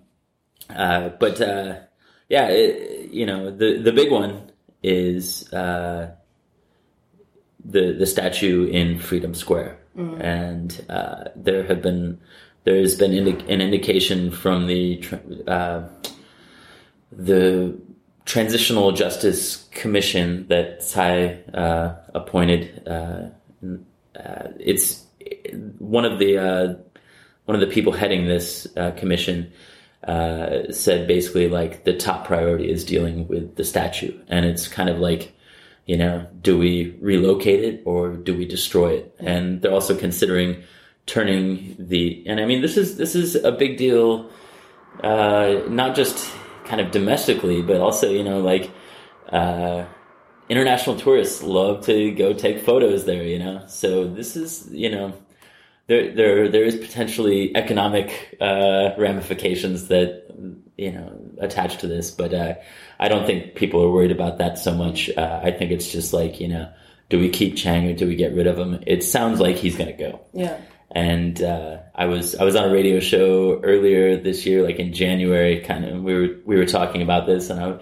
uh, 0.68 1.08
but 1.18 1.40
uh, 1.40 1.76
yeah, 2.28 2.48
it, 2.48 3.10
you 3.10 3.24
know, 3.24 3.50
the 3.50 3.78
the 3.78 3.92
big 3.92 4.10
one 4.10 4.50
is 4.82 5.50
uh, 5.52 6.10
the 7.64 7.92
the 7.92 8.06
statue 8.06 8.66
in 8.66 8.98
Freedom 8.98 9.32
Square, 9.34 9.78
mm-hmm. 9.96 10.20
and 10.20 10.84
uh, 10.90 11.24
there 11.36 11.64
have 11.64 11.80
been 11.80 12.20
there's 12.64 12.96
been 12.96 13.12
indi- 13.12 13.52
an 13.52 13.60
indication 13.60 14.30
from 14.30 14.66
the 14.66 15.02
uh, 15.46 15.88
the 17.12 17.78
transitional 18.24 18.92
justice 18.92 19.68
commission 19.70 20.46
that 20.48 20.82
Tsai 20.82 21.40
uh, 21.52 21.94
appointed. 22.14 22.86
Uh, 22.86 23.28
uh, 24.18 24.48
it's 24.58 25.04
one 25.78 26.04
of 26.04 26.18
the 26.18 26.38
uh, 26.38 26.74
one 27.44 27.54
of 27.54 27.60
the 27.60 27.72
people 27.72 27.92
heading 27.92 28.26
this 28.26 28.66
uh, 28.76 28.92
commission 28.92 29.52
uh, 30.04 30.70
said 30.70 31.06
basically 31.06 31.48
like 31.48 31.84
the 31.84 31.96
top 31.96 32.26
priority 32.26 32.70
is 32.70 32.84
dealing 32.84 33.28
with 33.28 33.56
the 33.56 33.64
statue, 33.64 34.18
and 34.28 34.46
it's 34.46 34.68
kind 34.68 34.88
of 34.88 34.98
like 34.98 35.32
you 35.86 35.98
know, 35.98 36.26
do 36.40 36.56
we 36.56 36.96
relocate 37.02 37.62
it 37.62 37.82
or 37.84 38.16
do 38.16 38.34
we 38.34 38.46
destroy 38.46 38.94
it? 38.94 39.14
And 39.20 39.60
they're 39.60 39.70
also 39.70 39.94
considering 39.94 40.62
turning 41.04 41.76
the 41.78 42.24
and 42.26 42.40
I 42.40 42.46
mean 42.46 42.62
this 42.62 42.78
is 42.78 42.96
this 42.96 43.14
is 43.14 43.34
a 43.34 43.52
big 43.52 43.76
deal, 43.76 44.30
not 45.02 45.94
just 45.94 46.34
kind 46.64 46.80
of 46.80 46.90
domestically, 46.90 47.62
but 47.62 47.80
also, 47.80 48.10
you 48.10 48.24
know, 48.24 48.40
like, 48.40 48.70
uh, 49.30 49.84
international 50.48 50.96
tourists 50.96 51.42
love 51.42 51.84
to 51.86 52.10
go 52.12 52.32
take 52.32 52.64
photos 52.64 53.04
there, 53.04 53.22
you 53.24 53.38
know? 53.38 53.62
So 53.66 54.06
this 54.06 54.36
is, 54.36 54.68
you 54.70 54.90
know, 54.90 55.14
there, 55.86 56.14
there, 56.14 56.48
there 56.48 56.64
is 56.64 56.76
potentially 56.76 57.54
economic, 57.56 58.36
uh, 58.40 58.90
ramifications 58.98 59.88
that, 59.88 60.24
you 60.76 60.92
know, 60.92 61.20
attached 61.38 61.80
to 61.80 61.86
this, 61.86 62.10
but, 62.10 62.32
uh, 62.34 62.54
I 62.98 63.08
don't 63.08 63.26
think 63.26 63.54
people 63.54 63.82
are 63.82 63.90
worried 63.90 64.12
about 64.12 64.38
that 64.38 64.58
so 64.58 64.74
much. 64.74 65.10
Uh, 65.16 65.40
I 65.42 65.50
think 65.50 65.70
it's 65.70 65.90
just 65.90 66.12
like, 66.12 66.40
you 66.40 66.48
know, 66.48 66.70
do 67.10 67.18
we 67.18 67.28
keep 67.28 67.56
Chiang 67.56 67.88
or 67.88 67.92
do 67.94 68.06
we 68.06 68.16
get 68.16 68.34
rid 68.34 68.46
of 68.46 68.58
him? 68.58 68.82
It 68.86 69.04
sounds 69.04 69.40
like 69.40 69.56
he's 69.56 69.76
going 69.76 69.94
to 69.94 69.96
go. 69.96 70.20
Yeah. 70.32 70.58
And 70.94 71.42
uh, 71.42 71.78
I 71.94 72.06
was 72.06 72.36
I 72.36 72.44
was 72.44 72.54
on 72.56 72.70
a 72.70 72.72
radio 72.72 73.00
show 73.00 73.60
earlier 73.62 74.16
this 74.16 74.46
year, 74.46 74.62
like 74.62 74.76
in 74.76 74.92
January. 74.92 75.60
Kind 75.60 75.84
of, 75.84 76.02
we 76.02 76.14
were 76.14 76.36
we 76.44 76.56
were 76.56 76.66
talking 76.66 77.02
about 77.02 77.26
this, 77.26 77.50
and 77.50 77.60
I, 77.60 77.80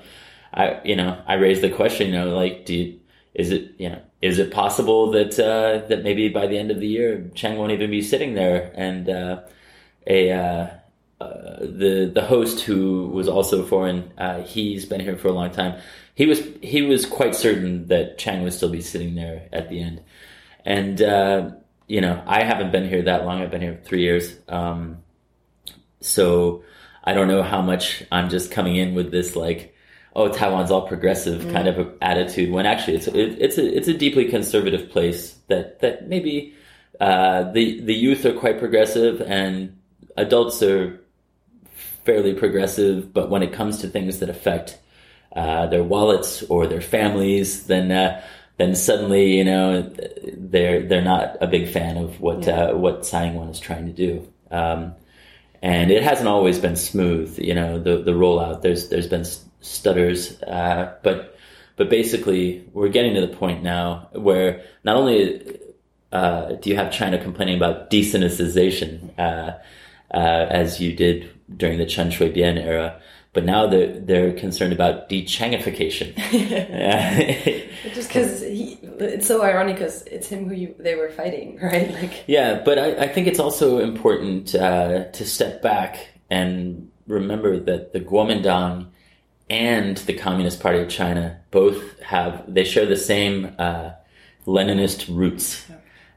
I 0.55 0.81
you 0.83 0.97
know, 0.97 1.23
I 1.27 1.35
raised 1.35 1.63
the 1.63 1.71
question, 1.71 2.09
you 2.09 2.15
know, 2.15 2.35
like, 2.35 2.65
do 2.65 2.75
you, 2.75 3.01
is 3.35 3.51
it 3.51 3.73
you 3.79 3.89
know 3.89 4.01
is 4.21 4.39
it 4.39 4.53
possible 4.53 5.11
that 5.13 5.39
uh, 5.39 5.87
that 5.89 6.03
maybe 6.03 6.29
by 6.29 6.47
the 6.47 6.59
end 6.59 6.71
of 6.71 6.81
the 6.81 6.87
year 6.87 7.31
Chiang 7.35 7.59
won't 7.59 7.73
even 7.73 7.91
be 7.91 8.03
sitting 8.03 8.35
there 8.35 8.73
and 8.75 9.09
uh, 9.09 9.41
a 10.07 10.33
uh, 10.33 10.71
uh, 11.21 11.59
the 11.61 12.11
the 12.13 12.23
host 12.23 12.61
who 12.61 13.09
was 13.09 13.29
also 13.29 13.65
foreign 13.65 14.13
uh, 14.19 14.43
he's 14.43 14.85
been 14.85 15.01
here 15.01 15.17
for 15.17 15.29
a 15.29 15.33
long 15.33 15.51
time 15.51 15.81
he 16.15 16.27
was 16.27 16.43
he 16.63 16.83
was 16.83 17.07
quite 17.07 17.35
certain 17.35 17.87
that 17.89 18.19
Chiang 18.19 18.43
would 18.43 18.53
still 18.53 18.71
be 18.71 18.83
sitting 18.83 19.15
there 19.15 19.49
at 19.53 19.69
the 19.71 19.81
end 19.81 20.03
and 20.65 21.01
uh, 21.01 21.51
you 21.93 22.01
know, 22.01 22.23
I 22.27 22.43
haven't 22.43 22.73
been 22.73 22.89
here 22.89 23.03
that 23.03 23.27
long. 23.27 23.43
I've 23.43 23.51
been 23.51 23.61
here 23.61 23.79
three 23.85 24.01
years. 24.01 24.35
Um, 24.49 25.03
so 26.01 26.65
I 27.05 27.13
don't 27.13 27.29
know 27.29 27.43
how 27.43 27.61
much 27.61 28.03
I'm 28.11 28.31
just 28.31 28.51
coming 28.51 28.77
in 28.77 28.95
with 28.95 29.11
this 29.11 29.37
like, 29.37 29.75
oh, 30.17 30.33
Taiwan's 30.33 30.71
all 30.71 30.89
progressive 30.89 31.43
mm. 31.43 31.53
kind 31.53 31.69
of 31.69 31.93
attitude. 32.01 32.51
When 32.51 32.65
actually, 32.65 32.97
it's 32.97 33.09
it, 33.09 33.37
it's 33.39 33.59
a 33.59 33.77
it's 33.77 33.89
a 33.89 33.93
deeply 33.93 34.25
conservative 34.25 34.89
place 34.89 35.35
that 35.49 35.81
that 35.81 36.09
maybe 36.09 36.55
uh, 36.99 37.53
the 37.53 37.83
the 37.83 37.95
youth 37.95 38.25
are 38.25 38.33
quite 38.33 38.59
progressive 38.59 39.21
and 39.21 39.77
adults 40.17 40.63
are 40.63 40.99
fairly 42.07 42.33
progressive. 42.33 43.13
But 43.13 43.29
when 43.29 43.43
it 43.43 43.53
comes 43.53 43.83
to 43.83 43.87
things 43.87 44.21
that 44.21 44.31
affect 44.31 44.79
uh, 45.37 45.67
their 45.67 45.85
wallets 45.85 46.43
or 46.45 46.67
their 46.67 46.81
families, 46.81 47.67
then 47.67 47.93
uh, 47.93 48.23
then 48.63 48.75
suddenly 48.77 49.37
you 49.37 49.45
know 49.45 49.83
they're 50.37 50.87
they're 50.87 51.03
not 51.03 51.37
a 51.41 51.47
big 51.47 51.69
fan 51.69 51.97
of 51.97 52.21
what 52.21 52.47
yeah. 52.47 52.67
uh, 52.67 52.77
what 52.77 53.05
Tsai 53.05 53.27
Ing-wen 53.27 53.49
is 53.49 53.61
trying 53.61 53.87
to 53.87 53.93
do. 53.93 54.29
Um, 54.51 54.95
and 55.63 55.91
it 55.91 56.03
hasn't 56.03 56.29
always 56.29 56.59
been 56.59 56.77
smooth, 56.77 57.39
you 57.39 57.55
know, 57.55 57.79
the 57.79 58.03
the 58.03 58.13
rollout. 58.13 58.63
There's 58.63 58.89
there's 58.89 59.09
been 59.09 59.25
stutters, 59.61 60.41
uh, 60.43 60.95
but 61.03 61.37
but 61.77 61.91
basically 61.91 62.65
we're 62.73 62.89
getting 62.89 63.15
to 63.15 63.21
the 63.21 63.35
point 63.37 63.63
now 63.63 64.09
where 64.13 64.63
not 64.85 64.97
only 64.97 65.59
uh, 66.13 66.53
do 66.53 66.71
you 66.71 66.77
have 66.77 66.93
China 66.93 67.23
complaining 67.23 67.57
about 67.57 67.91
desinicization 67.91 69.19
uh, 69.19 69.59
uh, 70.13 70.47
as 70.51 70.81
you 70.81 70.95
did 70.95 71.31
during 71.57 71.79
the 71.79 71.87
Chen 71.87 72.11
Shui-bian 72.11 72.59
era, 72.59 73.01
but 73.33 73.45
now 73.45 73.67
they're 73.67 73.99
they're 73.99 74.33
concerned 74.33 74.73
about 74.73 75.09
dechangification. 75.09 76.15
Just 77.95 78.09
because 78.09 78.43
it's 78.43 79.27
so 79.27 79.43
ironic 79.43 79.77
because 79.77 80.03
it's 80.03 80.29
him 80.29 80.49
who 80.49 80.55
you, 80.55 80.75
they 80.79 80.95
were 80.95 81.11
fighting, 81.11 81.59
right? 81.63 81.93
Like 81.93 82.25
yeah, 82.27 82.63
but 82.65 82.79
I, 82.79 83.05
I 83.05 83.09
think 83.09 83.27
it's 83.27 83.41
also 83.41 83.79
important 83.79 84.55
uh, 84.55 85.05
to 85.05 85.27
step 85.27 85.63
back 85.63 86.09
and 86.31 86.91
remember 87.07 87.59
that 87.59 87.93
the 87.93 88.01
Kuomintang 88.01 88.89
and 89.49 89.97
the 89.99 90.15
Communist 90.15 90.61
Party 90.61 90.81
of 90.81 90.89
China 90.89 91.41
both 91.51 92.01
have 92.01 92.45
they 92.47 92.65
share 92.65 92.87
the 92.87 92.97
same 92.97 93.55
uh, 93.59 93.93
Leninist 94.47 95.15
roots, 95.15 95.65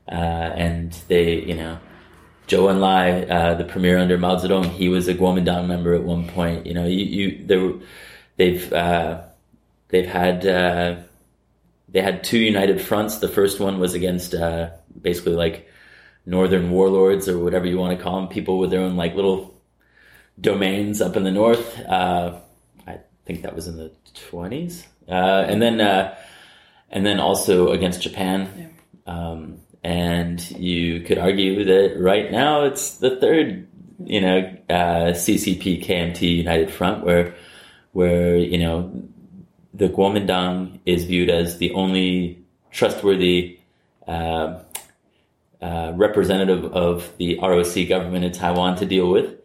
uh, 0.09 0.11
and 0.11 0.91
they 1.07 1.35
you 1.41 1.55
know 1.55 1.79
Zhou 2.47 2.71
Enlai, 2.71 3.29
uh, 3.29 3.55
the 3.55 3.63
premier 3.63 3.97
under 3.97 4.17
Mao 4.17 4.35
Zedong, 4.35 4.69
he 4.69 4.89
was 4.89 5.07
a 5.07 5.15
Kuomintang 5.15 5.67
member 5.67 5.93
at 5.95 6.03
one 6.03 6.27
point. 6.27 6.65
You 6.65 6.73
know, 6.73 6.85
you, 6.85 7.05
you 7.05 7.45
there, 7.45 7.73
they've 8.37 8.71
uh, 8.71 9.23
they've 9.89 10.05
had 10.05 10.45
uh, 10.45 10.97
they 11.89 12.01
had 12.01 12.23
two 12.23 12.37
united 12.37 12.81
fronts. 12.81 13.17
The 13.17 13.27
first 13.27 13.59
one 13.59 13.79
was 13.79 13.95
against 13.95 14.35
uh, 14.35 14.69
basically 15.01 15.33
like 15.33 15.67
northern 16.25 16.69
warlords 16.69 17.27
or 17.27 17.39
whatever 17.39 17.65
you 17.65 17.77
want 17.77 17.97
to 17.97 18.03
call 18.03 18.19
them, 18.19 18.27
people 18.27 18.59
with 18.59 18.69
their 18.69 18.81
own 18.81 18.95
like 18.95 19.15
little 19.15 19.59
domains 20.39 21.01
up 21.01 21.15
in 21.15 21.23
the 21.23 21.31
north. 21.31 21.79
Uh, 21.79 22.39
I 22.85 22.99
think 23.25 23.41
that 23.41 23.55
was 23.55 23.67
in 23.67 23.77
the 23.77 23.91
twenties, 24.13 24.85
uh, 25.07 25.45
and 25.47 25.59
then 25.61 25.81
and 25.81 27.05
then 27.05 27.19
also 27.19 27.71
against 27.71 28.01
Japan. 28.01 28.49
Yeah. 28.55 28.67
Um, 29.07 29.59
and 29.85 30.49
you 30.49 31.01
could 31.01 31.19
argue 31.19 31.63
that 31.63 31.99
right 31.99 32.31
now 32.31 32.63
it's 32.63 32.97
the 32.97 33.17
third, 33.17 33.67
you 34.03 34.19
know, 34.19 34.39
uh, 34.67 35.13
CCP 35.13 35.85
KMT 35.85 36.37
United 36.37 36.71
Front 36.71 37.05
where, 37.05 37.35
where, 37.91 38.35
you 38.35 38.57
know, 38.57 38.91
the 39.75 39.89
Kuomintang 39.89 40.79
is 40.87 41.03
viewed 41.05 41.29
as 41.29 41.59
the 41.59 41.71
only 41.73 42.43
trustworthy, 42.71 43.59
uh, 44.07 44.57
uh, 45.61 45.93
representative 45.95 46.65
of 46.73 47.15
the 47.17 47.37
ROC 47.39 47.87
government 47.87 48.25
in 48.25 48.31
Taiwan 48.31 48.77
to 48.77 48.87
deal 48.87 49.11
with. 49.11 49.35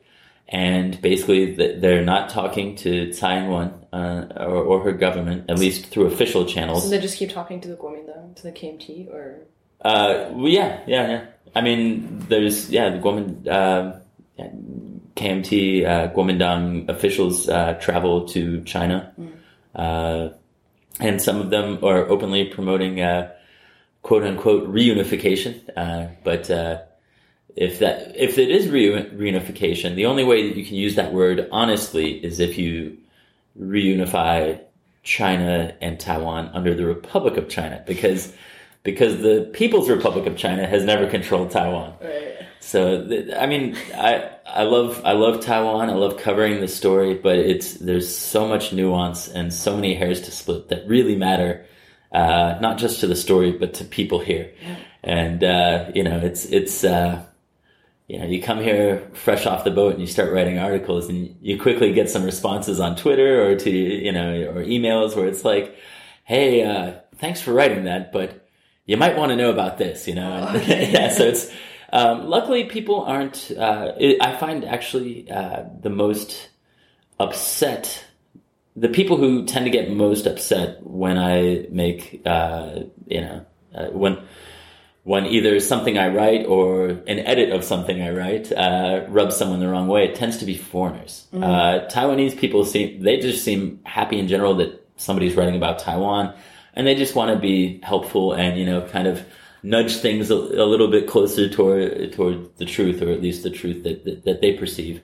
and 0.48 1.00
basically 1.02 1.54
they're 1.54 2.04
not 2.04 2.30
talking 2.30 2.76
to 2.76 3.12
Tsai 3.12 3.40
Ing-wen 3.40 3.72
uh, 3.92 4.26
or, 4.36 4.62
or, 4.70 4.82
her 4.84 4.92
government, 4.92 5.50
at 5.50 5.58
least 5.58 5.86
through 5.86 6.06
official 6.06 6.46
channels. 6.46 6.84
So 6.84 6.88
they 6.88 6.98
just 6.98 7.18
keep 7.18 7.30
talking 7.30 7.60
to 7.60 7.68
the 7.68 7.76
Kuomintang, 7.76 8.34
to 8.36 8.42
the 8.42 8.52
KMT, 8.52 9.12
or? 9.12 9.46
Uh, 9.80 10.30
well, 10.32 10.48
yeah, 10.48 10.80
yeah, 10.86 11.08
yeah. 11.08 11.24
I 11.54 11.62
mean, 11.62 12.24
there's 12.28 12.70
yeah 12.70 12.90
the 12.90 12.98
Kuomintang, 12.98 13.46
uh, 13.48 13.98
KMT, 15.16 15.84
uh, 15.86 16.14
Kuomintang 16.14 16.88
officials 16.88 17.48
uh, 17.48 17.74
travel 17.74 18.26
to 18.28 18.62
China, 18.64 19.12
mm. 19.18 19.32
uh, 19.74 20.34
and 21.00 21.20
some 21.20 21.40
of 21.40 21.50
them 21.50 21.78
are 21.82 22.06
openly 22.08 22.44
promoting 22.44 23.00
uh, 23.00 23.32
quote 24.02 24.22
unquote 24.22 24.72
reunification, 24.72 25.60
uh, 25.76 26.08
but 26.24 26.50
if 27.56 27.80
that 27.80 28.14
if 28.16 28.38
it 28.38 28.50
is 28.50 28.68
reunification, 28.68 29.96
the 29.96 30.06
only 30.06 30.24
way 30.24 30.48
that 30.48 30.56
you 30.56 30.64
can 30.64 30.76
use 30.76 30.94
that 30.96 31.12
word 31.12 31.48
honestly 31.50 32.12
is 32.24 32.38
if 32.38 32.58
you 32.58 32.98
reunify 33.60 34.60
China 35.02 35.74
and 35.80 35.98
Taiwan 35.98 36.50
under 36.52 36.74
the 36.74 36.86
Republic 36.86 37.36
of 37.36 37.48
China, 37.48 37.82
because 37.86 38.32
because 38.82 39.20
the 39.20 39.50
People's 39.52 39.88
Republic 39.88 40.26
of 40.26 40.36
China 40.36 40.66
has 40.66 40.84
never 40.84 41.08
controlled 41.08 41.50
Taiwan. 41.50 41.94
Right. 42.00 42.46
So 42.60 43.08
I 43.36 43.46
mean, 43.46 43.76
I 43.94 44.30
I 44.46 44.64
love 44.64 45.02
I 45.04 45.12
love 45.12 45.40
Taiwan. 45.40 45.90
I 45.90 45.94
love 45.94 46.18
covering 46.18 46.60
the 46.60 46.68
story, 46.68 47.14
but 47.14 47.38
it's 47.38 47.74
there's 47.74 48.14
so 48.14 48.46
much 48.46 48.72
nuance 48.72 49.28
and 49.28 49.52
so 49.52 49.74
many 49.74 49.94
hairs 49.94 50.20
to 50.22 50.30
split 50.30 50.68
that 50.68 50.86
really 50.86 51.16
matter, 51.16 51.66
uh, 52.12 52.58
not 52.60 52.78
just 52.78 53.00
to 53.00 53.06
the 53.06 53.16
story 53.16 53.52
but 53.52 53.74
to 53.74 53.84
people 53.84 54.20
here. 54.20 54.52
And 55.02 55.42
uh, 55.42 55.90
you 55.94 56.02
know, 56.04 56.18
it's 56.18 56.44
it's. 56.46 56.84
Uh, 56.84 57.24
you 58.08 58.18
know, 58.18 58.26
you 58.26 58.42
come 58.42 58.60
here 58.60 59.08
fresh 59.12 59.46
off 59.46 59.62
the 59.62 59.70
boat 59.70 59.92
and 59.92 60.00
you 60.00 60.06
start 60.08 60.32
writing 60.32 60.58
articles 60.58 61.08
and 61.08 61.36
you 61.40 61.60
quickly 61.60 61.92
get 61.92 62.10
some 62.10 62.24
responses 62.24 62.80
on 62.80 62.96
Twitter 62.96 63.48
or 63.48 63.54
to, 63.54 63.70
you 63.70 64.10
know, 64.10 64.50
or 64.50 64.64
emails 64.64 65.14
where 65.14 65.28
it's 65.28 65.44
like, 65.44 65.76
Hey, 66.24 66.64
uh, 66.64 66.94
thanks 67.18 67.40
for 67.40 67.52
writing 67.52 67.84
that, 67.84 68.10
but 68.12 68.49
you 68.90 68.96
might 68.96 69.16
want 69.16 69.30
to 69.30 69.36
know 69.36 69.50
about 69.50 69.78
this, 69.78 70.08
you 70.08 70.16
know? 70.16 70.48
Oh, 70.50 70.56
yeah. 70.66 71.10
So 71.10 71.22
it's, 71.22 71.48
um, 71.92 72.26
luckily 72.26 72.64
people 72.64 73.02
aren't, 73.04 73.52
uh, 73.56 73.92
it, 73.96 74.20
I 74.20 74.36
find 74.36 74.64
actually, 74.64 75.30
uh, 75.30 75.62
the 75.80 75.90
most 75.90 76.50
upset, 77.20 78.04
the 78.74 78.88
people 78.88 79.16
who 79.16 79.46
tend 79.46 79.64
to 79.66 79.70
get 79.70 79.92
most 79.92 80.26
upset 80.26 80.84
when 80.84 81.18
I 81.18 81.68
make, 81.70 82.20
uh, 82.26 82.80
you 83.06 83.20
know, 83.20 83.46
uh, 83.72 83.86
when, 83.90 84.18
when 85.04 85.24
either 85.26 85.60
something 85.60 85.96
I 85.96 86.08
write 86.08 86.46
or 86.46 86.88
an 86.88 87.20
edit 87.20 87.50
of 87.52 87.62
something 87.62 88.02
I 88.02 88.10
write 88.10 88.50
uh, 88.50 89.06
rubs 89.08 89.36
someone 89.36 89.60
the 89.60 89.68
wrong 89.68 89.86
way, 89.86 90.06
it 90.06 90.16
tends 90.16 90.38
to 90.38 90.44
be 90.44 90.56
foreigners. 90.56 91.28
Mm. 91.32 91.44
Uh, 91.44 91.88
Taiwanese 91.88 92.36
people 92.36 92.64
seem 92.64 93.04
they 93.04 93.18
just 93.18 93.44
seem 93.44 93.78
happy 93.84 94.18
in 94.18 94.26
general 94.26 94.56
that 94.56 94.84
somebody's 94.96 95.36
writing 95.36 95.54
about 95.54 95.78
Taiwan, 95.78 96.34
and 96.74 96.86
they 96.86 96.94
just 96.94 97.14
want 97.14 97.32
to 97.32 97.38
be 97.38 97.80
helpful 97.82 98.32
and 98.32 98.58
you 98.58 98.66
know 98.66 98.86
kind 98.88 99.06
of 99.06 99.24
nudge 99.62 99.96
things 99.96 100.30
a, 100.30 100.34
a, 100.34 100.64
little 100.64 100.88
bit 100.88 101.06
closer 101.06 101.48
toward 101.48 102.12
toward 102.12 102.56
the 102.56 102.64
truth, 102.64 103.02
or 103.02 103.10
at 103.10 103.20
least 103.20 103.42
the 103.42 103.50
truth 103.50 103.82
that 103.84 104.04
that, 104.04 104.24
that 104.24 104.40
they 104.40 104.52
perceive. 104.54 105.02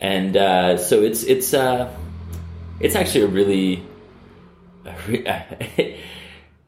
And 0.00 0.36
uh, 0.36 0.78
so 0.78 1.02
it's 1.02 1.22
it's 1.24 1.52
uh, 1.52 1.94
it's 2.80 2.96
actually 2.96 3.24
a 3.24 3.28
really 3.28 3.82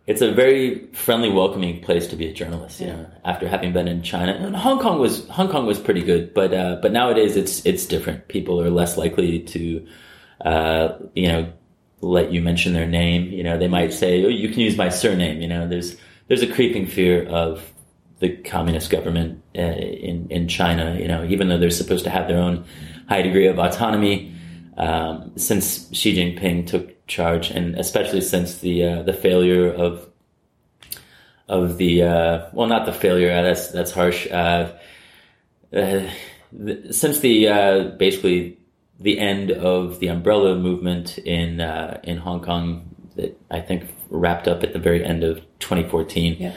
it's 0.07 0.20
a 0.20 0.32
very 0.32 0.86
friendly, 0.93 1.30
welcoming 1.30 1.80
place 1.80 2.09
to 2.09 2.16
be 2.16 2.26
a 2.26 2.32
journalist. 2.32 2.80
You 2.80 2.88
know, 2.88 3.07
after 3.24 3.49
having 3.49 3.72
been 3.72 3.88
in 3.88 4.03
China, 4.03 4.32
and 4.32 4.55
Hong 4.55 4.78
Kong 4.80 4.99
was 4.99 5.26
Hong 5.28 5.49
Kong 5.49 5.66
was 5.66 5.78
pretty 5.78 6.03
good, 6.03 6.34
but 6.34 6.53
uh, 6.53 6.78
but 6.82 6.93
nowadays 6.93 7.36
it's 7.36 7.64
it's 7.64 7.86
different. 7.86 8.28
People 8.28 8.61
are 8.61 8.70
less 8.70 8.97
likely 8.97 9.40
to, 9.40 9.86
uh, 10.45 10.88
you 11.14 11.28
know, 11.28 11.53
let 12.03 12.32
you 12.32 12.42
mention 12.42 12.72
their 12.74 12.86
name. 12.86 13.30
You 13.30 13.42
know, 13.42 13.57
they 13.57 13.68
might 13.68 13.92
say, 13.92 14.24
"Oh, 14.24 14.28
you 14.28 14.48
can 14.48 14.61
use 14.61 14.76
my 14.76 14.88
surname." 14.88 15.40
You 15.40 15.48
know, 15.48 15.66
there's 15.68 15.96
there's 16.28 16.42
a 16.42 16.53
creeping 16.53 16.86
fear 16.86 17.26
of 17.28 17.72
the 18.18 18.36
communist 18.36 18.90
government 18.90 19.42
uh, 19.57 19.61
in 19.61 20.26
in 20.30 20.48
China. 20.48 20.96
You 20.98 21.09
know, 21.09 21.24
even 21.24 21.48
though 21.48 21.59
they're 21.59 21.70
supposed 21.70 22.05
to 22.05 22.11
have 22.11 22.28
their 22.28 22.38
own 22.38 22.64
high 23.09 23.22
degree 23.22 23.46
of 23.46 23.59
autonomy, 23.59 24.34
um, 24.76 25.32
since 25.36 25.88
Xi 25.92 26.14
Jinping 26.14 26.66
took 26.66 27.07
charge, 27.07 27.50
and 27.50 27.76
especially 27.76 28.20
since 28.20 28.59
the 28.59 28.84
uh, 28.84 29.03
the 29.03 29.12
failure 29.12 29.72
of 29.72 30.09
of 31.48 31.78
the 31.78 32.03
uh, 32.03 32.46
well, 32.53 32.66
not 32.66 32.84
the 32.84 32.92
failure. 32.92 33.28
That's 33.42 33.68
that's 33.68 33.92
harsh. 33.92 34.26
Uh, 34.30 34.72
uh, 35.72 36.09
since 36.90 37.20
the 37.20 37.48
uh, 37.48 37.84
basically 37.96 38.59
the 39.03 39.18
end 39.18 39.50
of 39.50 39.98
the 40.00 40.09
umbrella 40.09 40.57
movement 40.57 41.18
in 41.18 41.61
in 42.05 42.18
Hong 42.18 42.40
Kong, 42.40 42.88
that 43.16 43.38
I 43.50 43.61
think 43.61 43.84
wrapped 44.11 44.48
up 44.48 44.62
at 44.62 44.72
the 44.72 44.78
very 44.78 45.05
end 45.05 45.24
of 45.24 45.38
2014. 45.61 46.36
Yeah. 46.38 46.55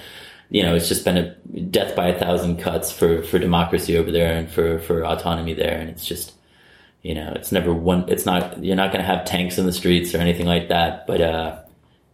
You 0.50 0.62
know, 0.62 0.76
it's 0.76 0.88
just 0.88 1.04
been 1.04 1.18
a 1.18 1.36
death 1.60 1.96
by 1.96 2.10
a 2.10 2.20
thousand 2.20 2.58
cuts 2.58 2.92
for, 2.92 3.24
for 3.24 3.40
democracy 3.40 3.98
over 3.98 4.12
there 4.12 4.38
and 4.38 4.50
for, 4.50 4.78
for 4.80 5.04
autonomy 5.04 5.56
there, 5.56 5.76
and 5.80 5.90
it's 5.90 6.06
just 6.06 6.36
you 7.06 7.14
know, 7.14 7.34
it's 7.36 7.52
never 7.52 7.72
one. 7.72 8.10
It's 8.10 8.26
not. 8.26 8.64
You're 8.64 8.76
not 8.76 8.92
going 8.92 9.04
to 9.04 9.08
have 9.08 9.26
tanks 9.26 9.60
in 9.60 9.68
the 9.68 9.72
streets 9.72 10.16
or 10.16 10.18
anything 10.18 10.48
like 10.48 10.70
that. 10.70 11.06
But 11.06 11.22
uh, 11.22 11.60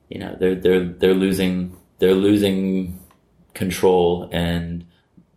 you 0.10 0.20
know, 0.20 0.36
they're 0.38 0.54
they're 0.54 0.84
they're 0.84 1.14
losing 1.14 1.78
they're 2.00 2.14
losing 2.14 3.00
control, 3.54 4.28
and 4.34 4.86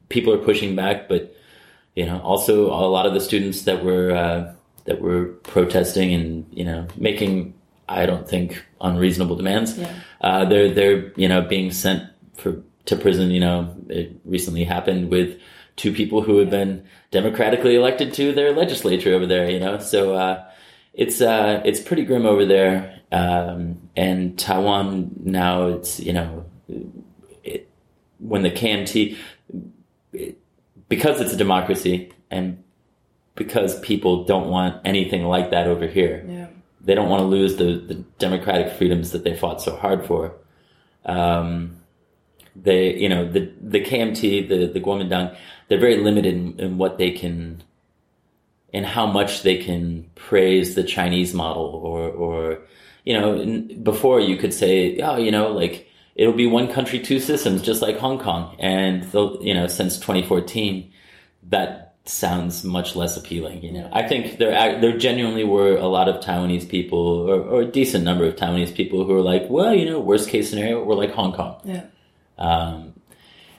people 0.09 0.33
are 0.33 0.39
pushing 0.39 0.75
back. 0.75 1.09
But 1.09 1.37
you 1.95 2.05
know, 2.05 2.19
also 2.23 2.67
a 2.67 2.91
lot 2.91 3.07
of 3.07 3.15
the 3.15 3.21
students 3.21 3.63
that 3.63 3.85
were 3.85 4.11
uh, 4.11 4.55
that 4.85 5.01
were 5.01 5.27
protesting 5.45 6.13
and 6.13 6.47
you 6.51 6.65
know 6.65 6.87
making 6.97 7.55
I 7.89 8.07
don't 8.07 8.29
think 8.29 8.65
unreasonable 8.81 9.37
demands. 9.37 9.77
Yeah. 9.77 9.93
Uh, 10.21 10.45
they're 10.45 10.73
they're 10.73 11.13
you 11.17 11.29
know 11.29 11.43
being 11.43 11.71
sent 11.71 12.05
for 12.35 12.63
to 12.87 12.97
prison. 12.97 13.31
You 13.31 13.41
know, 13.41 13.77
it 13.89 14.13
recently 14.25 14.65
happened 14.65 15.11
with 15.11 15.39
two 15.77 15.93
people 15.93 16.23
who 16.23 16.39
have 16.39 16.51
been 16.51 16.85
democratically 17.11 17.77
elected 17.77 18.15
to 18.15 18.33
their 18.33 18.53
legislature 18.53 19.15
over 19.15 19.27
there. 19.27 19.51
You 19.51 19.61
know, 19.61 19.79
so 19.79 20.15
uh, 20.15 20.45
it's 20.93 21.21
uh, 21.21 21.61
it's 21.65 21.81
pretty 21.81 22.05
grim 22.05 22.27
over 22.27 22.47
there. 22.47 23.01
Um, 23.13 23.89
and 23.97 24.39
Taiwan 24.39 25.13
now, 25.23 25.69
it's 25.69 26.01
you 26.01 26.13
know, 26.13 26.47
it, 27.43 27.69
when 28.19 28.43
the 28.43 28.51
KMT, 28.51 29.17
it, 30.13 30.39
because 30.89 31.21
it's 31.21 31.33
a 31.33 31.37
democracy 31.37 32.13
and 32.31 32.64
because 33.35 33.79
people 33.81 34.25
don't 34.25 34.49
want 34.49 34.81
anything 34.85 35.25
like 35.25 35.51
that 35.51 35.67
over 35.67 35.87
here. 35.87 36.25
Yeah. 36.27 36.47
They 36.81 36.95
don't 36.95 37.09
want 37.09 37.21
to 37.21 37.27
lose 37.27 37.57
the, 37.57 37.77
the 37.79 37.95
democratic 38.19 38.73
freedoms 38.75 39.13
that 39.13 39.25
they 39.25 39.35
fought 39.35 39.63
so 39.63 39.77
hard 39.77 40.07
for. 40.07 40.35
Um, 41.05 41.79
they, 42.57 42.95
you 42.95 43.09
know, 43.09 43.31
the 43.31 43.51
the 43.61 43.81
KMT, 43.81 44.49
the 44.49 44.67
the 44.67 44.81
Kuomintang, 44.81 45.37
they're 45.69 45.81
very 45.81 45.97
limited 45.97 46.35
in, 46.35 46.61
in 46.61 46.79
what 46.79 46.99
they 46.99 47.11
can, 47.11 47.63
in 48.73 48.85
how 48.85 49.07
much 49.07 49.43
they 49.43 49.57
can 49.57 50.09
praise 50.15 50.75
the 50.75 50.85
Chinese 50.85 51.35
model, 51.35 51.65
or 51.65 52.09
or 52.11 52.59
you 53.05 53.19
know, 53.19 53.61
before 53.83 54.21
you 54.21 54.37
could 54.37 54.55
say, 54.55 54.99
oh, 55.01 55.17
you 55.17 55.33
know, 55.33 55.49
like 55.49 55.89
it'll 56.15 56.33
be 56.33 56.47
one 56.47 56.73
country, 56.73 57.01
two 57.01 57.19
systems, 57.19 57.63
just 57.63 57.83
like 57.83 57.99
Hong 57.99 58.19
Kong, 58.19 58.57
and 58.61 59.05
you 59.43 59.55
know, 59.55 59.67
since 59.67 59.97
2014, 59.97 60.93
that 61.49 61.84
sounds 62.07 62.65
much 62.65 62.95
less 62.95 63.17
appealing. 63.17 63.63
You 63.63 63.73
know, 63.73 63.91
I 63.93 64.07
think 64.07 64.39
there 64.39 64.81
there 64.81 64.97
genuinely 64.97 65.45
were 65.45 65.77
a 65.77 65.87
lot 65.87 66.09
of 66.09 66.23
Taiwanese 66.23 66.69
people, 66.69 66.99
or, 66.99 67.41
or 67.41 67.61
a 67.63 67.67
decent 67.67 68.05
number 68.05 68.25
of 68.25 68.37
Taiwanese 68.37 68.75
people, 68.75 69.05
who 69.05 69.13
were 69.13 69.23
like, 69.23 69.49
well, 69.49 69.75
you 69.75 69.87
know, 69.87 70.01
worst 70.01 70.29
case 70.29 70.51
scenario, 70.51 70.85
we're 70.85 70.95
like 70.95 71.13
Hong 71.13 71.33
Kong. 71.33 71.61
Yeah. 71.65 71.85
Um, 72.39 72.95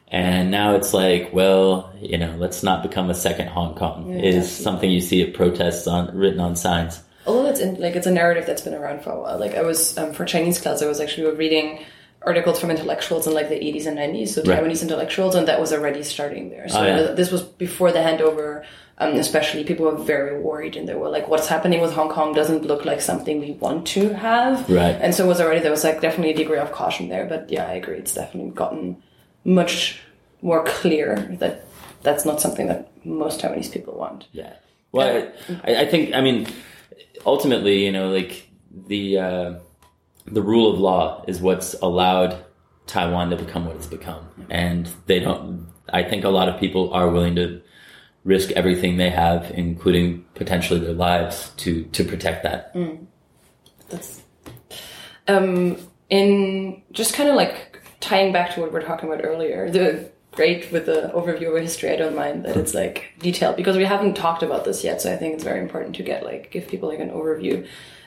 and 0.08 0.52
now 0.52 0.76
it's 0.76 0.94
like, 0.94 1.32
well, 1.34 1.92
you 2.00 2.18
know, 2.18 2.36
let's 2.38 2.62
not 2.62 2.84
become 2.84 3.10
a 3.10 3.16
second 3.16 3.48
Hong 3.48 3.76
Kong. 3.76 4.12
Yeah, 4.12 4.20
is 4.20 4.52
something 4.52 4.90
you 4.90 5.02
see 5.02 5.22
at 5.24 5.34
protests 5.34 5.88
on 5.88 6.16
written 6.16 6.40
on 6.40 6.56
signs. 6.56 7.02
Although 7.26 7.50
it's 7.50 7.60
in, 7.60 7.82
like 7.82 7.96
it's 7.96 8.06
a 8.06 8.12
narrative 8.12 8.46
that's 8.46 8.62
been 8.62 8.76
around 8.76 9.02
for 9.04 9.10
a 9.10 9.20
while. 9.20 9.40
Like 9.40 9.56
I 9.56 9.64
was 9.64 9.98
um, 9.98 10.14
for 10.14 10.26
Chinese 10.26 10.62
class, 10.62 10.84
I 10.84 10.88
was 10.88 11.00
actually 11.00 11.36
reading 11.36 11.84
articles 12.26 12.60
from 12.60 12.72
intellectuals 12.72 13.28
in 13.28 13.34
like 13.34 13.50
the 13.50 13.56
80s 13.56 13.86
and 13.86 13.98
90s, 13.98 14.30
so 14.30 14.44
right. 14.44 14.60
Taiwanese 14.60 14.82
intellectuals, 14.82 15.36
and 15.36 15.48
that 15.48 15.60
was 15.60 15.72
already 15.72 16.04
starting 16.04 16.50
there. 16.50 16.68
So 16.68 16.80
oh, 16.80 16.86
yeah. 16.86 17.12
this 17.14 17.32
was 17.32 17.44
before 17.44 17.92
the 17.92 18.00
handover. 18.00 18.66
Um, 18.98 19.16
especially 19.16 19.66
people 19.66 19.88
were 19.88 19.98
very 19.98 20.40
worried 20.40 20.78
and 20.78 20.88
they 20.88 20.96
were 20.96 21.10
like, 21.10 21.28
what's 21.28 21.50
happening 21.50 21.82
with 21.82 21.92
Hong 21.92 22.08
Kong 22.08 22.34
doesn't 22.34 22.64
look 22.64 22.86
like 22.86 23.02
something 23.02 23.42
we 23.42 23.52
want 23.52 23.86
to 23.88 24.14
have. 24.14 24.70
Right. 24.70 24.96
And 25.02 25.14
so 25.14 25.26
it 25.26 25.28
was 25.28 25.42
already, 25.42 25.60
there 25.60 25.70
was 25.70 25.84
like 25.84 26.00
definitely 26.00 26.32
a 26.32 26.38
degree 26.38 26.60
of 26.60 26.72
caution 26.72 27.10
there. 27.10 27.26
But 27.26 27.52
yeah, 27.52 27.68
I 27.68 27.74
agree. 27.74 27.98
It's 27.98 28.14
definitely 28.14 28.52
gotten 28.52 29.04
much 29.44 30.00
more 30.42 30.64
clear 30.64 31.18
that 31.42 31.66
that's 32.04 32.24
not 32.24 32.40
something 32.40 32.68
that 32.68 32.90
most 33.06 33.42
Taiwanese 33.42 33.70
people 33.70 33.98
want. 33.98 34.28
Yeah. 34.32 34.54
Well, 34.94 35.30
I, 35.66 35.76
I 35.82 35.86
think, 35.88 36.14
I 36.16 36.22
mean, 36.22 36.48
ultimately, 37.26 37.84
you 37.84 37.92
know, 37.92 38.12
like 38.12 38.50
the, 38.88 39.18
uh, 39.18 39.54
the 40.26 40.42
rule 40.42 40.72
of 40.72 40.80
law 40.80 41.24
is 41.28 41.42
what's 41.42 41.74
allowed 41.76 42.44
Taiwan 42.88 43.30
to 43.30 43.36
become 43.36 43.66
what 43.66 43.76
it's 43.76 43.88
become. 43.88 44.28
And 44.50 44.90
they 45.06 45.20
don't, 45.20 45.68
I 45.90 46.04
think 46.04 46.24
a 46.24 46.30
lot 46.30 46.50
of 46.50 46.60
people 46.60 46.94
are 46.94 47.10
willing 47.10 47.36
to 47.36 47.62
risk 48.24 48.52
everything 48.52 48.98
they 48.98 49.10
have, 49.10 49.52
including 49.52 50.26
potentially 50.34 50.80
their 50.80 50.94
lives, 50.94 51.52
to 51.58 51.84
to 51.86 52.04
protect 52.04 52.44
that. 52.44 52.74
Mm. 52.74 53.06
That's 53.90 54.22
um, 55.28 55.78
in 56.10 56.82
just 56.92 57.14
kind 57.14 57.30
of 57.30 57.36
like 57.36 57.82
tying 58.00 58.34
back 58.34 58.54
to 58.56 58.62
what 58.62 58.72
we 58.72 58.80
are 58.80 58.84
talking 58.84 59.10
about 59.10 59.24
earlier. 59.24 59.70
The 59.70 60.12
great 60.32 60.72
with 60.72 60.86
the 60.86 61.12
overview 61.16 61.56
of 61.56 61.62
history. 61.62 61.92
I 61.92 61.96
don't 61.96 62.16
mind 62.16 62.46
that 62.46 62.58
it's 62.58 62.74
like 62.74 63.14
detailed 63.20 63.56
because 63.56 63.78
we 63.78 63.86
haven't 63.86 64.16
talked 64.16 64.44
about 64.44 64.66
this 64.66 64.84
yet. 64.84 65.02
So 65.02 65.12
I 65.12 65.18
think 65.18 65.36
it's 65.36 65.44
very 65.44 65.62
important 65.62 65.96
to 65.96 66.04
get 66.04 66.24
like 66.24 66.52
give 66.52 66.68
people 66.68 66.90
like 66.90 67.00
an 67.00 67.10
overview. 67.10 67.66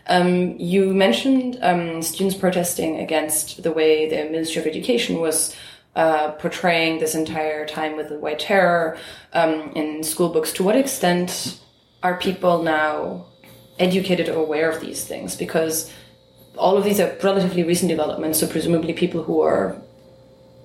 Um, 0.08 0.56
you 0.58 0.94
mentioned 0.94 1.58
um, 1.60 2.02
students 2.02 2.36
protesting 2.36 2.98
against 2.98 3.62
the 3.62 3.72
way 3.72 4.08
the 4.08 4.30
Ministry 4.30 4.60
of 4.62 4.66
Education 4.66 5.20
was 5.20 5.54
uh, 5.94 6.32
portraying 6.32 6.98
this 6.98 7.14
entire 7.14 7.66
time 7.66 7.96
with 7.96 8.08
the 8.08 8.18
White 8.18 8.38
Terror 8.38 8.96
um, 9.32 9.72
in 9.74 10.02
school 10.02 10.30
books. 10.30 10.52
To 10.54 10.62
what 10.62 10.76
extent 10.76 11.60
are 12.02 12.16
people 12.16 12.62
now 12.62 13.26
educated 13.78 14.28
or 14.28 14.42
aware 14.42 14.70
of 14.70 14.80
these 14.80 15.04
things? 15.04 15.36
Because 15.36 15.92
all 16.56 16.76
of 16.76 16.84
these 16.84 17.00
are 17.00 17.16
relatively 17.22 17.62
recent 17.62 17.88
developments, 17.88 18.40
so 18.40 18.46
presumably 18.46 18.92
people 18.92 19.22
who 19.22 19.40
are 19.42 19.80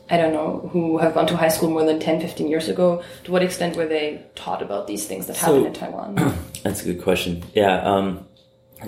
I 0.09 0.17
don't 0.17 0.33
know, 0.33 0.69
who 0.71 0.97
have 0.97 1.13
gone 1.13 1.27
to 1.27 1.37
high 1.37 1.47
school 1.47 1.69
more 1.69 1.85
than 1.85 1.99
10, 1.99 2.19
15 2.19 2.47
years 2.47 2.67
ago, 2.67 3.01
to 3.23 3.31
what 3.31 3.41
extent 3.41 3.77
were 3.77 3.85
they 3.85 4.23
taught 4.35 4.61
about 4.61 4.85
these 4.85 5.07
things 5.07 5.27
that 5.27 5.37
happened 5.37 5.65
in 5.65 5.73
Taiwan? 5.73 6.15
That's 6.63 6.81
a 6.81 6.85
good 6.85 7.01
question. 7.01 7.43
Yeah. 7.53 7.81
Um, 7.81 8.27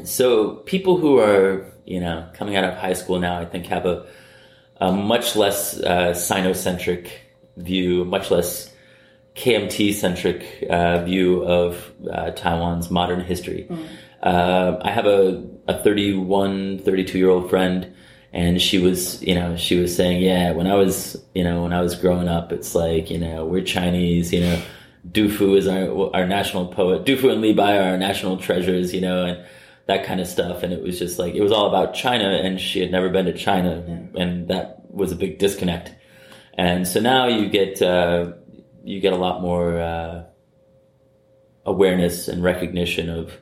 so 0.03 0.55
people 0.65 0.97
who 0.97 1.19
are, 1.19 1.65
you 1.85 1.99
know, 1.99 2.27
coming 2.33 2.55
out 2.55 2.63
of 2.63 2.75
high 2.75 2.93
school 2.93 3.19
now, 3.19 3.39
I 3.39 3.45
think 3.45 3.67
have 3.67 3.85
a, 3.85 4.05
a 4.77 4.91
much 4.91 5.35
less 5.35 5.79
uh, 5.79 6.13
Sinocentric 6.13 7.09
view, 7.57 8.05
much 8.05 8.31
less 8.31 8.71
KMT 9.35 9.93
centric 9.93 10.65
uh, 10.69 11.03
view 11.03 11.43
of 11.43 11.91
uh, 12.11 12.31
Taiwan's 12.31 12.89
modern 12.89 13.21
history. 13.21 13.67
Mm. 13.69 13.87
Uh, 14.23 14.79
I 14.81 14.91
have 14.91 15.05
a, 15.05 15.45
a 15.67 15.77
31, 15.83 16.79
32 16.79 17.17
year 17.17 17.29
old 17.29 17.49
friend, 17.49 17.93
and 18.33 18.61
she 18.61 18.79
was, 18.79 19.21
you 19.21 19.35
know, 19.35 19.55
she 19.55 19.77
was 19.79 19.95
saying, 19.95 20.21
yeah, 20.21 20.51
when 20.51 20.67
I 20.67 20.75
was, 20.75 21.21
you 21.33 21.43
know, 21.43 21.63
when 21.63 21.73
I 21.73 21.81
was 21.81 21.95
growing 21.95 22.27
up, 22.27 22.51
it's 22.51 22.75
like, 22.75 23.09
you 23.09 23.17
know, 23.17 23.45
we're 23.45 23.63
Chinese, 23.63 24.33
you 24.33 24.41
know, 24.41 24.61
Du 25.11 25.29
Fu 25.29 25.55
is 25.55 25.67
our, 25.67 26.15
our 26.15 26.25
national 26.25 26.67
poet. 26.67 27.05
Du 27.05 27.17
Fu 27.17 27.29
and 27.29 27.41
Li 27.41 27.53
Bai 27.53 27.77
are 27.77 27.91
our 27.91 27.97
national 27.97 28.37
treasures, 28.37 28.93
you 28.93 29.01
know, 29.01 29.25
and 29.25 29.45
that 29.87 30.05
kind 30.05 30.19
of 30.19 30.27
stuff. 30.27 30.63
And 30.63 30.73
it 30.73 30.81
was 30.81 30.97
just 30.97 31.19
like, 31.19 31.35
it 31.35 31.41
was 31.41 31.51
all 31.51 31.67
about 31.67 31.93
China 31.93 32.27
and 32.27 32.59
she 32.59 32.79
had 32.79 32.91
never 32.91 33.09
been 33.09 33.25
to 33.25 33.33
China. 33.33 33.83
Yeah. 33.87 34.21
And 34.21 34.47
that 34.47 34.81
was 34.89 35.11
a 35.11 35.15
big 35.15 35.37
disconnect. 35.37 35.93
And 36.57 36.87
so 36.87 36.99
now 36.99 37.27
you 37.27 37.49
get, 37.49 37.81
uh, 37.81 38.33
you 38.83 38.99
get 38.99 39.13
a 39.13 39.17
lot 39.17 39.41
more, 39.41 39.79
uh, 39.79 40.23
awareness 41.65 42.27
and 42.27 42.43
recognition 42.43 43.09
of 43.09 43.33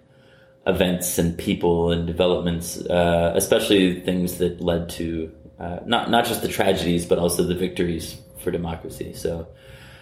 events 0.66 1.18
and 1.18 1.38
people 1.38 1.92
and 1.92 2.08
developments, 2.08 2.78
uh, 2.78 3.34
especially 3.36 4.02
things 4.02 4.38
that 4.38 4.62
led 4.62 4.90
to, 4.90 5.32
uh, 5.60 5.80
not, 5.86 6.10
not 6.10 6.26
just 6.26 6.42
the 6.42 6.48
tragedies, 6.48 7.06
but 7.06 7.20
also 7.20 7.44
the 7.44 7.56
victories 7.56 8.18
for 8.40 8.52
democracy. 8.52 9.14
So, 9.14 9.48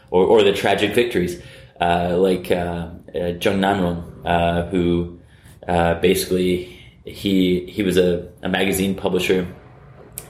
or, 0.09 0.25
or 0.25 0.43
the 0.43 0.53
tragic 0.53 0.93
victories, 0.95 1.41
uh, 1.79 2.15
like, 2.17 2.51
uh, 2.51 2.89
Zheng 3.13 3.59
Nanrong, 3.59 4.69
who, 4.69 5.20
uh, 5.67 5.95
basically, 5.95 6.79
he 7.05 7.65
he 7.65 7.83
was 7.83 7.97
a, 7.97 8.29
a 8.41 8.49
magazine 8.49 8.95
publisher 8.95 9.47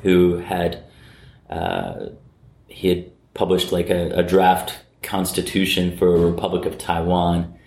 who 0.03 0.37
had 0.37 0.83
uh, 1.49 2.07
he 2.67 2.89
had 2.89 3.11
published 3.33 3.71
like 3.71 3.89
a, 3.89 4.09
a, 4.11 4.23
draft 4.23 4.79
constitution 5.01 5.97
for 5.97 6.15
a 6.15 6.19
Republic 6.19 6.65
of 6.65 6.77
Taiwan 6.77 7.57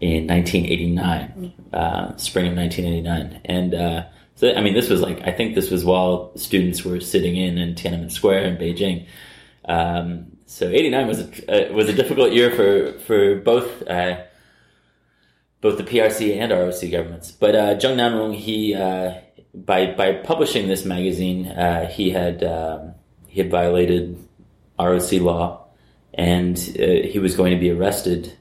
in 0.00 0.26
1989, 0.26 1.52
uh, 1.72 2.16
spring 2.16 2.48
of 2.48 2.56
1989, 2.56 3.40
and 3.44 3.74
uh, 3.74 4.04
so 4.36 4.54
I 4.54 4.60
mean 4.60 4.74
this 4.74 4.88
was 4.88 5.00
like 5.00 5.20
I 5.26 5.32
think 5.32 5.54
this 5.54 5.70
was 5.70 5.84
while 5.84 6.36
students 6.36 6.84
were 6.84 7.00
sitting 7.00 7.36
in 7.36 7.58
in 7.58 7.74
Tiananmen 7.74 8.10
Square 8.10 8.44
in 8.44 8.56
Beijing. 8.56 9.06
Um, 9.64 10.38
so 10.46 10.68
89 10.68 11.06
was 11.06 11.20
a, 11.20 11.70
uh, 11.70 11.74
was 11.74 11.88
a 11.88 11.92
difficult 11.92 12.32
year 12.32 12.50
for 12.50 12.98
for 13.00 13.36
both 13.36 13.86
uh, 13.88 14.22
both 15.60 15.76
the 15.76 15.84
PRC 15.84 16.36
and 16.36 16.52
ROC 16.52 16.90
governments. 16.90 17.30
But 17.32 17.54
uh, 17.54 17.74
Zheng 17.76 17.96
Nanrong, 17.96 18.34
he 18.34 18.74
uh, 18.74 19.14
by 19.54 19.92
by 19.92 20.12
publishing 20.12 20.68
this 20.68 20.84
magazine, 20.84 21.46
uh, 21.48 21.88
he 21.88 22.10
had 22.10 22.44
um, 22.44 22.94
he 23.26 23.40
had 23.40 23.50
violated 23.50 24.18
ROC 24.78 25.12
law, 25.14 25.66
and 26.14 26.56
uh, 26.56 27.08
he 27.08 27.18
was 27.18 27.34
going 27.34 27.52
to 27.52 27.58
be 27.58 27.70
arrested. 27.70 28.32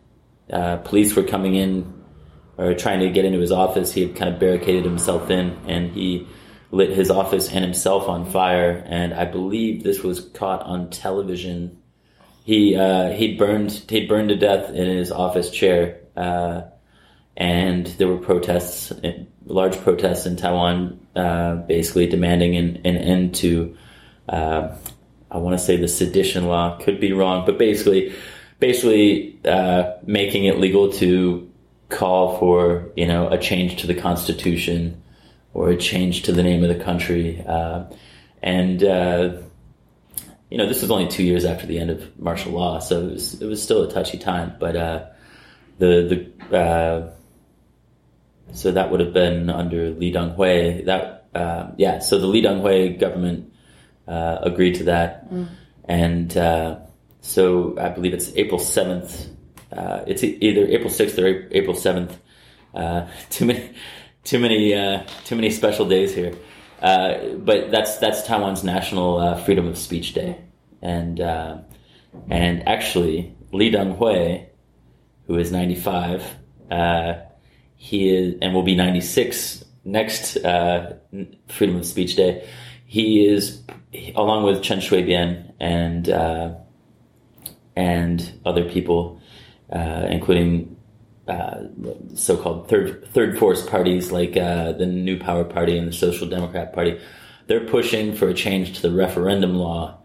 Uh, 0.52 0.78
police 0.78 1.16
were 1.16 1.24
coming 1.24 1.56
in 1.56 1.94
or 2.58 2.74
trying 2.74 3.00
to 3.00 3.10
get 3.10 3.26
into 3.26 3.40
his 3.40 3.52
office. 3.52 3.92
He 3.92 4.02
had 4.02 4.16
kind 4.16 4.34
of 4.34 4.40
barricaded 4.40 4.86
himself 4.86 5.30
in, 5.30 5.58
and 5.68 5.92
he 5.92 6.28
lit 6.72 6.90
his 6.92 7.10
office 7.10 7.50
and 7.52 7.64
himself 7.64 8.08
on 8.08 8.26
fire. 8.26 8.84
And 8.88 9.14
I 9.14 9.26
believe 9.26 9.84
this 9.84 10.04
was 10.04 10.20
caught 10.20 10.62
on 10.64 10.90
television. 10.90 11.82
He 12.44 12.76
uh, 12.76 13.10
he 13.10 13.36
burned 13.36 13.72
he 13.90 14.06
burned 14.06 14.30
to 14.30 14.36
death 14.36 14.70
in 14.70 14.88
his 14.88 15.12
office 15.12 15.50
chair 15.50 16.02
and 17.38 17.86
there 17.86 18.08
were 18.08 18.18
protests, 18.18 18.92
large 19.46 19.80
protests 19.82 20.26
in 20.26 20.36
Taiwan, 20.36 21.00
uh, 21.16 21.56
basically 21.56 22.08
demanding 22.08 22.58
an, 22.58 22.78
an 22.78 22.98
end 22.98 23.36
to, 23.36 23.78
uh, 24.28 24.76
I 25.30 25.38
want 25.38 25.58
to 25.58 25.64
say 25.64 25.78
the 25.78 25.88
sedition 25.88 26.48
law, 26.48 26.80
could 26.80 27.00
be 27.00 27.14
wrong, 27.14 27.46
but 27.46 27.60
basically, 27.60 28.12
basically 28.60 29.40
uh, 29.46 29.92
making 30.04 30.46
it 30.46 30.58
legal 30.58 30.92
to 30.94 31.48
call 31.90 32.38
for 32.38 32.92
you 32.98 33.06
know 33.06 33.30
a 33.30 33.38
change 33.38 33.80
to 33.82 33.88
the 33.88 33.96
constitution 33.96 35.02
or 35.54 35.70
a 35.70 35.78
change 35.78 36.24
to 36.24 36.32
the 36.32 36.44
name 36.44 36.64
of 36.64 36.76
the 36.76 36.84
country, 36.84 37.44
uh, 37.48 37.86
and 38.42 38.84
uh, 38.84 39.38
you 40.50 40.58
know 40.58 40.68
this 40.68 40.82
was 40.82 40.90
only 40.90 41.08
two 41.08 41.24
years 41.24 41.46
after 41.46 41.68
the 41.68 41.78
end 41.78 41.92
of 41.92 42.20
martial 42.20 42.54
law, 42.54 42.80
so 42.80 43.00
it 43.08 43.12
was 43.12 43.42
it 43.42 43.46
was 43.46 43.62
still 43.62 43.84
a 43.84 43.94
touchy 43.94 44.18
time, 44.18 44.56
but 44.60 44.76
uh, 44.76 45.06
the 45.78 46.32
the 46.50 47.17
so 48.54 48.72
that 48.72 48.92
would 48.92 49.00
have 49.00 49.14
been 49.14 49.50
under 49.50 49.92
Lee 49.92 50.12
Teng-hui. 50.12 50.84
That 50.86 51.28
uh, 51.34 51.72
yeah. 51.78 52.00
So 52.00 52.20
the 52.20 52.28
Lee 52.28 52.42
Teng-hui 52.42 52.98
government 52.98 53.54
uh, 54.08 54.40
agreed 54.42 54.76
to 54.76 54.86
that, 54.86 55.32
mm. 55.32 55.48
and 55.86 56.36
uh, 56.36 56.80
so 57.22 57.78
I 57.80 57.90
believe 57.90 58.14
it's 58.14 58.32
April 58.36 58.60
seventh. 58.60 59.30
Uh, 59.72 60.04
it's 60.08 60.24
either 60.24 60.66
April 60.66 60.90
sixth 60.90 61.20
or 61.20 61.48
April 61.52 61.76
seventh. 61.76 62.18
Uh, 62.74 63.08
too 63.30 63.46
many, 63.46 63.74
too 64.24 64.40
many, 64.40 64.74
uh, 64.74 65.04
too 65.26 65.36
many 65.36 65.50
special 65.52 65.88
days 65.88 66.14
here. 66.14 66.34
but 66.80 67.72
that's 67.72 67.98
that's 67.98 68.24
Taiwan's 68.24 68.64
National 68.64 69.36
Freedom 69.44 69.68
of 69.68 69.78
Speech 69.78 70.14
Day, 70.14 70.38
and 70.82 71.20
and 71.20 72.68
actually 72.68 73.36
Lee 73.52 73.72
Teng-hui, 73.72 74.46
who 75.28 75.38
is 75.38 75.52
ninety 75.52 75.76
five 75.76 76.24
he 77.78 78.10
is 78.10 78.36
and 78.42 78.54
will 78.54 78.64
be 78.64 78.76
96 78.76 79.64
next 79.86 80.36
uh, 80.38 80.96
Freedom 81.48 81.78
of 81.78 81.86
Speech 81.86 82.16
Day. 82.16 82.48
He 82.86 83.26
is 83.26 83.62
along 84.16 84.44
with 84.44 84.62
Chen 84.62 84.80
Shui-bian 84.80 85.54
and 85.60 86.10
uh, 86.10 86.56
and 87.76 88.34
other 88.46 88.70
people, 88.70 89.22
uh, 89.72 90.08
including 90.10 90.76
uh, 91.28 91.64
so-called 92.16 92.68
third 92.68 93.08
third 93.14 93.38
force 93.38 93.66
parties 93.66 94.12
like 94.12 94.36
uh, 94.36 94.74
the 94.74 94.86
New 94.86 95.20
Power 95.20 95.44
Party 95.44 95.78
and 95.78 95.88
the 95.88 95.94
Social 95.94 96.28
Democrat 96.28 96.74
Party. 96.74 97.00
They're 97.48 97.66
pushing 97.66 98.14
for 98.14 98.28
a 98.28 98.34
change 98.34 98.76
to 98.76 98.82
the 98.82 98.92
referendum 98.92 99.56
law 99.56 99.98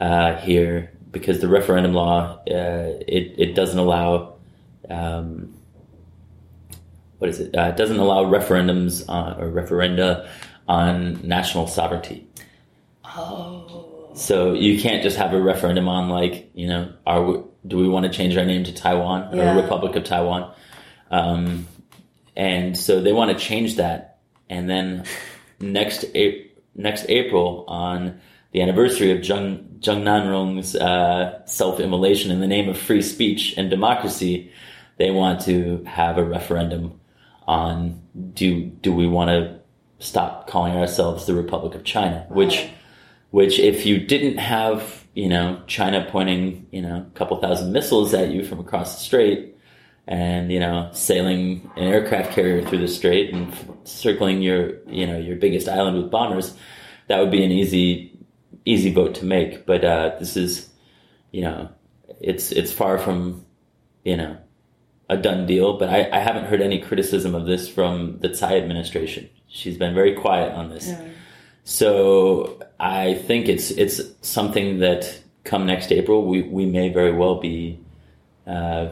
uh, 0.00 0.36
here 0.36 0.92
because 1.10 1.40
the 1.40 1.48
referendum 1.48 1.94
law 1.94 2.42
it 2.46 3.34
it 3.38 3.54
doesn't 3.54 3.78
allow. 3.78 4.34
Um, 4.90 5.54
what 7.22 7.28
is 7.28 7.38
it? 7.38 7.56
Uh, 7.56 7.68
it 7.68 7.76
doesn't 7.76 8.00
allow 8.00 8.24
referendums 8.24 9.08
uh, 9.08 9.40
or 9.40 9.48
referenda 9.48 10.28
on 10.66 11.24
national 11.24 11.68
sovereignty. 11.68 12.26
Oh. 13.04 14.10
So 14.16 14.54
you 14.54 14.80
can't 14.80 15.04
just 15.04 15.16
have 15.18 15.32
a 15.32 15.40
referendum 15.40 15.86
on 15.86 16.08
like 16.08 16.50
you 16.52 16.66
know 16.66 16.92
are 17.06 17.22
we, 17.22 17.38
do 17.64 17.76
we 17.76 17.88
want 17.88 18.06
to 18.06 18.12
change 18.12 18.36
our 18.36 18.44
name 18.44 18.64
to 18.64 18.74
Taiwan 18.74 19.36
yeah. 19.36 19.56
or 19.56 19.62
Republic 19.62 19.94
of 19.94 20.02
Taiwan? 20.02 20.52
Um, 21.12 21.68
and 22.34 22.76
so 22.76 23.00
they 23.00 23.12
want 23.12 23.30
to 23.30 23.38
change 23.38 23.76
that, 23.76 24.18
and 24.50 24.68
then 24.68 25.04
next 25.60 26.04
a- 26.16 26.50
next 26.74 27.06
April 27.08 27.64
on 27.68 28.20
the 28.50 28.62
anniversary 28.62 29.12
of 29.12 29.24
Jung, 29.24 29.78
Zheng 29.78 30.02
Nanrong's 30.02 30.74
uh, 30.74 31.46
self-immolation 31.46 32.32
in 32.32 32.40
the 32.40 32.48
name 32.48 32.68
of 32.68 32.76
free 32.76 33.00
speech 33.00 33.54
and 33.56 33.70
democracy, 33.70 34.50
they 34.96 35.12
want 35.12 35.42
to 35.42 35.84
have 35.84 36.18
a 36.18 36.24
referendum 36.24 36.98
on 37.46 38.00
do 38.34 38.64
do 38.64 38.92
we 38.92 39.06
want 39.06 39.30
to 39.30 39.60
stop 40.04 40.48
calling 40.48 40.76
ourselves 40.76 41.26
the 41.26 41.34
Republic 41.34 41.74
of 41.74 41.84
China, 41.84 42.26
which 42.28 42.68
which 43.30 43.58
if 43.58 43.86
you 43.86 43.98
didn't 43.98 44.38
have 44.38 45.06
you 45.14 45.28
know 45.28 45.60
China 45.66 46.06
pointing 46.10 46.66
you 46.70 46.82
know 46.82 47.06
a 47.06 47.18
couple 47.18 47.40
thousand 47.40 47.72
missiles 47.72 48.14
at 48.14 48.30
you 48.30 48.44
from 48.44 48.60
across 48.60 48.96
the 48.96 49.02
strait, 49.02 49.56
and 50.06 50.52
you 50.52 50.60
know 50.60 50.90
sailing 50.92 51.70
an 51.76 51.84
aircraft 51.84 52.32
carrier 52.32 52.62
through 52.66 52.78
the 52.78 52.88
strait 52.88 53.32
and 53.32 53.52
circling 53.84 54.42
your 54.42 54.78
you 54.86 55.06
know 55.06 55.18
your 55.18 55.36
biggest 55.36 55.68
island 55.68 55.96
with 55.96 56.10
bombers 56.10 56.54
that 57.08 57.20
would 57.20 57.30
be 57.30 57.44
an 57.44 57.50
easy 57.52 58.12
easy 58.64 58.92
boat 58.92 59.14
to 59.16 59.24
make. 59.24 59.66
But 59.66 59.84
uh, 59.84 60.16
this 60.18 60.36
is 60.36 60.68
you 61.30 61.42
know 61.42 61.68
it's 62.20 62.52
it's 62.52 62.72
far 62.72 62.98
from 62.98 63.44
you 64.04 64.16
know 64.16 64.38
a 65.08 65.16
done 65.16 65.46
deal 65.46 65.78
but 65.78 65.88
I, 65.88 66.08
I 66.12 66.18
haven't 66.20 66.44
heard 66.44 66.60
any 66.60 66.78
criticism 66.80 67.34
of 67.34 67.46
this 67.46 67.68
from 67.68 68.18
the 68.20 68.28
Tsai 68.28 68.56
administration 68.56 69.28
she's 69.48 69.76
been 69.76 69.94
very 69.94 70.14
quiet 70.14 70.52
on 70.52 70.70
this 70.70 70.88
Yeah. 70.88 71.08
so 71.64 72.58
I 72.80 73.14
think 73.14 73.48
it's 73.48 73.70
it's 73.70 74.00
something 74.22 74.78
that 74.80 75.20
come 75.44 75.66
next 75.66 75.92
April 75.92 76.26
we, 76.26 76.42
we 76.42 76.66
may 76.66 76.88
very 76.88 77.12
well 77.12 77.40
be 77.40 77.78
uh, 78.46 78.88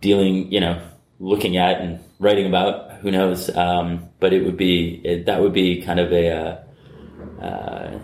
dealing, 0.00 0.50
you 0.52 0.60
know, 0.60 0.80
looking 1.20 1.56
at 1.56 1.80
and 1.80 2.00
writing 2.18 2.46
about. 2.46 2.92
Who 2.98 3.10
knows? 3.10 3.54
Um, 3.54 4.08
but 4.20 4.32
it 4.32 4.44
would 4.44 4.56
be 4.56 5.00
it, 5.04 5.26
that 5.26 5.40
would 5.40 5.52
be 5.52 5.82
kind 5.82 6.00
of 6.00 6.12
a 6.12 6.30
uh, 6.30 7.44
uh, 7.44 7.98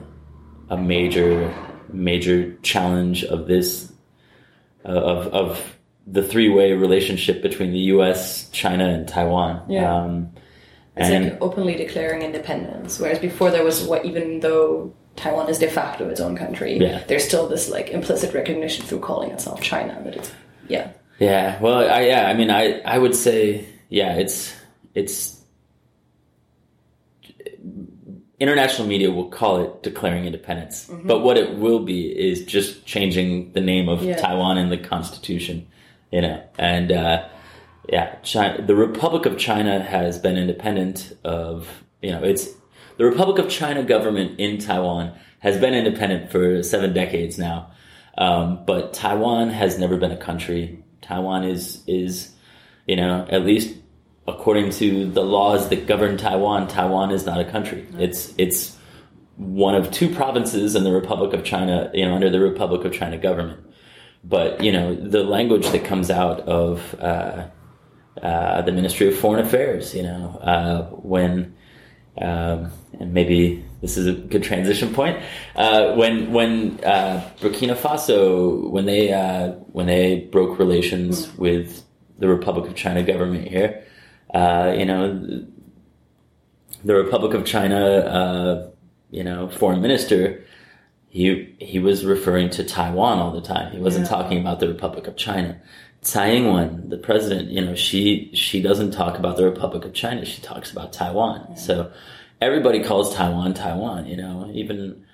a 0.71 0.77
major 0.77 1.53
major 1.93 2.55
challenge 2.63 3.25
of 3.25 3.47
this 3.47 3.93
uh, 4.85 4.89
of 4.89 5.27
of 5.29 5.77
the 6.07 6.23
three 6.23 6.49
way 6.49 6.73
relationship 6.73 7.43
between 7.43 7.73
the 7.73 7.79
U.S., 7.97 8.49
China, 8.51 8.89
and 8.89 9.09
Taiwan. 9.09 9.63
Yeah. 9.69 9.95
Um, 10.03 10.31
It's 10.97 11.09
and 11.09 11.25
like 11.31 11.39
openly 11.43 11.75
declaring 11.77 12.23
independence, 12.23 13.01
whereas 13.01 13.19
before 13.19 13.51
there 13.51 13.65
was 13.65 13.85
what, 13.85 14.05
even 14.05 14.41
though 14.41 14.95
Taiwan 15.17 15.49
is 15.49 15.59
de 15.59 15.69
facto 15.69 16.09
its 16.09 16.21
own 16.21 16.37
country, 16.37 16.77
Yeah. 16.79 17.03
there's 17.09 17.25
still 17.25 17.49
this 17.49 17.71
like 17.71 17.91
implicit 17.91 18.35
recognition 18.35 18.85
through 18.85 19.01
calling 19.01 19.31
itself 19.31 19.61
China 19.63 20.01
that 20.05 20.17
it's 20.17 20.31
yeah 20.69 20.91
Yeah, 21.19 21.59
well, 21.61 21.79
I, 21.91 22.03
yeah, 22.03 22.27
I 22.29 22.35
mean, 22.35 22.51
I, 22.51 22.81
I 22.81 22.99
would 22.99 23.15
say, 23.15 23.65
yeah, 23.89 24.15
it's, 24.17 24.53
it's, 24.95 25.41
international 28.41 28.87
media 28.89 29.11
will 29.11 29.29
call 29.31 29.63
it 29.65 29.83
declaring 29.83 30.25
independence, 30.27 30.91
but 31.05 31.21
what 31.21 31.39
it 31.39 31.57
will 31.57 31.81
be 31.85 32.07
is 32.09 32.45
just 32.45 32.85
changing 32.85 33.53
the 33.53 33.61
name 33.61 33.89
of 33.89 34.03
Yeah. 34.03 34.17
Taiwan 34.17 34.59
in 34.59 34.69
the 34.71 34.77
constitution, 34.77 35.67
you 36.15 36.23
know, 36.23 36.43
and, 36.59 36.93
uh, 36.93 37.29
yeah, 37.89 38.15
China, 38.23 38.65
the 38.65 38.75
Republic 38.75 39.27
of 39.27 39.37
China 39.37 39.83
has 39.83 40.19
been 40.19 40.37
independent 40.39 41.13
of, 41.25 41.85
you 42.01 42.13
know, 42.13 42.23
it's, 42.23 42.49
the 42.97 43.05
Republic 43.05 43.39
of 43.39 43.51
China 43.51 43.83
government 43.83 44.39
in 44.39 44.59
Taiwan 44.59 45.13
has 45.41 45.59
been 45.59 45.75
independent 45.75 46.31
for 46.31 46.63
seven 46.63 46.93
decades 46.93 47.39
now. 47.39 47.71
Um, 48.17 48.65
but 48.65 48.95
Taiwan 48.95 49.51
has 49.51 49.79
never 49.79 49.97
been 49.97 50.13
a 50.13 50.17
country. 50.17 50.83
Taiwan 51.03 51.45
is 51.45 51.83
is 51.87 52.33
you 52.87 52.97
know 52.97 53.27
at 53.29 53.45
least 53.45 53.75
according 54.27 54.71
to 54.71 55.11
the 55.11 55.23
laws 55.23 55.69
that 55.69 55.87
govern 55.87 56.17
Taiwan, 56.17 56.69
Taiwan 56.69 57.11
is 57.11 57.27
not 57.27 57.41
a 57.41 57.45
country. 57.45 57.87
It's 57.99 58.33
it's 58.39 58.77
one 59.37 59.75
of 59.75 59.91
two 59.91 60.15
provinces 60.15 60.77
in 60.77 60.85
the 60.85 60.93
Republic 60.93 61.33
of 61.35 61.45
China, 61.45 61.91
you 61.93 62.07
know, 62.07 62.15
under 62.15 62.31
the 62.31 62.41
Republic 62.41 62.85
of 62.85 62.93
China 62.93 63.19
government. 63.19 63.61
But 64.27 64.63
you 64.65 64.73
know 64.73 64.95
the 64.95 65.23
language 65.23 65.69
that 65.69 65.85
comes 65.85 66.11
out 66.11 66.41
of 66.41 66.95
uh, 66.99 67.49
uh, 68.23 68.63
the 68.63 68.73
Ministry 68.73 69.09
of 69.09 69.19
Foreign 69.19 69.45
Affairs, 69.45 69.95
you 69.95 70.03
know, 70.03 70.39
uh, 70.43 70.83
when 70.97 71.55
um, 72.21 72.71
and 73.01 73.13
maybe 73.13 73.65
this 73.81 73.97
is 73.97 74.07
a 74.07 74.13
good 74.13 74.43
transition 74.43 74.95
point. 74.95 75.21
Uh, 75.57 75.95
when 75.95 76.33
when 76.33 76.79
uh, 76.85 77.29
Burkina 77.41 77.77
Faso 77.77 78.71
when 78.71 78.87
they 78.87 79.13
uh, 79.13 79.53
when 79.73 79.87
they 79.87 80.21
broke 80.21 80.59
relations 80.59 81.33
with 81.37 81.85
the 82.19 82.29
Republic 82.29 82.71
of 82.71 82.77
China 82.77 83.03
government 83.03 83.49
here, 83.49 83.85
you 84.33 84.87
know, 84.87 85.45
the 86.85 86.95
Republic 86.95 87.35
of 87.35 87.45
China, 87.45 88.73
you 89.11 89.25
know, 89.25 89.49
foreign 89.49 89.83
minister. 89.83 90.45
He 91.15 91.55
he 91.61 91.79
was 91.79 92.05
referring 92.05 92.51
to 92.51 92.65
Taiwan 92.65 93.21
all 93.21 93.31
the 93.31 93.41
time. 93.41 93.71
He 93.71 93.79
wasn't 93.79 94.07
Yeah. 94.07 94.17
talking 94.17 94.39
about 94.41 94.59
the 94.59 94.67
Republic 94.67 95.07
of 95.07 95.15
China. 95.15 95.57
Tsai 96.03 96.31
Ing-wen, 96.33 96.89
the 96.89 96.99
president, 96.99 97.51
you 97.51 97.61
know, 97.65 97.77
she 97.77 98.31
she 98.35 98.61
doesn't 98.61 98.91
talk 98.91 99.17
about 99.17 99.37
the 99.37 99.45
Republic 99.45 99.85
of 99.85 99.93
China. 99.95 100.25
She 100.25 100.43
talks 100.43 100.73
about 100.73 100.93
Taiwan. 100.93 101.57
So 101.57 101.93
everybody 102.41 102.83
calls 102.83 103.15
Taiwan 103.15 103.55
Taiwan. 103.55 104.07
You 104.07 104.17
know, 104.17 104.51
even 104.53 105.05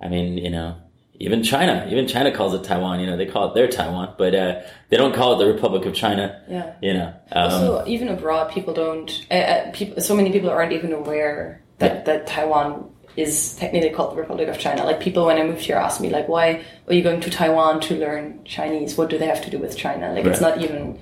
I 0.00 0.08
mean, 0.08 0.38
you 0.38 0.48
know, 0.48 0.74
even 1.20 1.42
China, 1.42 1.86
even 1.90 2.06
China 2.08 2.32
calls 2.32 2.54
it 2.54 2.64
Taiwan. 2.64 3.00
You 3.00 3.06
know, 3.08 3.18
they 3.18 3.26
call 3.26 3.50
it 3.50 3.54
their 3.54 3.68
Taiwan, 3.68 4.14
but 4.16 4.34
uh, 4.34 4.60
they 4.88 4.96
don't 4.96 5.14
call 5.14 5.34
it 5.34 5.44
the 5.44 5.52
Republic 5.52 5.84
of 5.84 5.92
China. 5.94 6.40
yeah. 6.48 6.72
You 6.80 6.94
know, 6.94 7.12
um, 7.32 7.52
Also, 7.52 7.84
even 7.86 8.08
abroad, 8.08 8.50
people 8.50 8.72
don't. 8.72 9.10
Uh, 9.30 9.34
uh, 9.34 9.70
people, 9.72 10.00
so 10.00 10.14
many 10.16 10.32
people 10.32 10.48
aren't 10.48 10.72
even 10.72 10.94
aware 10.94 11.60
that, 11.78 11.92
Yeah. 11.94 12.02
that 12.04 12.26
Taiwan 12.26 12.88
is 13.16 13.54
technically 13.56 13.90
called 13.90 14.12
the 14.12 14.20
Republic 14.20 14.48
of 14.48 14.58
China. 14.58 14.84
Like 14.84 15.00
people, 15.00 15.26
when 15.26 15.38
I 15.38 15.44
moved 15.44 15.60
here, 15.60 15.76
asked 15.76 16.00
me 16.00 16.10
like, 16.10 16.28
"Why 16.28 16.62
are 16.88 16.94
you 16.94 17.02
going 17.02 17.20
to 17.20 17.30
Taiwan 17.30 17.80
to 17.82 17.94
learn 17.96 18.42
Chinese? 18.44 18.96
What 18.96 19.10
do 19.10 19.18
they 19.18 19.26
have 19.26 19.42
to 19.44 19.50
do 19.50 19.58
with 19.58 19.76
China?" 19.76 20.12
Like 20.12 20.24
it's 20.24 20.40
not 20.40 20.60
even. 20.62 20.98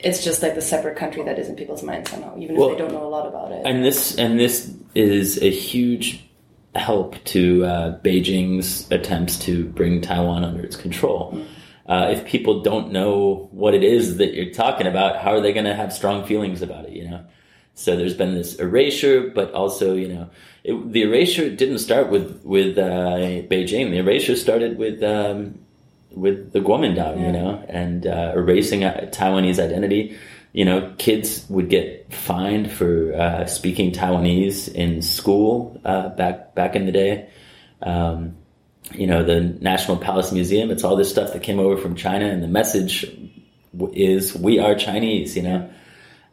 It's 0.00 0.22
just 0.22 0.42
like 0.42 0.54
the 0.54 0.60
separate 0.62 0.96
country 0.96 1.22
that 1.22 1.38
is 1.38 1.48
in 1.48 1.56
people's 1.56 1.82
minds 1.82 2.10
somehow, 2.10 2.36
even 2.38 2.54
Well, 2.56 2.70
if 2.70 2.76
they 2.76 2.84
don't 2.84 2.92
know 2.92 3.06
a 3.06 3.08
lot 3.08 3.26
about 3.26 3.50
it. 3.52 3.62
and 3.64 3.82
this 3.82 4.16
and 4.16 4.38
this 4.38 4.70
is 4.94 5.42
a 5.42 5.50
huge 5.50 6.22
help 6.74 7.16
to 7.24 7.64
uh, 7.64 7.98
Beijing's 8.00 8.86
attempts 8.90 9.38
to 9.46 9.64
bring 9.64 10.02
Taiwan 10.02 10.44
under 10.44 10.62
its 10.62 10.76
control. 10.76 11.42
Uh, 11.86 12.08
if 12.12 12.26
people 12.26 12.62
don't 12.62 12.92
know 12.92 13.48
what 13.52 13.72
it 13.72 13.82
is 13.82 14.18
that 14.18 14.34
you're 14.34 14.52
talking 14.52 14.86
about, 14.86 15.16
how 15.22 15.30
are 15.30 15.40
they 15.40 15.52
going 15.54 15.64
to 15.64 15.74
have 15.74 15.92
strong 15.92 16.26
feelings 16.26 16.60
about 16.60 16.84
it? 16.84 16.92
You 16.92 17.08
know. 17.08 17.24
So 17.74 17.96
there's 17.96 18.14
been 18.14 18.34
this 18.34 18.56
erasure, 18.56 19.30
but 19.30 19.52
also 19.52 19.94
you 19.94 20.08
know 20.08 20.28
it, 20.66 20.92
the 20.92 21.02
erasure 21.02 21.48
didn't 21.48 21.78
start 21.78 22.10
with 22.10 22.42
with 22.44 22.76
uh, 22.76 23.46
Beijing. 23.48 23.90
The 23.90 23.98
erasure 23.98 24.34
started 24.34 24.76
with 24.78 25.00
um, 25.02 25.60
with 26.10 26.52
the 26.52 26.58
Kuomintang, 26.58 27.24
you 27.24 27.30
know, 27.30 27.64
and 27.68 28.04
uh, 28.06 28.32
erasing 28.34 28.80
Taiwanese 28.80 29.62
identity. 29.62 30.18
You 30.52 30.64
know, 30.64 30.92
kids 30.98 31.46
would 31.48 31.68
get 31.68 32.12
fined 32.12 32.72
for 32.72 33.14
uh, 33.14 33.46
speaking 33.46 33.92
Taiwanese 33.92 34.72
in 34.74 35.02
school 35.02 35.80
uh, 35.84 36.08
back 36.08 36.56
back 36.56 36.74
in 36.74 36.86
the 36.86 36.92
day. 36.92 37.28
Um, 37.80 38.36
you 38.92 39.06
know, 39.06 39.22
the 39.22 39.40
National 39.40 39.96
Palace 39.98 40.32
Museum. 40.32 40.72
It's 40.72 40.82
all 40.82 40.96
this 40.96 41.10
stuff 41.10 41.32
that 41.32 41.44
came 41.44 41.60
over 41.60 41.76
from 41.76 41.94
China, 41.94 42.26
and 42.26 42.42
the 42.42 42.48
message 42.48 43.06
w- 43.76 43.94
is 43.94 44.34
"We 44.34 44.58
are 44.58 44.74
Chinese." 44.74 45.36
You 45.36 45.42
know. 45.42 45.70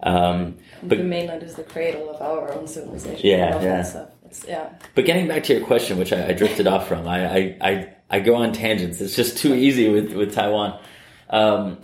Um, 0.02 0.56
but 0.82 0.98
the 0.98 1.04
mainland 1.04 1.44
is 1.44 1.54
the 1.54 1.64
cradle 1.64 2.10
of 2.10 2.20
our 2.20 2.52
own 2.52 2.68
civilization. 2.68 3.22
Yeah, 3.24 3.46
and 3.46 3.54
all 3.54 3.60
that 3.60 3.66
yeah. 3.66 3.84
Stuff. 3.84 4.10
It's, 4.34 4.48
yeah. 4.48 4.74
But 4.96 5.06
getting 5.06 5.28
back 5.28 5.44
to 5.44 5.54
your 5.54 5.64
question, 5.66 6.00
which 6.00 6.12
I, 6.12 6.30
I 6.30 6.34
drifted 6.34 6.66
off 6.66 6.88
from, 6.88 7.08
I, 7.08 7.26
I, 7.38 7.58
I, 7.62 7.94
I 8.10 8.20
go 8.20 8.34
on 8.36 8.52
tangents. 8.52 9.00
It's 9.00 9.16
just 9.16 9.38
too 9.38 9.54
easy 9.54 9.90
with, 9.90 10.14
with 10.14 10.34
Taiwan. 10.34 10.80
Um, 11.30 11.78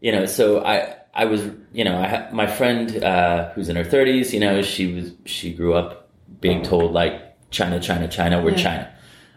you 0.00 0.10
know, 0.10 0.24
so 0.24 0.64
I, 0.64 0.96
I 1.12 1.26
was, 1.26 1.42
you 1.72 1.84
know, 1.84 1.98
I 2.00 2.08
ha- 2.08 2.28
my 2.32 2.46
friend, 2.46 3.04
uh, 3.04 3.50
who's 3.50 3.68
in 3.68 3.76
her 3.76 3.84
thirties, 3.84 4.32
you 4.32 4.40
know, 4.40 4.62
she 4.62 4.94
was, 4.94 5.12
she 5.26 5.52
grew 5.52 5.74
up 5.74 6.08
being 6.40 6.62
told 6.62 6.92
like 6.92 7.50
China, 7.50 7.78
China, 7.80 8.08
China, 8.08 8.42
we're 8.42 8.52
Yeah. 8.52 8.56
China. 8.56 8.94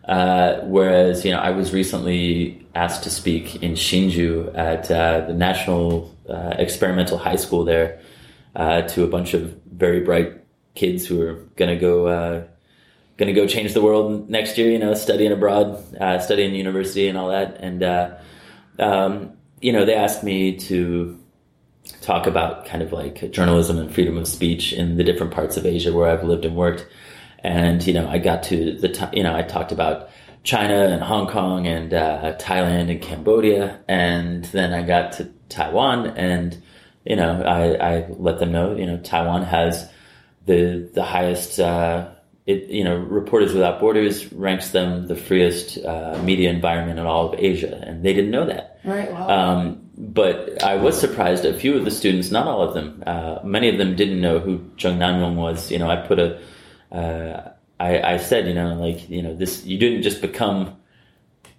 Uh, 0.07 0.59
whereas, 0.65 1.25
you 1.25 1.31
know, 1.31 1.39
I 1.39 1.51
was 1.51 1.73
recently 1.73 2.65
asked 2.75 3.03
to 3.03 3.09
speak 3.09 3.61
in 3.61 3.73
Hsinchu 3.73 4.57
at, 4.57 4.89
uh, 4.89 5.25
the 5.27 5.33
National, 5.33 6.15
uh, 6.29 6.55
Experimental 6.57 7.17
High 7.17 7.35
School 7.37 7.65
there, 7.65 7.99
uh, 8.55 8.83
to 8.83 9.03
a 9.03 9.07
bunch 9.07 9.33
of 9.33 9.53
very 9.71 9.99
bright 9.99 10.31
kids 10.75 11.05
who 11.05 11.21
are 11.21 11.33
gonna 11.55 11.75
go, 11.77 12.07
uh, 12.07 12.43
going 13.17 13.33
to 13.33 13.39
go 13.39 13.47
change 13.47 13.73
the 13.73 13.81
world 13.81 14.29
next 14.29 14.57
year, 14.57 14.71
you 14.71 14.79
know, 14.79 14.93
studying 14.93 15.31
abroad, 15.31 15.83
uh, 15.99 16.19
studying 16.19 16.55
university 16.55 17.07
and 17.07 17.17
all 17.17 17.29
that. 17.29 17.57
And, 17.59 17.83
uh, 17.83 18.15
um, 18.79 19.33
you 19.61 19.71
know, 19.71 19.85
they 19.85 19.93
asked 19.93 20.23
me 20.23 20.57
to 20.57 21.19
talk 22.01 22.27
about 22.27 22.65
kind 22.65 22.81
of 22.81 22.91
like 22.91 23.31
journalism 23.31 23.77
and 23.77 23.93
freedom 23.93 24.17
of 24.17 24.27
speech 24.27 24.73
in 24.73 24.97
the 24.97 25.03
different 25.03 25.33
parts 25.33 25.57
of 25.57 25.65
Asia 25.65 25.93
where 25.93 26.09
I've 26.09 26.23
lived 26.23 26.45
and 26.45 26.55
worked. 26.55 26.87
And, 27.39 27.85
you 27.85 27.93
know, 27.93 28.07
I 28.09 28.17
got 28.17 28.43
to 28.43 28.77
the, 28.77 28.89
ti 28.89 29.05
you 29.13 29.23
know, 29.23 29.35
I 29.35 29.43
talked 29.43 29.71
about 29.71 30.09
China 30.43 30.87
and 30.87 31.03
Hong 31.03 31.27
Kong 31.27 31.67
and, 31.67 31.93
uh, 31.93 32.35
Thailand 32.37 32.89
and 32.89 33.01
Cambodia. 33.01 33.79
And 33.87 34.45
then 34.45 34.73
I 34.73 34.81
got 34.81 35.13
to 35.13 35.29
Taiwan 35.49 36.07
and, 36.17 36.61
you 37.05 37.15
know, 37.15 37.43
I, 37.43 37.95
I 37.95 38.07
let 38.09 38.39
them 38.39 38.51
know, 38.51 38.75
you 38.75 38.85
know, 38.85 38.97
Taiwan 38.97 39.43
has 39.43 39.87
the, 40.45 40.89
the 40.93 41.03
highest, 41.03 41.59
uh, 41.59 42.09
it, 42.45 42.69
you 42.69 42.83
know, 42.83 42.97
Reporters 42.97 43.53
Without 43.53 43.79
Borders 43.79 44.31
ranks 44.33 44.71
them 44.71 45.07
the 45.07 45.15
freest 45.15 45.77
uh, 45.83 46.19
media 46.23 46.49
environment 46.49 46.99
in 46.99 47.05
all 47.05 47.33
of 47.33 47.39
Asia, 47.39 47.81
and 47.87 48.03
they 48.03 48.13
didn't 48.13 48.31
know 48.31 48.45
that. 48.45 48.79
Right. 48.83 49.11
Wow. 49.11 49.29
Um, 49.29 49.89
but 49.97 50.61
I 50.63 50.75
was 50.75 50.99
surprised. 50.99 51.45
A 51.45 51.53
few 51.53 51.77
of 51.77 51.85
the 51.85 51.91
students, 51.91 52.31
not 52.31 52.47
all 52.47 52.61
of 52.61 52.73
them, 52.73 53.03
uh, 53.07 53.39
many 53.43 53.69
of 53.69 53.77
them 53.77 53.95
didn't 53.95 54.19
know 54.19 54.39
who 54.39 54.59
Zheng 54.77 54.97
Nanrong 54.97 55.35
was. 55.35 55.71
You 55.71 55.79
know, 55.79 55.89
I 55.89 55.95
put 55.95 56.19
a, 56.19 56.39
uh, 56.91 57.51
I, 57.79 58.15
I 58.15 58.17
said, 58.17 58.47
you 58.47 58.53
know, 58.53 58.73
like, 58.73 59.09
you 59.09 59.21
know, 59.21 59.35
this, 59.35 59.63
you 59.65 59.77
didn't 59.77 60.01
just 60.01 60.21
become 60.21 60.75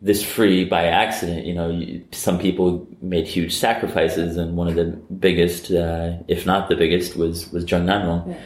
this 0.02 0.22
free 0.22 0.66
by 0.66 0.84
accident. 0.84 1.46
You 1.46 1.54
know, 1.54 1.70
you, 1.70 2.04
some 2.12 2.38
people 2.38 2.86
made 3.00 3.26
huge 3.26 3.54
sacrifices, 3.54 4.36
and 4.36 4.54
one 4.54 4.68
of 4.68 4.74
the 4.74 4.84
biggest, 4.84 5.70
uh, 5.70 6.18
if 6.28 6.44
not 6.44 6.68
the 6.68 6.76
biggest, 6.76 7.16
was 7.16 7.50
was 7.52 7.64
Zheng 7.64 7.84
Nanrong. 7.84 8.28
Yeah. 8.28 8.40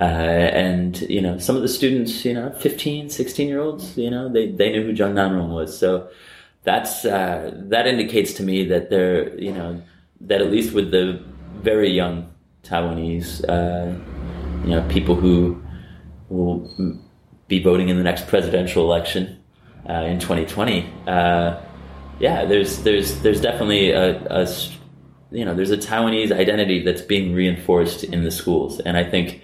Uh, 0.00 0.04
and 0.04 1.00
you 1.02 1.20
know, 1.20 1.38
some 1.38 1.56
of 1.56 1.62
the 1.62 1.68
students, 1.68 2.24
you 2.24 2.34
know, 2.34 2.50
15, 2.58 3.10
16 3.10 3.48
year 3.48 3.60
olds, 3.60 3.96
you 3.96 4.10
know, 4.10 4.32
they, 4.32 4.50
they 4.50 4.70
knew 4.72 4.84
who 4.84 4.92
Zheng 4.92 5.14
Nanrong 5.14 5.50
was. 5.50 5.78
So 5.78 6.08
that's 6.64 7.04
uh, 7.04 7.52
that 7.54 7.86
indicates 7.86 8.32
to 8.34 8.42
me 8.42 8.64
that 8.68 8.90
they're, 8.90 9.38
you 9.38 9.52
know, 9.52 9.82
that 10.22 10.40
at 10.40 10.50
least 10.50 10.72
with 10.72 10.90
the 10.90 11.22
very 11.60 11.90
young 11.90 12.32
Taiwanese, 12.62 13.44
uh, 13.48 13.92
you 14.64 14.70
know, 14.70 14.88
people 14.88 15.14
who 15.14 15.62
will 16.28 16.70
be 17.48 17.62
voting 17.62 17.88
in 17.88 17.96
the 17.96 18.02
next 18.02 18.28
presidential 18.28 18.84
election 18.84 19.38
uh, 19.88 20.04
in 20.04 20.18
2020. 20.18 20.90
Uh, 21.06 21.60
yeah, 22.18 22.44
there's 22.44 22.82
there's 22.82 23.20
there's 23.20 23.40
definitely 23.40 23.90
a, 23.90 24.16
a, 24.26 24.48
you 25.30 25.44
know 25.44 25.54
there's 25.54 25.70
a 25.70 25.76
Taiwanese 25.76 26.30
identity 26.30 26.84
that's 26.84 27.02
being 27.02 27.34
reinforced 27.34 28.04
in 28.04 28.22
the 28.22 28.30
schools, 28.30 28.80
and 28.80 28.96
I 28.96 29.04
think 29.04 29.42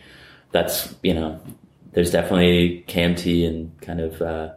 that's 0.51 0.95
you 1.03 1.15
know 1.15 1.41
there's 1.93 2.11
definitely 2.11 2.85
KMT 2.89 3.47
and 3.47 3.81
kind 3.81 4.01
of 4.01 4.23
uh, 4.23 4.53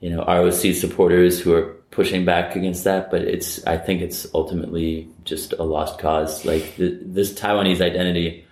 you 0.00 0.10
know 0.10 0.24
ROC 0.24 0.74
supporters 0.74 1.40
who 1.40 1.52
are 1.52 1.74
pushing 1.90 2.24
back 2.24 2.56
against 2.56 2.84
that, 2.84 3.10
but 3.10 3.22
it's 3.22 3.64
I 3.66 3.76
think 3.76 4.02
it's 4.02 4.26
ultimately 4.34 5.08
just 5.24 5.52
a 5.52 5.62
lost 5.62 5.98
cause. 5.98 6.44
Like 6.44 6.76
the, 6.76 6.98
this 7.02 7.32
Taiwanese 7.32 7.80
identity, 7.80 8.44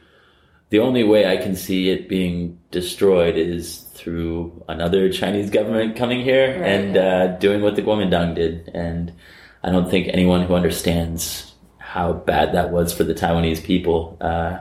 the 0.70 0.78
only 0.78 1.02
way 1.02 1.26
I 1.26 1.36
can 1.36 1.56
see 1.56 1.90
it 1.90 2.08
being 2.08 2.58
destroyed 2.70 3.36
is 3.36 3.80
through 3.94 4.64
another 4.68 5.10
Chinese 5.12 5.50
government 5.50 5.96
coming 5.96 6.22
here 6.22 6.50
right. 6.50 6.68
and 6.68 6.96
uh, 6.96 7.26
doing 7.38 7.62
what 7.62 7.76
the 7.76 7.82
Kuomintang 7.82 8.36
did, 8.36 8.70
and 8.74 9.12
I 9.62 9.70
don't 9.70 9.90
think 9.90 10.08
anyone 10.08 10.46
who 10.46 10.54
understands 10.54 11.52
how 11.78 12.12
bad 12.12 12.54
that 12.54 12.70
was 12.70 12.92
for 12.92 13.04
the 13.04 13.14
Taiwanese 13.14 13.62
people. 13.62 14.16
Uh, 14.20 14.60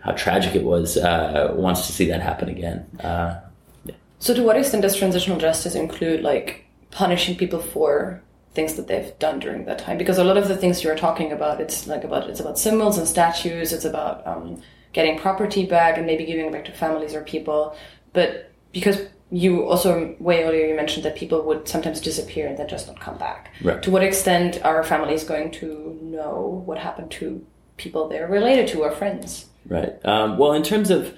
how 0.00 0.12
tragic 0.12 0.54
it 0.54 0.64
was, 0.64 0.96
uh, 0.96 1.52
wants 1.54 1.86
to 1.86 1.92
see 1.92 2.06
that 2.06 2.20
happen 2.20 2.48
again. 2.48 2.86
Uh, 3.00 3.40
yeah. 3.84 3.94
So, 4.18 4.34
to 4.34 4.42
what 4.42 4.56
extent 4.56 4.82
does 4.82 4.96
transitional 4.96 5.38
justice 5.38 5.74
include 5.74 6.22
like 6.22 6.64
punishing 6.90 7.36
people 7.36 7.60
for 7.60 8.22
things 8.54 8.74
that 8.74 8.88
they've 8.88 9.16
done 9.18 9.38
during 9.38 9.66
that 9.66 9.78
time? 9.78 9.98
Because 9.98 10.18
a 10.18 10.24
lot 10.24 10.36
of 10.36 10.48
the 10.48 10.56
things 10.56 10.82
you're 10.82 10.96
talking 10.96 11.32
about, 11.32 11.60
it's 11.60 11.86
like 11.86 12.04
about 12.04 12.28
it's 12.28 12.40
about 12.40 12.58
symbols 12.58 12.98
and 12.98 13.06
statues. 13.06 13.72
It's 13.72 13.84
about 13.84 14.26
um, 14.26 14.62
getting 14.92 15.18
property 15.18 15.66
back 15.66 15.96
and 15.96 16.06
maybe 16.06 16.24
giving 16.24 16.46
it 16.46 16.52
back 16.52 16.64
to 16.64 16.72
families 16.72 17.14
or 17.14 17.22
people. 17.22 17.76
But 18.12 18.52
because 18.72 19.06
you 19.30 19.64
also 19.64 20.16
way 20.18 20.42
earlier 20.42 20.66
you 20.66 20.74
mentioned 20.74 21.04
that 21.04 21.14
people 21.14 21.42
would 21.42 21.68
sometimes 21.68 22.00
disappear 22.00 22.48
and 22.48 22.58
then 22.58 22.66
just 22.68 22.88
not 22.88 22.98
come 22.98 23.16
back. 23.16 23.52
Right. 23.62 23.80
To 23.82 23.90
what 23.90 24.02
extent 24.02 24.64
are 24.64 24.82
families 24.82 25.24
going 25.24 25.52
to 25.52 25.98
know 26.02 26.62
what 26.66 26.78
happened 26.78 27.10
to 27.12 27.44
people 27.76 28.08
they're 28.08 28.26
related 28.26 28.66
to 28.68 28.82
or 28.82 28.90
friends? 28.90 29.46
Right. 29.66 29.94
Um, 30.04 30.38
well, 30.38 30.52
in 30.52 30.62
terms 30.62 30.90
of 30.90 31.16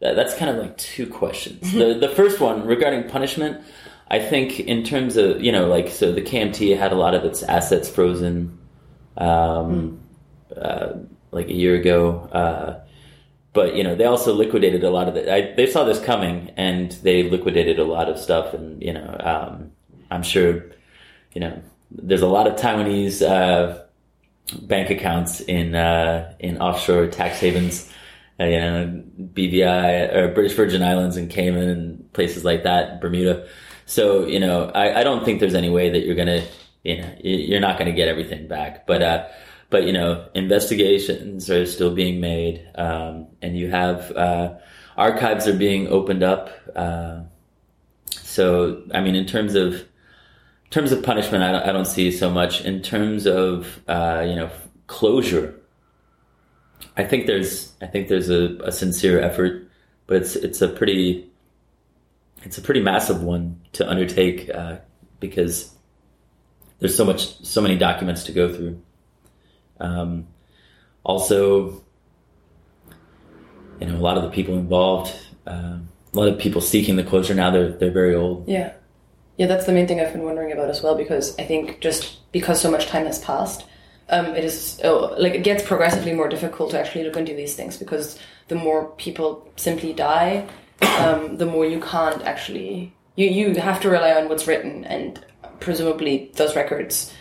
that, 0.00 0.16
that's 0.16 0.34
kind 0.34 0.50
of 0.50 0.62
like 0.62 0.76
two 0.76 1.06
questions. 1.06 1.72
the 1.72 1.94
the 1.94 2.08
first 2.08 2.40
one 2.40 2.66
regarding 2.66 3.08
punishment, 3.08 3.62
I 4.08 4.18
think 4.18 4.60
in 4.60 4.84
terms 4.84 5.16
of 5.16 5.42
you 5.42 5.52
know 5.52 5.66
like 5.66 5.88
so 5.88 6.12
the 6.12 6.22
KMT 6.22 6.76
had 6.76 6.92
a 6.92 6.96
lot 6.96 7.14
of 7.14 7.24
its 7.24 7.42
assets 7.42 7.88
frozen, 7.88 8.58
um, 9.16 10.00
mm. 10.50 10.62
uh, 10.62 10.98
like 11.30 11.48
a 11.48 11.54
year 11.54 11.74
ago. 11.74 12.28
Uh, 12.32 12.80
but 13.52 13.76
you 13.76 13.84
know 13.84 13.94
they 13.94 14.04
also 14.04 14.34
liquidated 14.34 14.84
a 14.84 14.90
lot 14.90 15.08
of 15.08 15.16
it. 15.16 15.28
I, 15.28 15.54
they 15.54 15.66
saw 15.66 15.84
this 15.84 16.00
coming 16.00 16.50
and 16.56 16.92
they 17.02 17.30
liquidated 17.30 17.78
a 17.78 17.84
lot 17.84 18.08
of 18.08 18.18
stuff. 18.18 18.52
And 18.52 18.82
you 18.82 18.92
know 18.92 19.16
um, 19.20 19.70
I'm 20.10 20.22
sure 20.22 20.64
you 21.32 21.40
know 21.40 21.62
there's 21.90 22.22
a 22.22 22.28
lot 22.28 22.46
of 22.46 22.56
Taiwanese. 22.56 23.22
Uh, 23.22 23.83
bank 24.54 24.90
accounts 24.90 25.40
in 25.40 25.74
uh, 25.74 26.34
in 26.38 26.58
offshore 26.58 27.06
tax 27.08 27.40
havens, 27.40 27.90
uh, 28.40 28.44
you 28.44 28.58
know, 28.58 29.02
BVI 29.34 30.14
or 30.14 30.28
British 30.32 30.54
Virgin 30.54 30.82
Islands 30.82 31.16
and 31.16 31.30
Cayman 31.30 31.68
and 31.68 32.12
places 32.12 32.44
like 32.44 32.62
that, 32.64 33.00
Bermuda. 33.00 33.46
So 33.86 34.26
you 34.26 34.40
know, 34.40 34.70
I, 34.74 35.00
I 35.00 35.04
don't 35.04 35.24
think 35.24 35.40
there's 35.40 35.54
any 35.54 35.70
way 35.70 35.90
that 35.90 36.06
you're 36.06 36.16
gonna, 36.16 36.44
you 36.82 36.98
know, 36.98 37.14
you're 37.22 37.60
not 37.60 37.78
gonna 37.78 37.92
get 37.92 38.08
everything 38.08 38.48
back. 38.48 38.86
But 38.86 39.02
uh, 39.02 39.26
but 39.70 39.84
you 39.84 39.92
know, 39.92 40.26
investigations 40.34 41.50
are 41.50 41.66
still 41.66 41.94
being 41.94 42.20
made, 42.20 42.66
um, 42.76 43.26
and 43.42 43.56
you 43.56 43.70
have 43.70 44.10
uh, 44.12 44.54
archives 44.96 45.46
are 45.46 45.56
being 45.56 45.88
opened 45.88 46.22
up. 46.22 46.50
Uh, 46.74 47.22
so 48.10 48.82
I 48.92 49.00
mean, 49.00 49.14
in 49.14 49.26
terms 49.26 49.54
of 49.54 49.84
terms 50.74 50.90
of 50.90 51.04
punishment, 51.04 51.44
I 51.44 51.52
don't, 51.52 51.62
I 51.62 51.72
don't 51.72 51.84
see 51.86 52.10
so 52.10 52.28
much. 52.28 52.64
In 52.64 52.82
terms 52.82 53.28
of 53.28 53.80
uh, 53.86 54.24
you 54.26 54.34
know 54.34 54.50
closure, 54.88 55.54
I 56.96 57.04
think 57.04 57.26
there's 57.26 57.72
I 57.80 57.86
think 57.86 58.08
there's 58.08 58.28
a, 58.28 58.56
a, 58.64 58.72
sincere 58.72 59.20
effort, 59.20 59.70
but 60.08 60.16
it's 60.16 60.34
it's 60.34 60.60
a 60.62 60.68
pretty 60.68 61.30
it's 62.42 62.58
a 62.58 62.60
pretty 62.60 62.80
massive 62.80 63.22
one 63.22 63.60
to 63.74 63.88
undertake 63.88 64.50
uh, 64.52 64.78
because 65.20 65.72
there's 66.80 66.96
so 66.96 67.04
much 67.04 67.40
so 67.44 67.60
many 67.60 67.76
documents 67.76 68.24
to 68.24 68.32
go 68.32 68.52
through. 68.52 68.82
Um, 69.78 70.26
also, 71.04 71.84
you 73.80 73.86
know, 73.86 73.94
a 73.94 74.02
lot 74.02 74.16
of 74.16 74.24
the 74.24 74.30
people 74.30 74.56
involved, 74.56 75.14
uh, 75.46 75.78
a 75.78 76.14
lot 76.14 76.26
of 76.26 76.36
people 76.40 76.60
seeking 76.60 76.96
the 76.96 77.04
closure 77.04 77.34
now. 77.34 77.52
They're 77.52 77.70
they're 77.70 77.92
very 77.92 78.16
old. 78.16 78.48
Yeah. 78.48 78.72
Yeah, 79.36 79.46
that's 79.46 79.66
the 79.66 79.72
main 79.72 79.88
thing 79.88 80.00
I've 80.00 80.12
been 80.12 80.22
wondering 80.22 80.52
about 80.52 80.70
as 80.70 80.82
well, 80.82 80.94
because 80.94 81.36
I 81.38 81.44
think 81.44 81.80
just 81.80 82.30
because 82.30 82.60
so 82.60 82.70
much 82.70 82.86
time 82.86 83.06
has 83.06 83.18
passed, 83.18 83.64
um, 84.08 84.26
it 84.26 84.44
is 84.44 84.80
oh, 84.84 85.14
like 85.18 85.34
it 85.34 85.42
gets 85.42 85.62
progressively 85.62 86.12
more 86.12 86.28
difficult 86.28 86.70
to 86.70 86.78
actually 86.78 87.04
look 87.04 87.16
into 87.16 87.34
these 87.34 87.54
things 87.54 87.76
because 87.76 88.18
the 88.48 88.54
more 88.54 88.90
people 88.92 89.50
simply 89.56 89.92
die, 89.92 90.46
um, 90.98 91.36
the 91.38 91.46
more 91.46 91.64
you 91.64 91.80
can't 91.80 92.22
actually 92.22 92.94
you 93.16 93.28
you 93.28 93.54
have 93.54 93.80
to 93.80 93.88
rely 93.88 94.12
on 94.12 94.28
what's 94.28 94.46
written, 94.46 94.84
and 94.84 95.24
presumably 95.58 96.30
those 96.34 96.54
records 96.54 97.12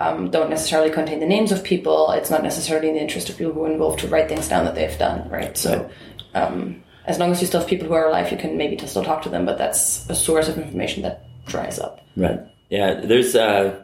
um, 0.00 0.30
don't 0.30 0.48
necessarily 0.48 0.90
contain 0.90 1.20
the 1.20 1.26
names 1.26 1.52
of 1.52 1.64
people. 1.64 2.10
It's 2.12 2.30
not 2.30 2.42
necessarily 2.42 2.88
in 2.88 2.94
the 2.94 3.00
interest 3.00 3.28
of 3.28 3.36
people 3.36 3.52
who 3.52 3.64
are 3.64 3.72
involved 3.72 3.98
to 4.00 4.08
write 4.08 4.28
things 4.28 4.48
down 4.48 4.64
that 4.64 4.74
they've 4.74 4.98
done, 4.98 5.28
right? 5.28 5.56
So. 5.56 5.90
Um, 6.34 6.84
as 7.06 7.18
long 7.18 7.32
as 7.32 7.40
you 7.40 7.46
still 7.46 7.60
have 7.60 7.68
people 7.70 7.88
who 7.88 7.94
are 7.94 8.06
alive, 8.06 8.30
you 8.30 8.36
can 8.36 8.58
maybe 8.58 8.76
still 8.86 9.02
talk 9.02 9.22
to 9.22 9.30
them, 9.30 9.46
but 9.46 9.56
that's 9.56 10.06
a 10.10 10.14
source 10.14 10.46
of 10.46 10.58
information 10.58 11.02
that 11.04 11.24
dries 11.48 11.78
up. 11.78 12.00
Right. 12.16 12.40
Yeah. 12.70 13.00
There's 13.00 13.34
uh, 13.34 13.82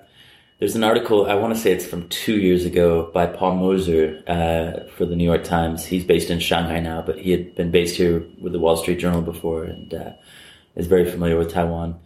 there's 0.59 0.77
an 0.77 0.85
article 0.85 1.27
I 1.27 1.35
want 1.35 1.55
to 1.55 1.61
say 1.61 1.73
it's 1.73 1.85
from 1.85 2.09
two 2.09 2.39
years 2.39 2.65
ago 2.65 3.11
by 3.13 3.27
Paul 3.27 3.59
Mozur 3.59 4.23
uh, 4.29 4.89
for 4.91 5.05
the 5.05 5.17
New 5.17 5.25
York 5.25 5.45
Times. 5.45 5.85
He's 5.85 6.05
based 6.05 6.31
in 6.31 6.39
Shanghai 6.39 6.81
now, 6.81 7.03
but 7.03 7.19
he 7.19 7.33
had 7.33 7.55
been 7.55 7.71
based 7.71 7.97
here 7.97 8.25
with 8.41 8.53
the 8.53 8.59
Wall 8.59 8.77
Street 8.77 8.99
Journal 8.99 9.23
before 9.23 9.65
and 9.65 9.93
uh, 9.93 10.13
is 10.77 10.87
very 10.87 11.11
familiar 11.11 11.37
with 11.37 11.53
Taiwan. 11.53 11.99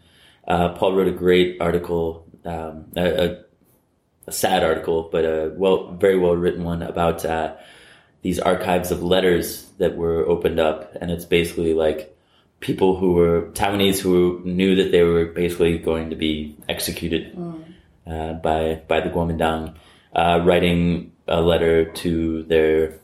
Uh, 0.46 0.70
Paul 0.70 0.94
wrote 0.94 1.08
a 1.08 1.12
great 1.12 1.60
article, 1.60 2.26
um, 2.44 2.86
a, 2.96 3.36
a, 4.26 4.32
sad 4.32 4.64
article, 4.64 5.08
but 5.12 5.24
a 5.24 5.52
well, 5.56 5.92
very 5.92 6.18
well 6.18 6.34
written 6.34 6.64
one 6.64 6.82
about 6.82 7.24
uh, 7.24 7.54
these 8.22 8.38
archives 8.38 8.90
of 8.90 9.02
letters 9.02 9.66
that 9.78 9.96
were 9.96 10.26
opened 10.26 10.58
up, 10.58 10.94
and 11.00 11.10
it's 11.10 11.24
basically 11.24 11.74
like 11.74 12.17
people 12.60 12.96
who 12.96 13.12
were 13.12 13.50
Taiwanese 13.52 14.00
who 14.00 14.40
knew 14.44 14.76
that 14.76 14.90
they 14.90 15.02
were 15.02 15.26
basically 15.26 15.78
going 15.78 16.10
to 16.10 16.16
be 16.16 16.56
executed 16.68 17.34
mm. 17.34 17.62
uh, 18.06 18.34
by 18.34 18.82
by 18.88 19.00
the 19.00 19.10
Kuomintang, 19.10 19.74
uh, 20.14 20.40
writing 20.44 21.12
a 21.26 21.40
letter 21.40 21.84
to 21.92 22.42
their, 22.44 22.98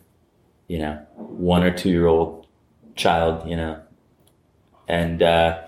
you 0.67 0.79
know, 0.79 0.95
one 1.17 1.63
or 1.63 1.71
two 1.71 1.91
year 1.91 2.07
old 2.07 2.47
child, 2.97 3.49
you 3.49 3.57
know, 3.57 3.81
and 4.89 5.23
uh, 5.23 5.61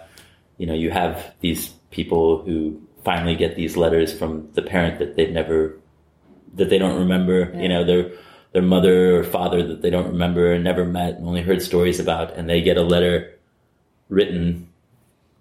you 0.59 0.66
know 0.66 0.74
you 0.74 0.91
have 0.91 1.34
these 1.41 1.68
people 1.91 2.43
who 2.43 2.80
finally 3.05 3.37
get 3.37 3.55
these 3.55 3.76
letters 3.76 4.12
from 4.12 4.51
the 4.55 4.62
parent 4.62 4.99
that 4.99 5.16
they've 5.16 5.30
never 5.30 5.78
that 6.55 6.70
they 6.70 6.78
don't 6.78 6.99
remember, 6.99 7.53
yeah. 7.55 7.61
you 7.61 7.68
know, 7.68 7.84
their 7.84 8.11
their 8.53 8.62
mother 8.62 9.20
or 9.20 9.24
father 9.24 9.62
that 9.66 9.82
they 9.82 9.91
don't 9.91 10.09
remember 10.09 10.53
and 10.53 10.64
never 10.64 10.84
met 10.84 11.14
and 11.14 11.28
only 11.28 11.43
heard 11.43 11.62
stories 11.62 12.01
about, 12.01 12.34
and 12.37 12.49
they 12.49 12.62
get 12.62 12.76
a 12.76 12.82
letter 12.82 13.36
written 14.09 14.69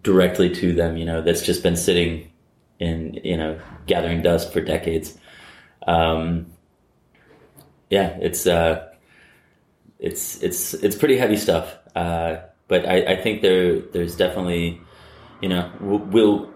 directly 0.04 0.50
to 0.56 0.74
them, 0.74 0.98
you 0.98 1.06
know, 1.06 1.22
that's 1.22 1.42
just 1.42 1.64
been 1.64 1.76
sitting 1.76 2.32
in, 2.80 3.20
you 3.24 3.38
know, 3.38 3.60
gathering 3.88 4.22
dust 4.22 4.54
for 4.54 4.62
decades. 4.62 5.18
Um, 5.88 6.48
yeah, 7.90 8.18
it's, 8.22 8.46
uh, 8.48 8.88
it's, 10.00 10.42
it's, 10.42 10.74
it's 10.76 10.96
pretty 10.96 11.18
heavy 11.18 11.38
stuff. 11.38 11.76
Uh, 11.96 12.38
but 12.68 12.88
I, 12.88 13.14
I 13.14 13.22
think 13.22 13.42
there, 13.42 13.80
there's 13.80 14.16
definitely, 14.16 14.82
you 15.42 15.50
know, 15.50 15.72
we'll, 15.80 16.54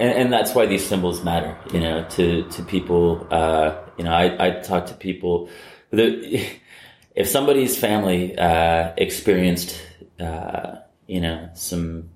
and, 0.00 0.12
and, 0.12 0.32
that's 0.32 0.54
why 0.54 0.66
these 0.66 0.84
symbols 0.86 1.24
matter, 1.24 1.56
you 1.72 1.80
know, 1.80 2.04
to, 2.10 2.48
to 2.48 2.62
people, 2.62 3.26
uh, 3.30 3.76
you 3.96 4.04
know, 4.04 4.12
I, 4.12 4.46
I 4.46 4.50
talk 4.60 4.86
to 4.86 4.94
people 4.94 5.48
the, 5.90 6.46
if 7.14 7.28
somebody's 7.28 7.76
family, 7.78 8.36
uh, 8.36 8.92
experienced 8.96 9.80
uh, 10.20 10.76
you 11.06 11.20
know, 11.20 11.48
some, 11.54 12.10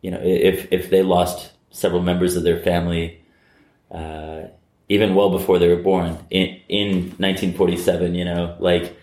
you 0.00 0.10
know, 0.10 0.20
if 0.22 0.68
if 0.72 0.90
they 0.90 1.02
lost 1.02 1.52
several 1.70 2.02
members 2.02 2.36
of 2.36 2.42
their 2.42 2.58
family, 2.58 3.22
uh, 3.90 4.42
even 4.88 5.14
well 5.14 5.30
before 5.30 5.58
they 5.58 5.68
were 5.68 5.82
born 5.82 6.18
in 6.30 6.60
in 6.68 6.88
1947. 7.18 8.14
You 8.14 8.24
know, 8.24 8.56
like 8.58 8.96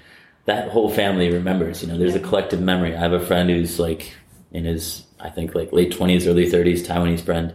that 0.45 0.70
whole 0.70 0.89
family 0.89 1.32
remembers. 1.32 1.82
You 1.82 1.89
know, 1.89 1.97
there's 1.97 2.16
a 2.16 2.20
collective 2.20 2.62
memory. 2.62 2.95
I 2.95 3.00
have 3.00 3.14
a 3.14 3.26
friend 3.26 3.50
who's 3.50 3.80
like 3.80 4.14
in 4.52 4.66
his 4.66 5.06
I 5.20 5.30
think 5.30 5.56
like 5.56 5.72
late 5.72 5.91
20s, 5.91 6.28
early 6.28 6.45
30s, 6.45 6.86
Taiwanese 6.86 7.22
friend, 7.22 7.54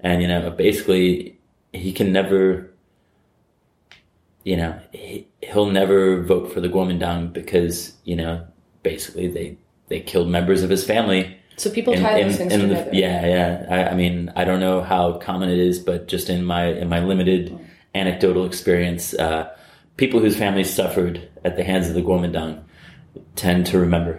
and 0.00 0.22
you 0.22 0.28
know, 0.28 0.50
basically 0.50 1.38
he 1.72 1.92
can 1.92 2.12
never. 2.12 2.70
You 4.44 4.58
know, 4.58 4.78
he, 4.92 5.26
he'll 5.42 5.70
never 5.70 6.22
vote 6.22 6.52
for 6.52 6.60
the 6.60 6.68
Kuomintang 6.68 7.32
because 7.32 7.94
you 8.04 8.14
know 8.14 8.46
basically 8.82 9.28
they 9.28 9.56
they 9.94 10.00
killed 10.00 10.28
members 10.28 10.62
of 10.64 10.70
his 10.70 10.84
family 10.84 11.22
So 11.56 11.70
people 11.70 11.94
tie 11.94 12.20
those 12.24 12.36
things 12.36 12.52
the- 12.52 12.58
together. 12.62 12.90
yeah, 12.92 13.26
yeah. 13.26 13.66
I, 13.70 13.78
I 13.92 13.94
mean, 13.94 14.32
I 14.34 14.42
don't 14.44 14.58
know 14.58 14.80
how 14.82 15.18
common 15.18 15.48
it 15.50 15.58
is, 15.70 15.78
but 15.78 16.08
just 16.08 16.28
in 16.28 16.44
my 16.44 16.64
in 16.82 16.88
my 16.88 16.98
limited 16.98 17.56
anecdotal 17.94 18.44
experience, 18.44 19.14
uh, 19.14 19.48
people 19.96 20.18
whose 20.18 20.36
families 20.36 20.68
suffered 20.80 21.16
at 21.44 21.54
the 21.56 21.62
hands 21.62 21.86
of 21.88 21.94
the 21.94 22.02
Kuomintang 22.02 22.52
tend 23.36 23.66
to 23.70 23.78
remember. 23.78 24.14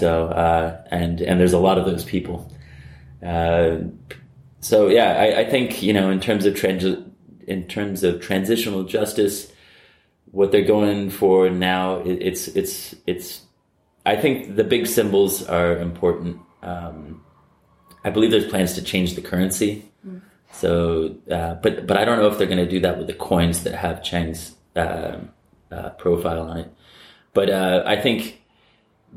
So, 0.00 0.10
uh, 0.44 0.80
and 0.92 1.20
and 1.28 1.40
there's 1.40 1.54
a 1.54 1.58
lot 1.68 1.76
of 1.78 1.84
those 1.90 2.04
people. 2.04 2.36
Uh, 3.32 3.78
so 4.60 4.88
yeah, 4.88 5.10
I, 5.24 5.40
I 5.42 5.44
think 5.50 5.82
you 5.82 5.92
know 5.92 6.10
in 6.14 6.20
terms 6.20 6.44
of 6.46 6.54
transi- 6.54 7.02
in 7.48 7.66
terms 7.66 8.04
of 8.04 8.20
transitional 8.20 8.84
justice, 8.84 9.50
what 10.30 10.52
they're 10.52 10.70
going 10.76 11.10
for 11.10 11.50
now, 11.50 11.98
it, 12.06 12.18
it's 12.28 12.46
it's 12.60 12.94
it's. 13.06 13.42
I 14.08 14.16
think 14.16 14.56
the 14.56 14.64
big 14.64 14.86
symbols 14.86 15.46
are 15.46 15.76
important. 15.76 16.40
Um, 16.62 17.22
I 18.04 18.08
believe 18.08 18.30
there's 18.30 18.48
plans 18.48 18.72
to 18.74 18.82
change 18.82 19.14
the 19.14 19.20
currency. 19.20 19.84
So, 20.50 21.14
uh, 21.30 21.56
but 21.56 21.86
but 21.86 21.98
I 21.98 22.06
don't 22.06 22.18
know 22.18 22.26
if 22.26 22.38
they're 22.38 22.46
going 22.46 22.64
to 22.64 22.70
do 22.70 22.80
that 22.80 22.96
with 22.96 23.06
the 23.06 23.12
coins 23.12 23.64
that 23.64 23.74
have 23.74 24.02
Chiang's 24.02 24.56
uh, 24.74 25.18
uh, 25.70 25.90
profile 25.90 26.40
on 26.48 26.56
it. 26.56 26.72
But 27.34 27.50
uh, 27.50 27.82
I 27.84 28.00
think 28.00 28.40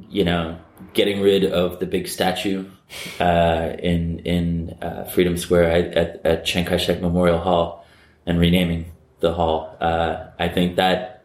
you 0.09 0.25
know 0.25 0.59
getting 0.93 1.21
rid 1.21 1.45
of 1.45 1.79
the 1.79 1.85
big 1.85 2.09
statue 2.09 2.69
uh, 3.21 3.77
in 3.79 4.19
in 4.19 4.77
uh, 4.81 5.05
Freedom 5.05 5.37
Square 5.37 5.71
at, 5.71 6.25
at, 6.25 6.45
Chiang 6.45 6.65
Kai-shek 6.65 7.01
Memorial 7.01 7.39
Hall 7.39 7.85
and 8.25 8.37
renaming 8.39 8.91
the 9.21 9.33
hall. 9.33 9.77
I 9.79 10.49
think 10.49 10.75
that 10.75 11.23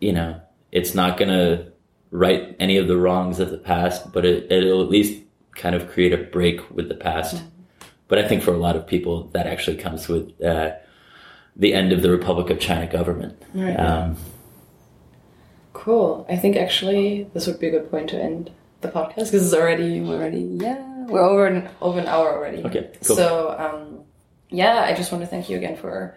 you 0.00 0.12
know 0.12 0.40
it's 0.72 0.94
not 0.94 1.18
going 1.18 1.30
to 1.30 1.72
right 2.10 2.56
any 2.58 2.76
of 2.76 2.88
the 2.88 2.96
wrongs 2.96 3.40
of 3.40 3.50
the 3.50 3.58
past, 3.58 4.12
but 4.12 4.24
it, 4.24 4.50
it'll 4.50 4.82
at 4.82 4.88
least 4.88 5.22
kind 5.54 5.74
of 5.74 5.90
create 5.90 6.12
a 6.12 6.18
break 6.18 6.70
with 6.70 6.88
the 6.88 6.94
past. 6.94 7.42
But 8.08 8.18
I 8.18 8.26
think 8.26 8.42
for 8.42 8.52
a 8.54 8.56
lot 8.58 8.76
of 8.76 8.86
people, 8.86 9.24
that 9.34 9.46
actually 9.46 9.76
comes 9.76 10.08
with 10.08 10.40
uh, 10.42 10.72
the 11.56 11.74
end 11.74 11.92
of 11.92 12.00
the 12.02 12.10
Republic 12.10 12.48
of 12.50 12.58
China 12.58 12.86
government. 12.86 13.40
Right. 13.54 13.74
Um, 13.74 14.16
Cool. 15.74 16.26
I 16.28 16.36
think 16.36 16.56
actually 16.56 17.28
this 17.34 17.46
would 17.46 17.60
be 17.60 17.68
a 17.68 17.70
good 17.70 17.90
point 17.90 18.10
to 18.10 18.20
end 18.20 18.50
the 18.80 18.88
podcast 18.88 19.14
because 19.16 19.34
it's 19.46 19.54
already 19.54 20.00
we're 20.00 20.16
already 20.16 20.40
yeah 20.40 21.06
we're 21.06 21.22
over 21.22 21.46
an 21.46 21.68
over 21.80 22.00
an 22.00 22.06
hour 22.06 22.32
already. 22.36 22.64
Okay, 22.64 22.90
cool. 23.06 23.16
So 23.16 23.56
um, 23.56 24.00
yeah, 24.50 24.80
I 24.82 24.94
just 24.94 25.12
want 25.12 25.22
to 25.22 25.28
thank 25.28 25.48
you 25.48 25.56
again 25.56 25.76
for 25.76 26.16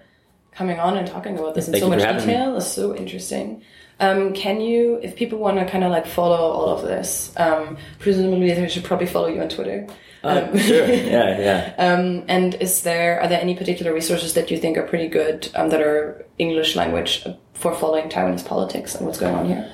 coming 0.51 0.79
on 0.79 0.97
and 0.97 1.07
talking 1.07 1.37
about 1.37 1.53
this 1.55 1.67
in 1.67 1.73
Thank 1.73 1.83
so 1.83 1.89
much 1.89 1.99
for 2.01 2.07
having 2.07 2.27
me. 2.27 2.33
detail. 2.33 2.57
It's 2.57 2.67
so 2.67 2.95
interesting. 2.95 3.61
Um, 4.01 4.33
can 4.33 4.59
you, 4.59 4.99
if 5.03 5.15
people 5.15 5.37
want 5.37 5.59
to 5.59 5.65
kind 5.65 5.83
of 5.83 5.91
like 5.91 6.07
follow 6.07 6.35
all 6.35 6.69
of 6.69 6.81
this, 6.81 7.31
um, 7.37 7.77
presumably 7.99 8.51
they 8.51 8.67
should 8.67 8.83
probably 8.83 9.05
follow 9.05 9.27
you 9.27 9.39
on 9.41 9.47
Twitter. 9.47 9.87
uh, 10.23 10.57
sure. 10.57 10.87
Yeah, 10.87 11.39
yeah. 11.39 11.75
Um, 11.77 12.25
and 12.27 12.55
is 12.55 12.81
there 12.81 13.21
are 13.21 13.27
there 13.27 13.39
any 13.39 13.55
particular 13.55 13.93
resources 13.93 14.33
that 14.33 14.49
you 14.49 14.57
think 14.57 14.77
are 14.77 14.87
pretty 14.87 15.07
good 15.07 15.49
um, 15.55 15.69
that 15.69 15.81
are 15.81 16.25
English 16.39 16.75
language 16.75 17.25
for 17.53 17.75
following 17.75 18.09
Taiwanese 18.09 18.45
politics 18.45 18.95
and 18.95 19.05
what's 19.05 19.19
going 19.19 19.35
on 19.35 19.45
here? 19.45 19.71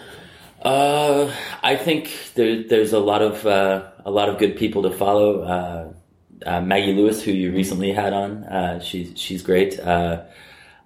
Uh, 0.61 1.33
I 1.63 1.77
think 1.77 2.33
there, 2.35 2.63
there's 2.63 2.91
a 2.91 2.99
lot 2.99 3.21
of 3.21 3.45
uh, 3.45 3.89
a 4.05 4.11
lot 4.11 4.27
of 4.27 4.37
good 4.37 4.57
people 4.57 4.83
to 4.83 4.91
follow. 4.91 5.41
Uh, 5.41 5.93
uh, 6.45 6.61
Maggie 6.61 6.93
Lewis, 6.93 7.23
who 7.23 7.31
you 7.31 7.51
recently 7.51 7.91
had 7.91 8.13
on, 8.13 8.43
uh, 8.43 8.79
she's 8.79 9.13
she's 9.15 9.41
great. 9.41 9.79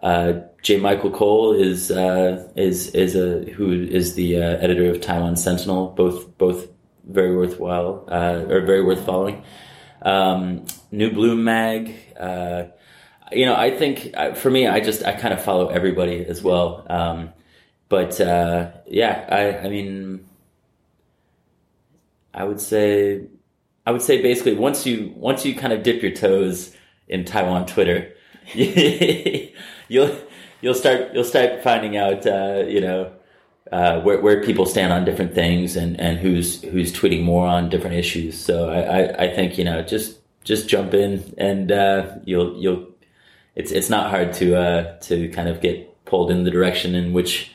Uh, 0.01 0.41
J. 0.63 0.77
Michael 0.77 1.11
Cole 1.11 1.53
is 1.53 1.91
uh, 1.91 2.47
is 2.55 2.89
is 2.89 3.15
a 3.15 3.51
who 3.51 3.71
is 3.71 4.15
the 4.15 4.37
uh, 4.37 4.57
editor 4.57 4.89
of 4.89 5.01
Taiwan 5.01 5.35
Sentinel. 5.35 5.89
Both 5.89 6.37
both 6.37 6.67
very 7.07 7.35
worthwhile 7.35 8.05
uh, 8.07 8.45
or 8.47 8.61
very 8.61 8.83
worth 8.83 9.05
following. 9.05 9.43
Um, 10.01 10.65
New 10.91 11.11
Bloom 11.11 11.43
Mag. 11.43 11.95
Uh, 12.19 12.63
you 13.31 13.45
know, 13.45 13.55
I 13.55 13.75
think 13.77 14.11
uh, 14.15 14.33
for 14.33 14.49
me, 14.49 14.67
I 14.67 14.79
just 14.79 15.03
I 15.03 15.13
kind 15.13 15.33
of 15.33 15.43
follow 15.43 15.69
everybody 15.69 16.25
as 16.25 16.41
well. 16.41 16.85
Um, 16.89 17.33
but 17.89 18.19
uh, 18.19 18.71
yeah, 18.87 19.25
I, 19.29 19.65
I 19.65 19.69
mean, 19.69 20.25
I 22.33 22.43
would 22.43 22.61
say, 22.61 23.27
I 23.85 23.91
would 23.91 24.01
say 24.01 24.21
basically 24.21 24.55
once 24.55 24.85
you 24.85 25.13
once 25.15 25.45
you 25.45 25.55
kind 25.55 25.73
of 25.73 25.83
dip 25.83 26.01
your 26.01 26.11
toes 26.11 26.75
in 27.07 27.25
Taiwan 27.25 27.65
Twitter, 27.65 28.13
you'll 29.91 30.15
you'll 30.61 30.73
start 30.73 31.13
you'll 31.13 31.23
start 31.23 31.61
finding 31.61 31.97
out 31.97 32.25
uh, 32.25 32.63
you 32.67 32.81
know 32.81 33.11
uh, 33.71 34.01
where 34.01 34.19
where 34.21 34.43
people 34.43 34.65
stand 34.65 34.91
on 34.91 35.05
different 35.05 35.35
things 35.35 35.75
and, 35.75 35.99
and 35.99 36.17
who's 36.17 36.61
who's 36.63 36.91
tweeting 36.91 37.23
more 37.23 37.45
on 37.47 37.69
different 37.69 37.95
issues. 37.95 38.37
So 38.37 38.69
I, 38.69 38.79
I, 38.81 39.23
I 39.25 39.35
think 39.35 39.57
you 39.57 39.63
know 39.63 39.81
just 39.81 40.19
just 40.43 40.67
jump 40.67 40.93
in 40.93 41.33
and 41.37 41.71
uh, 41.71 42.17
you'll 42.25 42.57
you'll 42.61 42.87
it's 43.55 43.71
it's 43.71 43.89
not 43.89 44.09
hard 44.09 44.33
to 44.33 44.55
uh, 44.55 44.97
to 44.99 45.29
kind 45.29 45.49
of 45.49 45.61
get 45.61 46.05
pulled 46.05 46.31
in 46.31 46.43
the 46.43 46.51
direction 46.51 46.95
in 46.95 47.13
which 47.13 47.51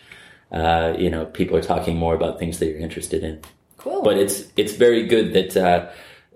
uh, 0.52 0.94
you 0.98 1.10
know 1.10 1.24
people 1.26 1.56
are 1.56 1.62
talking 1.62 1.96
more 1.96 2.14
about 2.14 2.38
things 2.38 2.58
that 2.58 2.66
you're 2.66 2.78
interested 2.78 3.24
in. 3.24 3.40
Cool. 3.78 4.02
But 4.02 4.18
it's 4.18 4.44
it's 4.56 4.74
very 4.74 5.06
good 5.06 5.32
that 5.34 5.56
uh, 5.56 5.90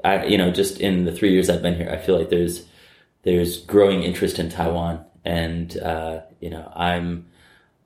I 0.05 0.25
you 0.25 0.39
know 0.39 0.51
just 0.51 0.81
in 0.81 1.05
the 1.05 1.13
three 1.13 1.33
years 1.33 1.51
I've 1.51 1.63
been 1.63 1.77
here, 1.77 1.91
I 1.91 1.99
feel 1.99 2.19
like 2.19 2.31
there's 2.31 2.67
there's 3.23 3.65
growing 3.65 4.03
interest 4.03 4.39
in 4.39 4.49
Taiwan, 4.49 5.05
and 5.25 5.77
uh, 5.79 6.21
you 6.41 6.51
know 6.51 6.71
I'm 6.75 7.27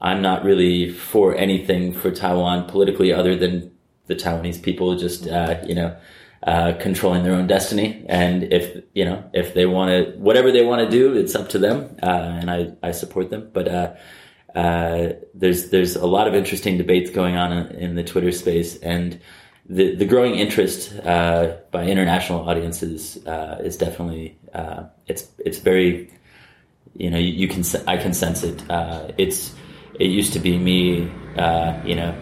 I'm 0.01 0.23
not 0.23 0.45
really 0.45 0.91
for 0.91 1.35
anything 1.35 1.93
for 1.93 2.11
Taiwan 2.11 2.69
politically 2.69 3.13
other 3.13 3.37
than 3.37 3.73
the 4.07 4.15
Taiwanese 4.15 4.63
people 4.63 4.97
just 4.97 5.27
uh, 5.27 5.57
you 5.67 5.75
know 5.75 5.97
uh, 6.45 6.75
controlling 6.79 7.23
their 7.23 7.35
own 7.35 7.47
destiny. 7.47 8.05
And 8.09 8.53
if 8.53 8.85
you 8.93 9.05
know 9.05 9.25
if 9.33 9.55
they 9.55 9.67
want 9.67 9.91
to 9.91 10.19
whatever 10.19 10.53
they 10.53 10.65
want 10.65 10.89
to 10.89 10.91
do, 10.91 11.15
it's 11.15 11.35
up 11.35 11.49
to 11.51 11.59
them, 11.59 11.97
uh, 12.03 12.07
and 12.07 12.51
I 12.51 12.73
I 12.83 12.91
support 12.93 13.31
them. 13.31 13.51
But 13.53 13.69
uh, 13.69 13.95
uh, 14.55 15.15
there's 15.35 15.71
there's 15.71 15.97
a 15.97 16.07
lot 16.07 16.29
of 16.29 16.35
interesting 16.35 16.79
debates 16.79 17.11
going 17.11 17.37
on 17.37 17.53
in, 17.75 17.95
the 17.95 18.05
Twitter 18.05 18.31
space, 18.31 18.77
and 18.77 19.21
the 19.69 19.95
the 19.95 20.05
growing 20.05 20.37
interest 20.37 20.95
uh, 21.01 21.57
by 21.71 21.87
international 21.87 22.49
audiences 22.49 23.25
uh, 23.27 23.61
is 23.65 23.77
definitely 23.77 24.39
uh, 24.53 24.85
it's 25.07 25.29
it's 25.39 25.59
very 25.59 26.11
you 26.97 27.11
know 27.11 27.19
you, 27.19 27.33
you 27.33 27.49
can 27.49 27.65
I 27.87 27.97
can 27.97 28.15
sense 28.15 28.43
it. 28.43 28.69
Uh, 28.71 29.13
it's 29.19 29.55
it 29.99 30.07
used 30.07 30.33
to 30.35 30.39
be 30.39 30.59
me 30.59 31.11
uh, 31.37 31.81
you 31.85 31.95
know 31.95 32.15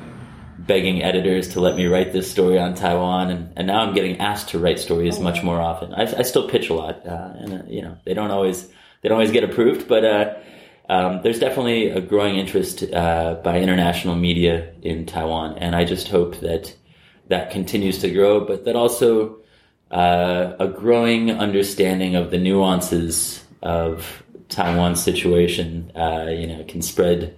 begging 0.59 1.03
editors 1.03 1.49
to 1.49 1.61
let 1.61 1.77
me 1.77 1.87
write 1.87 2.13
this 2.13 2.31
story 2.31 2.59
on 2.59 2.75
Taiwan, 2.75 3.31
and, 3.31 3.53
and 3.57 3.67
now 3.67 3.81
I'm 3.81 3.95
getting 3.95 4.21
asked 4.21 4.51
to 4.51 4.59
write 4.59 4.79
stories 4.79 5.19
much 5.19 5.43
more 5.43 5.61
often. 5.61 5.93
I, 5.95 6.03
I 6.19 6.23
still 6.23 6.49
pitch 6.49 6.71
a 6.71 6.75
lot, 6.75 7.07
uh, 7.07 7.33
and 7.37 7.53
uh, 7.55 7.63
you 7.67 7.83
know 7.83 7.97
they 8.05 8.15
don't 8.15 8.31
always 8.31 8.67
they 9.01 9.09
don't 9.09 9.17
always 9.17 9.33
get 9.33 9.45
approved, 9.45 9.89
but. 9.89 10.05
Uh, 10.05 10.35
um, 10.89 11.21
there's 11.23 11.39
definitely 11.39 11.89
a 11.91 12.01
growing 12.01 12.37
interest 12.37 12.83
uh, 12.93 13.35
by 13.43 13.61
international 13.61 14.17
media 14.17 14.75
in 14.83 15.07
Taiwan, 15.07 15.57
and 15.59 15.77
I 15.77 15.85
just 15.85 16.09
hope 16.09 16.41
that 16.41 16.75
that 17.29 17.51
continues 17.51 18.01
to 18.01 18.11
grow, 18.11 18.45
but 18.45 18.65
that 18.65 18.77
also 18.77 19.39
uh, 19.91 20.55
a 20.59 20.69
growing 20.69 21.31
understanding 21.31 22.17
of 22.17 22.31
the 22.31 22.39
nuances 22.39 23.43
of 23.63 24.22
Taiwan's 24.55 25.03
situation, 25.03 25.91
uh, 25.97 26.27
you 26.29 26.47
know, 26.47 26.65
can 26.69 26.83
spread 26.83 27.37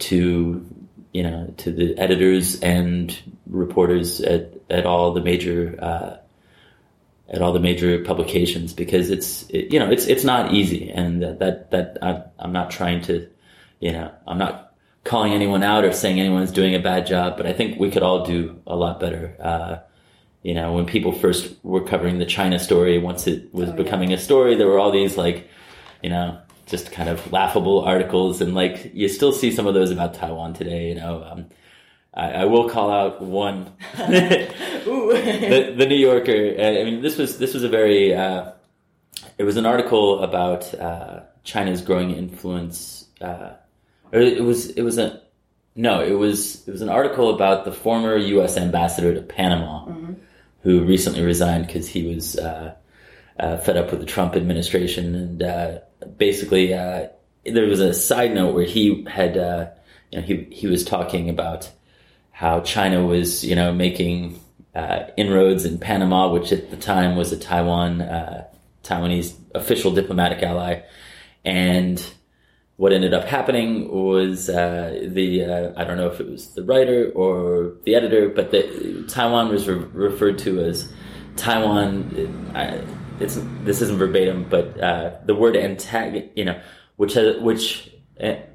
to 0.00 0.64
you 1.12 1.22
know 1.22 1.52
to 1.58 1.70
the 1.72 1.96
editors 1.98 2.60
and 2.60 3.16
reporters 3.46 4.20
at, 4.20 4.54
at 4.70 4.86
all 4.86 5.12
the 5.12 5.20
major 5.20 5.76
uh, 5.82 6.16
at 7.28 7.42
all 7.42 7.52
the 7.52 7.60
major 7.60 8.02
publications 8.04 8.72
because 8.72 9.10
it's 9.10 9.48
it, 9.50 9.72
you 9.72 9.78
know 9.78 9.90
it's 9.90 10.06
it's 10.06 10.24
not 10.24 10.52
easy 10.52 10.90
and 10.90 11.22
that 11.22 11.38
that, 11.38 11.70
that 11.70 11.98
I, 12.02 12.22
I'm 12.38 12.52
not 12.52 12.70
trying 12.70 13.00
to 13.02 13.28
you 13.80 13.92
know 13.92 14.12
I'm 14.26 14.38
not 14.38 14.74
calling 15.04 15.32
anyone 15.32 15.62
out 15.62 15.84
or 15.84 15.92
saying 15.92 16.20
anyone's 16.20 16.52
doing 16.52 16.74
a 16.74 16.78
bad 16.80 17.06
job 17.06 17.36
but 17.36 17.46
I 17.46 17.52
think 17.52 17.78
we 17.80 17.90
could 17.90 18.02
all 18.02 18.24
do 18.24 18.60
a 18.66 18.76
lot 18.76 19.00
better 19.00 19.36
uh, 19.42 19.78
you 20.42 20.54
know 20.54 20.72
when 20.72 20.86
people 20.86 21.12
first 21.12 21.52
were 21.62 21.84
covering 21.84 22.18
the 22.18 22.26
China 22.26 22.58
story 22.58 22.98
once 22.98 23.26
it 23.26 23.52
was 23.52 23.68
Oh, 23.68 23.72
yeah. 23.72 23.76
becoming 23.82 24.12
a 24.12 24.18
story 24.18 24.54
there 24.56 24.66
were 24.68 24.78
all 24.78 24.92
these 24.92 25.16
like 25.16 25.48
you 26.02 26.10
know 26.10 26.38
just 26.70 26.92
kind 26.92 27.08
of 27.08 27.32
laughable 27.32 27.80
articles 27.80 28.40
and 28.40 28.54
like 28.54 28.92
you 28.94 29.08
still 29.08 29.32
see 29.32 29.50
some 29.50 29.66
of 29.66 29.74
those 29.74 29.90
about 29.90 30.14
Taiwan 30.14 30.54
today 30.54 30.88
you 30.88 30.94
know 30.94 31.24
um, 31.24 31.46
I, 32.12 32.30
I 32.32 32.44
will 32.44 32.68
call 32.68 32.90
out 32.90 33.22
one. 33.22 33.72
the, 33.96 35.74
the 35.76 35.86
New 35.86 35.96
Yorker. 35.96 36.54
uh, 36.58 36.80
I 36.80 36.84
mean, 36.84 37.02
this 37.02 37.16
was 37.16 37.38
this 37.38 37.54
was 37.54 37.62
a 37.62 37.68
very 37.68 38.14
uh, 38.14 38.52
it 39.38 39.44
was 39.44 39.56
an 39.56 39.66
article 39.66 40.22
about 40.22 40.72
uh, 40.74 41.20
China's 41.44 41.82
growing 41.82 42.10
influence. 42.10 43.06
Uh, 43.20 43.52
or 44.12 44.20
it 44.20 44.42
was 44.42 44.70
it 44.70 44.82
was 44.82 44.98
a 44.98 45.22
no, 45.76 46.02
it 46.02 46.14
was 46.14 46.66
it 46.66 46.72
was 46.72 46.82
an 46.82 46.88
article 46.88 47.32
about 47.32 47.64
the 47.64 47.72
former 47.72 48.16
U.S. 48.16 48.56
ambassador 48.56 49.14
to 49.14 49.22
Panama, 49.22 49.86
who 50.62 50.84
recently 50.84 51.22
resigned 51.22 51.66
because 51.66 51.88
he 51.88 52.12
was 52.12 52.36
uh, 53.40 53.56
fed 53.56 53.76
up 53.76 53.90
with 53.90 54.00
the 54.00 54.06
Trump 54.06 54.36
administration, 54.36 55.14
and 55.14 55.42
uh, 55.42 55.78
basically 56.18 56.74
uh, 56.74 57.08
there 57.44 57.66
was 57.66 57.80
a 57.80 57.94
side 57.94 58.34
note 58.34 58.54
where 58.54 58.66
he 58.66 59.04
had 59.04 59.36
uh, 59.36 59.66
you 60.12 60.20
know 60.20 60.26
he 60.26 60.46
he 60.52 60.66
was 60.66 60.84
talking 60.84 61.30
about 61.30 61.70
how 62.30 62.60
China 62.60 63.04
was 63.04 63.42
you 63.44 63.54
know 63.54 63.72
making 63.72 64.38
uh, 64.74 65.04
inroads 65.16 65.64
in 65.64 65.78
Panama, 65.78 66.30
which 66.30 66.52
at 66.52 66.70
the 66.70 66.76
time 66.76 67.16
was 67.16 67.32
a 67.32 67.38
Taiwan 67.38 67.98
Taiwanese 68.84 69.34
official 69.54 69.90
diplomatic 69.90 70.42
ally, 70.42 70.82
and 71.44 72.04
what 72.76 72.92
ended 72.92 73.12
up 73.12 73.24
happening 73.24 73.90
was 73.90 74.48
uh, 74.48 75.00
the 75.06 75.44
uh, 75.44 75.72
I 75.76 75.84
don't 75.84 75.96
know 75.96 76.08
if 76.08 76.20
it 76.20 76.28
was 76.28 76.54
the 76.54 76.62
writer 76.62 77.10
or 77.14 77.74
the 77.84 77.94
editor, 77.94 78.28
but 78.28 78.50
the 78.50 79.04
Taiwan 79.08 79.48
was 79.48 79.66
re- 79.66 79.86
referred 79.92 80.38
to 80.40 80.60
as 80.60 80.92
Taiwan. 81.36 82.99
It's 83.20 83.38
this 83.62 83.82
isn't 83.82 83.98
verbatim, 83.98 84.46
but 84.48 84.80
uh, 84.80 85.16
the 85.24 85.34
word 85.34 85.54
antag 85.54 86.30
you 86.34 86.44
know, 86.44 86.60
which 86.96 87.14
has, 87.14 87.38
which 87.40 87.90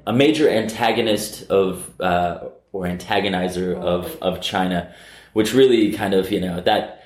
a 0.06 0.12
major 0.12 0.48
antagonist 0.48 1.50
of 1.50 2.00
uh, 2.00 2.48
or 2.72 2.84
antagonizer 2.84 3.76
of 3.76 4.16
of 4.22 4.40
China, 4.40 4.92
which 5.32 5.54
really 5.54 5.92
kind 5.92 6.14
of 6.14 6.30
you 6.30 6.40
know 6.40 6.60
that 6.60 7.04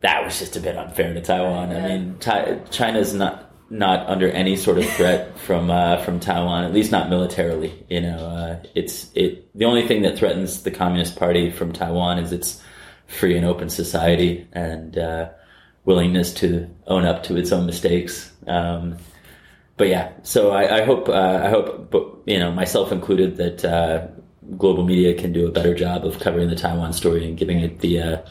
that 0.00 0.24
was 0.24 0.38
just 0.38 0.56
a 0.56 0.60
bit 0.60 0.76
unfair 0.76 1.14
to 1.14 1.20
Taiwan. 1.20 1.70
I 1.72 1.88
mean, 1.88 2.18
Ti- 2.18 2.58
China's 2.70 3.14
not 3.14 3.50
not 3.70 4.06
under 4.06 4.28
any 4.30 4.56
sort 4.56 4.78
of 4.78 4.84
threat 4.90 5.38
from 5.38 5.70
uh, 5.70 5.96
from 5.98 6.20
Taiwan, 6.20 6.64
at 6.64 6.72
least 6.72 6.92
not 6.92 7.08
militarily. 7.08 7.72
You 7.88 8.02
know, 8.02 8.18
uh, 8.18 8.62
it's 8.74 9.10
it. 9.14 9.48
The 9.56 9.64
only 9.64 9.86
thing 9.86 10.02
that 10.02 10.18
threatens 10.18 10.62
the 10.62 10.70
Communist 10.70 11.16
Party 11.16 11.50
from 11.50 11.72
Taiwan 11.72 12.18
is 12.18 12.32
its 12.32 12.60
free 13.06 13.36
and 13.36 13.46
open 13.46 13.68
society 13.68 14.46
and 14.52 14.96
uh, 14.96 15.30
willingness 15.84 16.32
to 16.34 16.68
own 16.86 17.04
up 17.04 17.22
to 17.24 17.36
its 17.36 17.52
own 17.52 17.66
mistakes. 17.66 18.32
Um, 18.46 18.96
but 19.76 19.88
yeah, 19.88 20.12
so 20.22 20.50
I, 20.50 20.78
I 20.78 20.84
hope 20.84 21.08
uh, 21.08 21.40
I 21.42 21.48
hope, 21.48 22.22
you 22.26 22.38
know, 22.38 22.52
myself 22.52 22.92
included, 22.92 23.36
that 23.36 23.64
uh, 23.64 24.06
global 24.56 24.84
media 24.84 25.14
can 25.14 25.32
do 25.32 25.46
a 25.46 25.50
better 25.50 25.74
job 25.74 26.04
of 26.04 26.20
covering 26.20 26.48
the 26.48 26.56
Taiwan 26.56 26.92
story 26.92 27.26
and 27.26 27.36
giving 27.36 27.60
it 27.60 27.80
the 27.80 28.00
uh, 28.00 28.22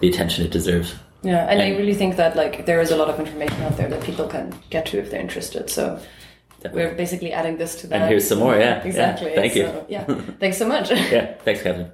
the 0.00 0.08
attention 0.08 0.44
it 0.44 0.52
deserves. 0.52 0.94
Yeah, 1.22 1.46
and, 1.48 1.60
I 1.60 1.70
really 1.70 1.94
think 1.94 2.16
that 2.16 2.36
like 2.36 2.66
there 2.66 2.80
is 2.80 2.90
a 2.90 2.96
lot 2.96 3.08
of 3.08 3.18
information 3.18 3.60
out 3.62 3.76
there 3.76 3.88
that 3.88 4.02
people 4.02 4.28
can 4.28 4.54
get 4.70 4.86
to 4.86 4.98
if 4.98 5.10
they're 5.10 5.20
interested. 5.20 5.68
So 5.68 6.00
we're 6.72 6.94
basically 6.94 7.32
adding 7.32 7.56
this 7.58 7.74
to 7.80 7.86
that. 7.88 8.02
And 8.02 8.10
here's 8.10 8.28
some 8.28 8.38
more, 8.38 8.54
yeah, 8.54 8.76
yeah. 8.76 8.84
exactly. 8.84 9.34
Thank 9.34 9.54
you. 9.56 9.66
So, 9.66 9.86
yeah, 9.88 10.04
thanks 10.38 10.58
so 10.58 10.68
much. 10.68 10.90
Yeah, 11.10 11.34
thanks, 11.44 11.62
Catherine. 11.62 11.90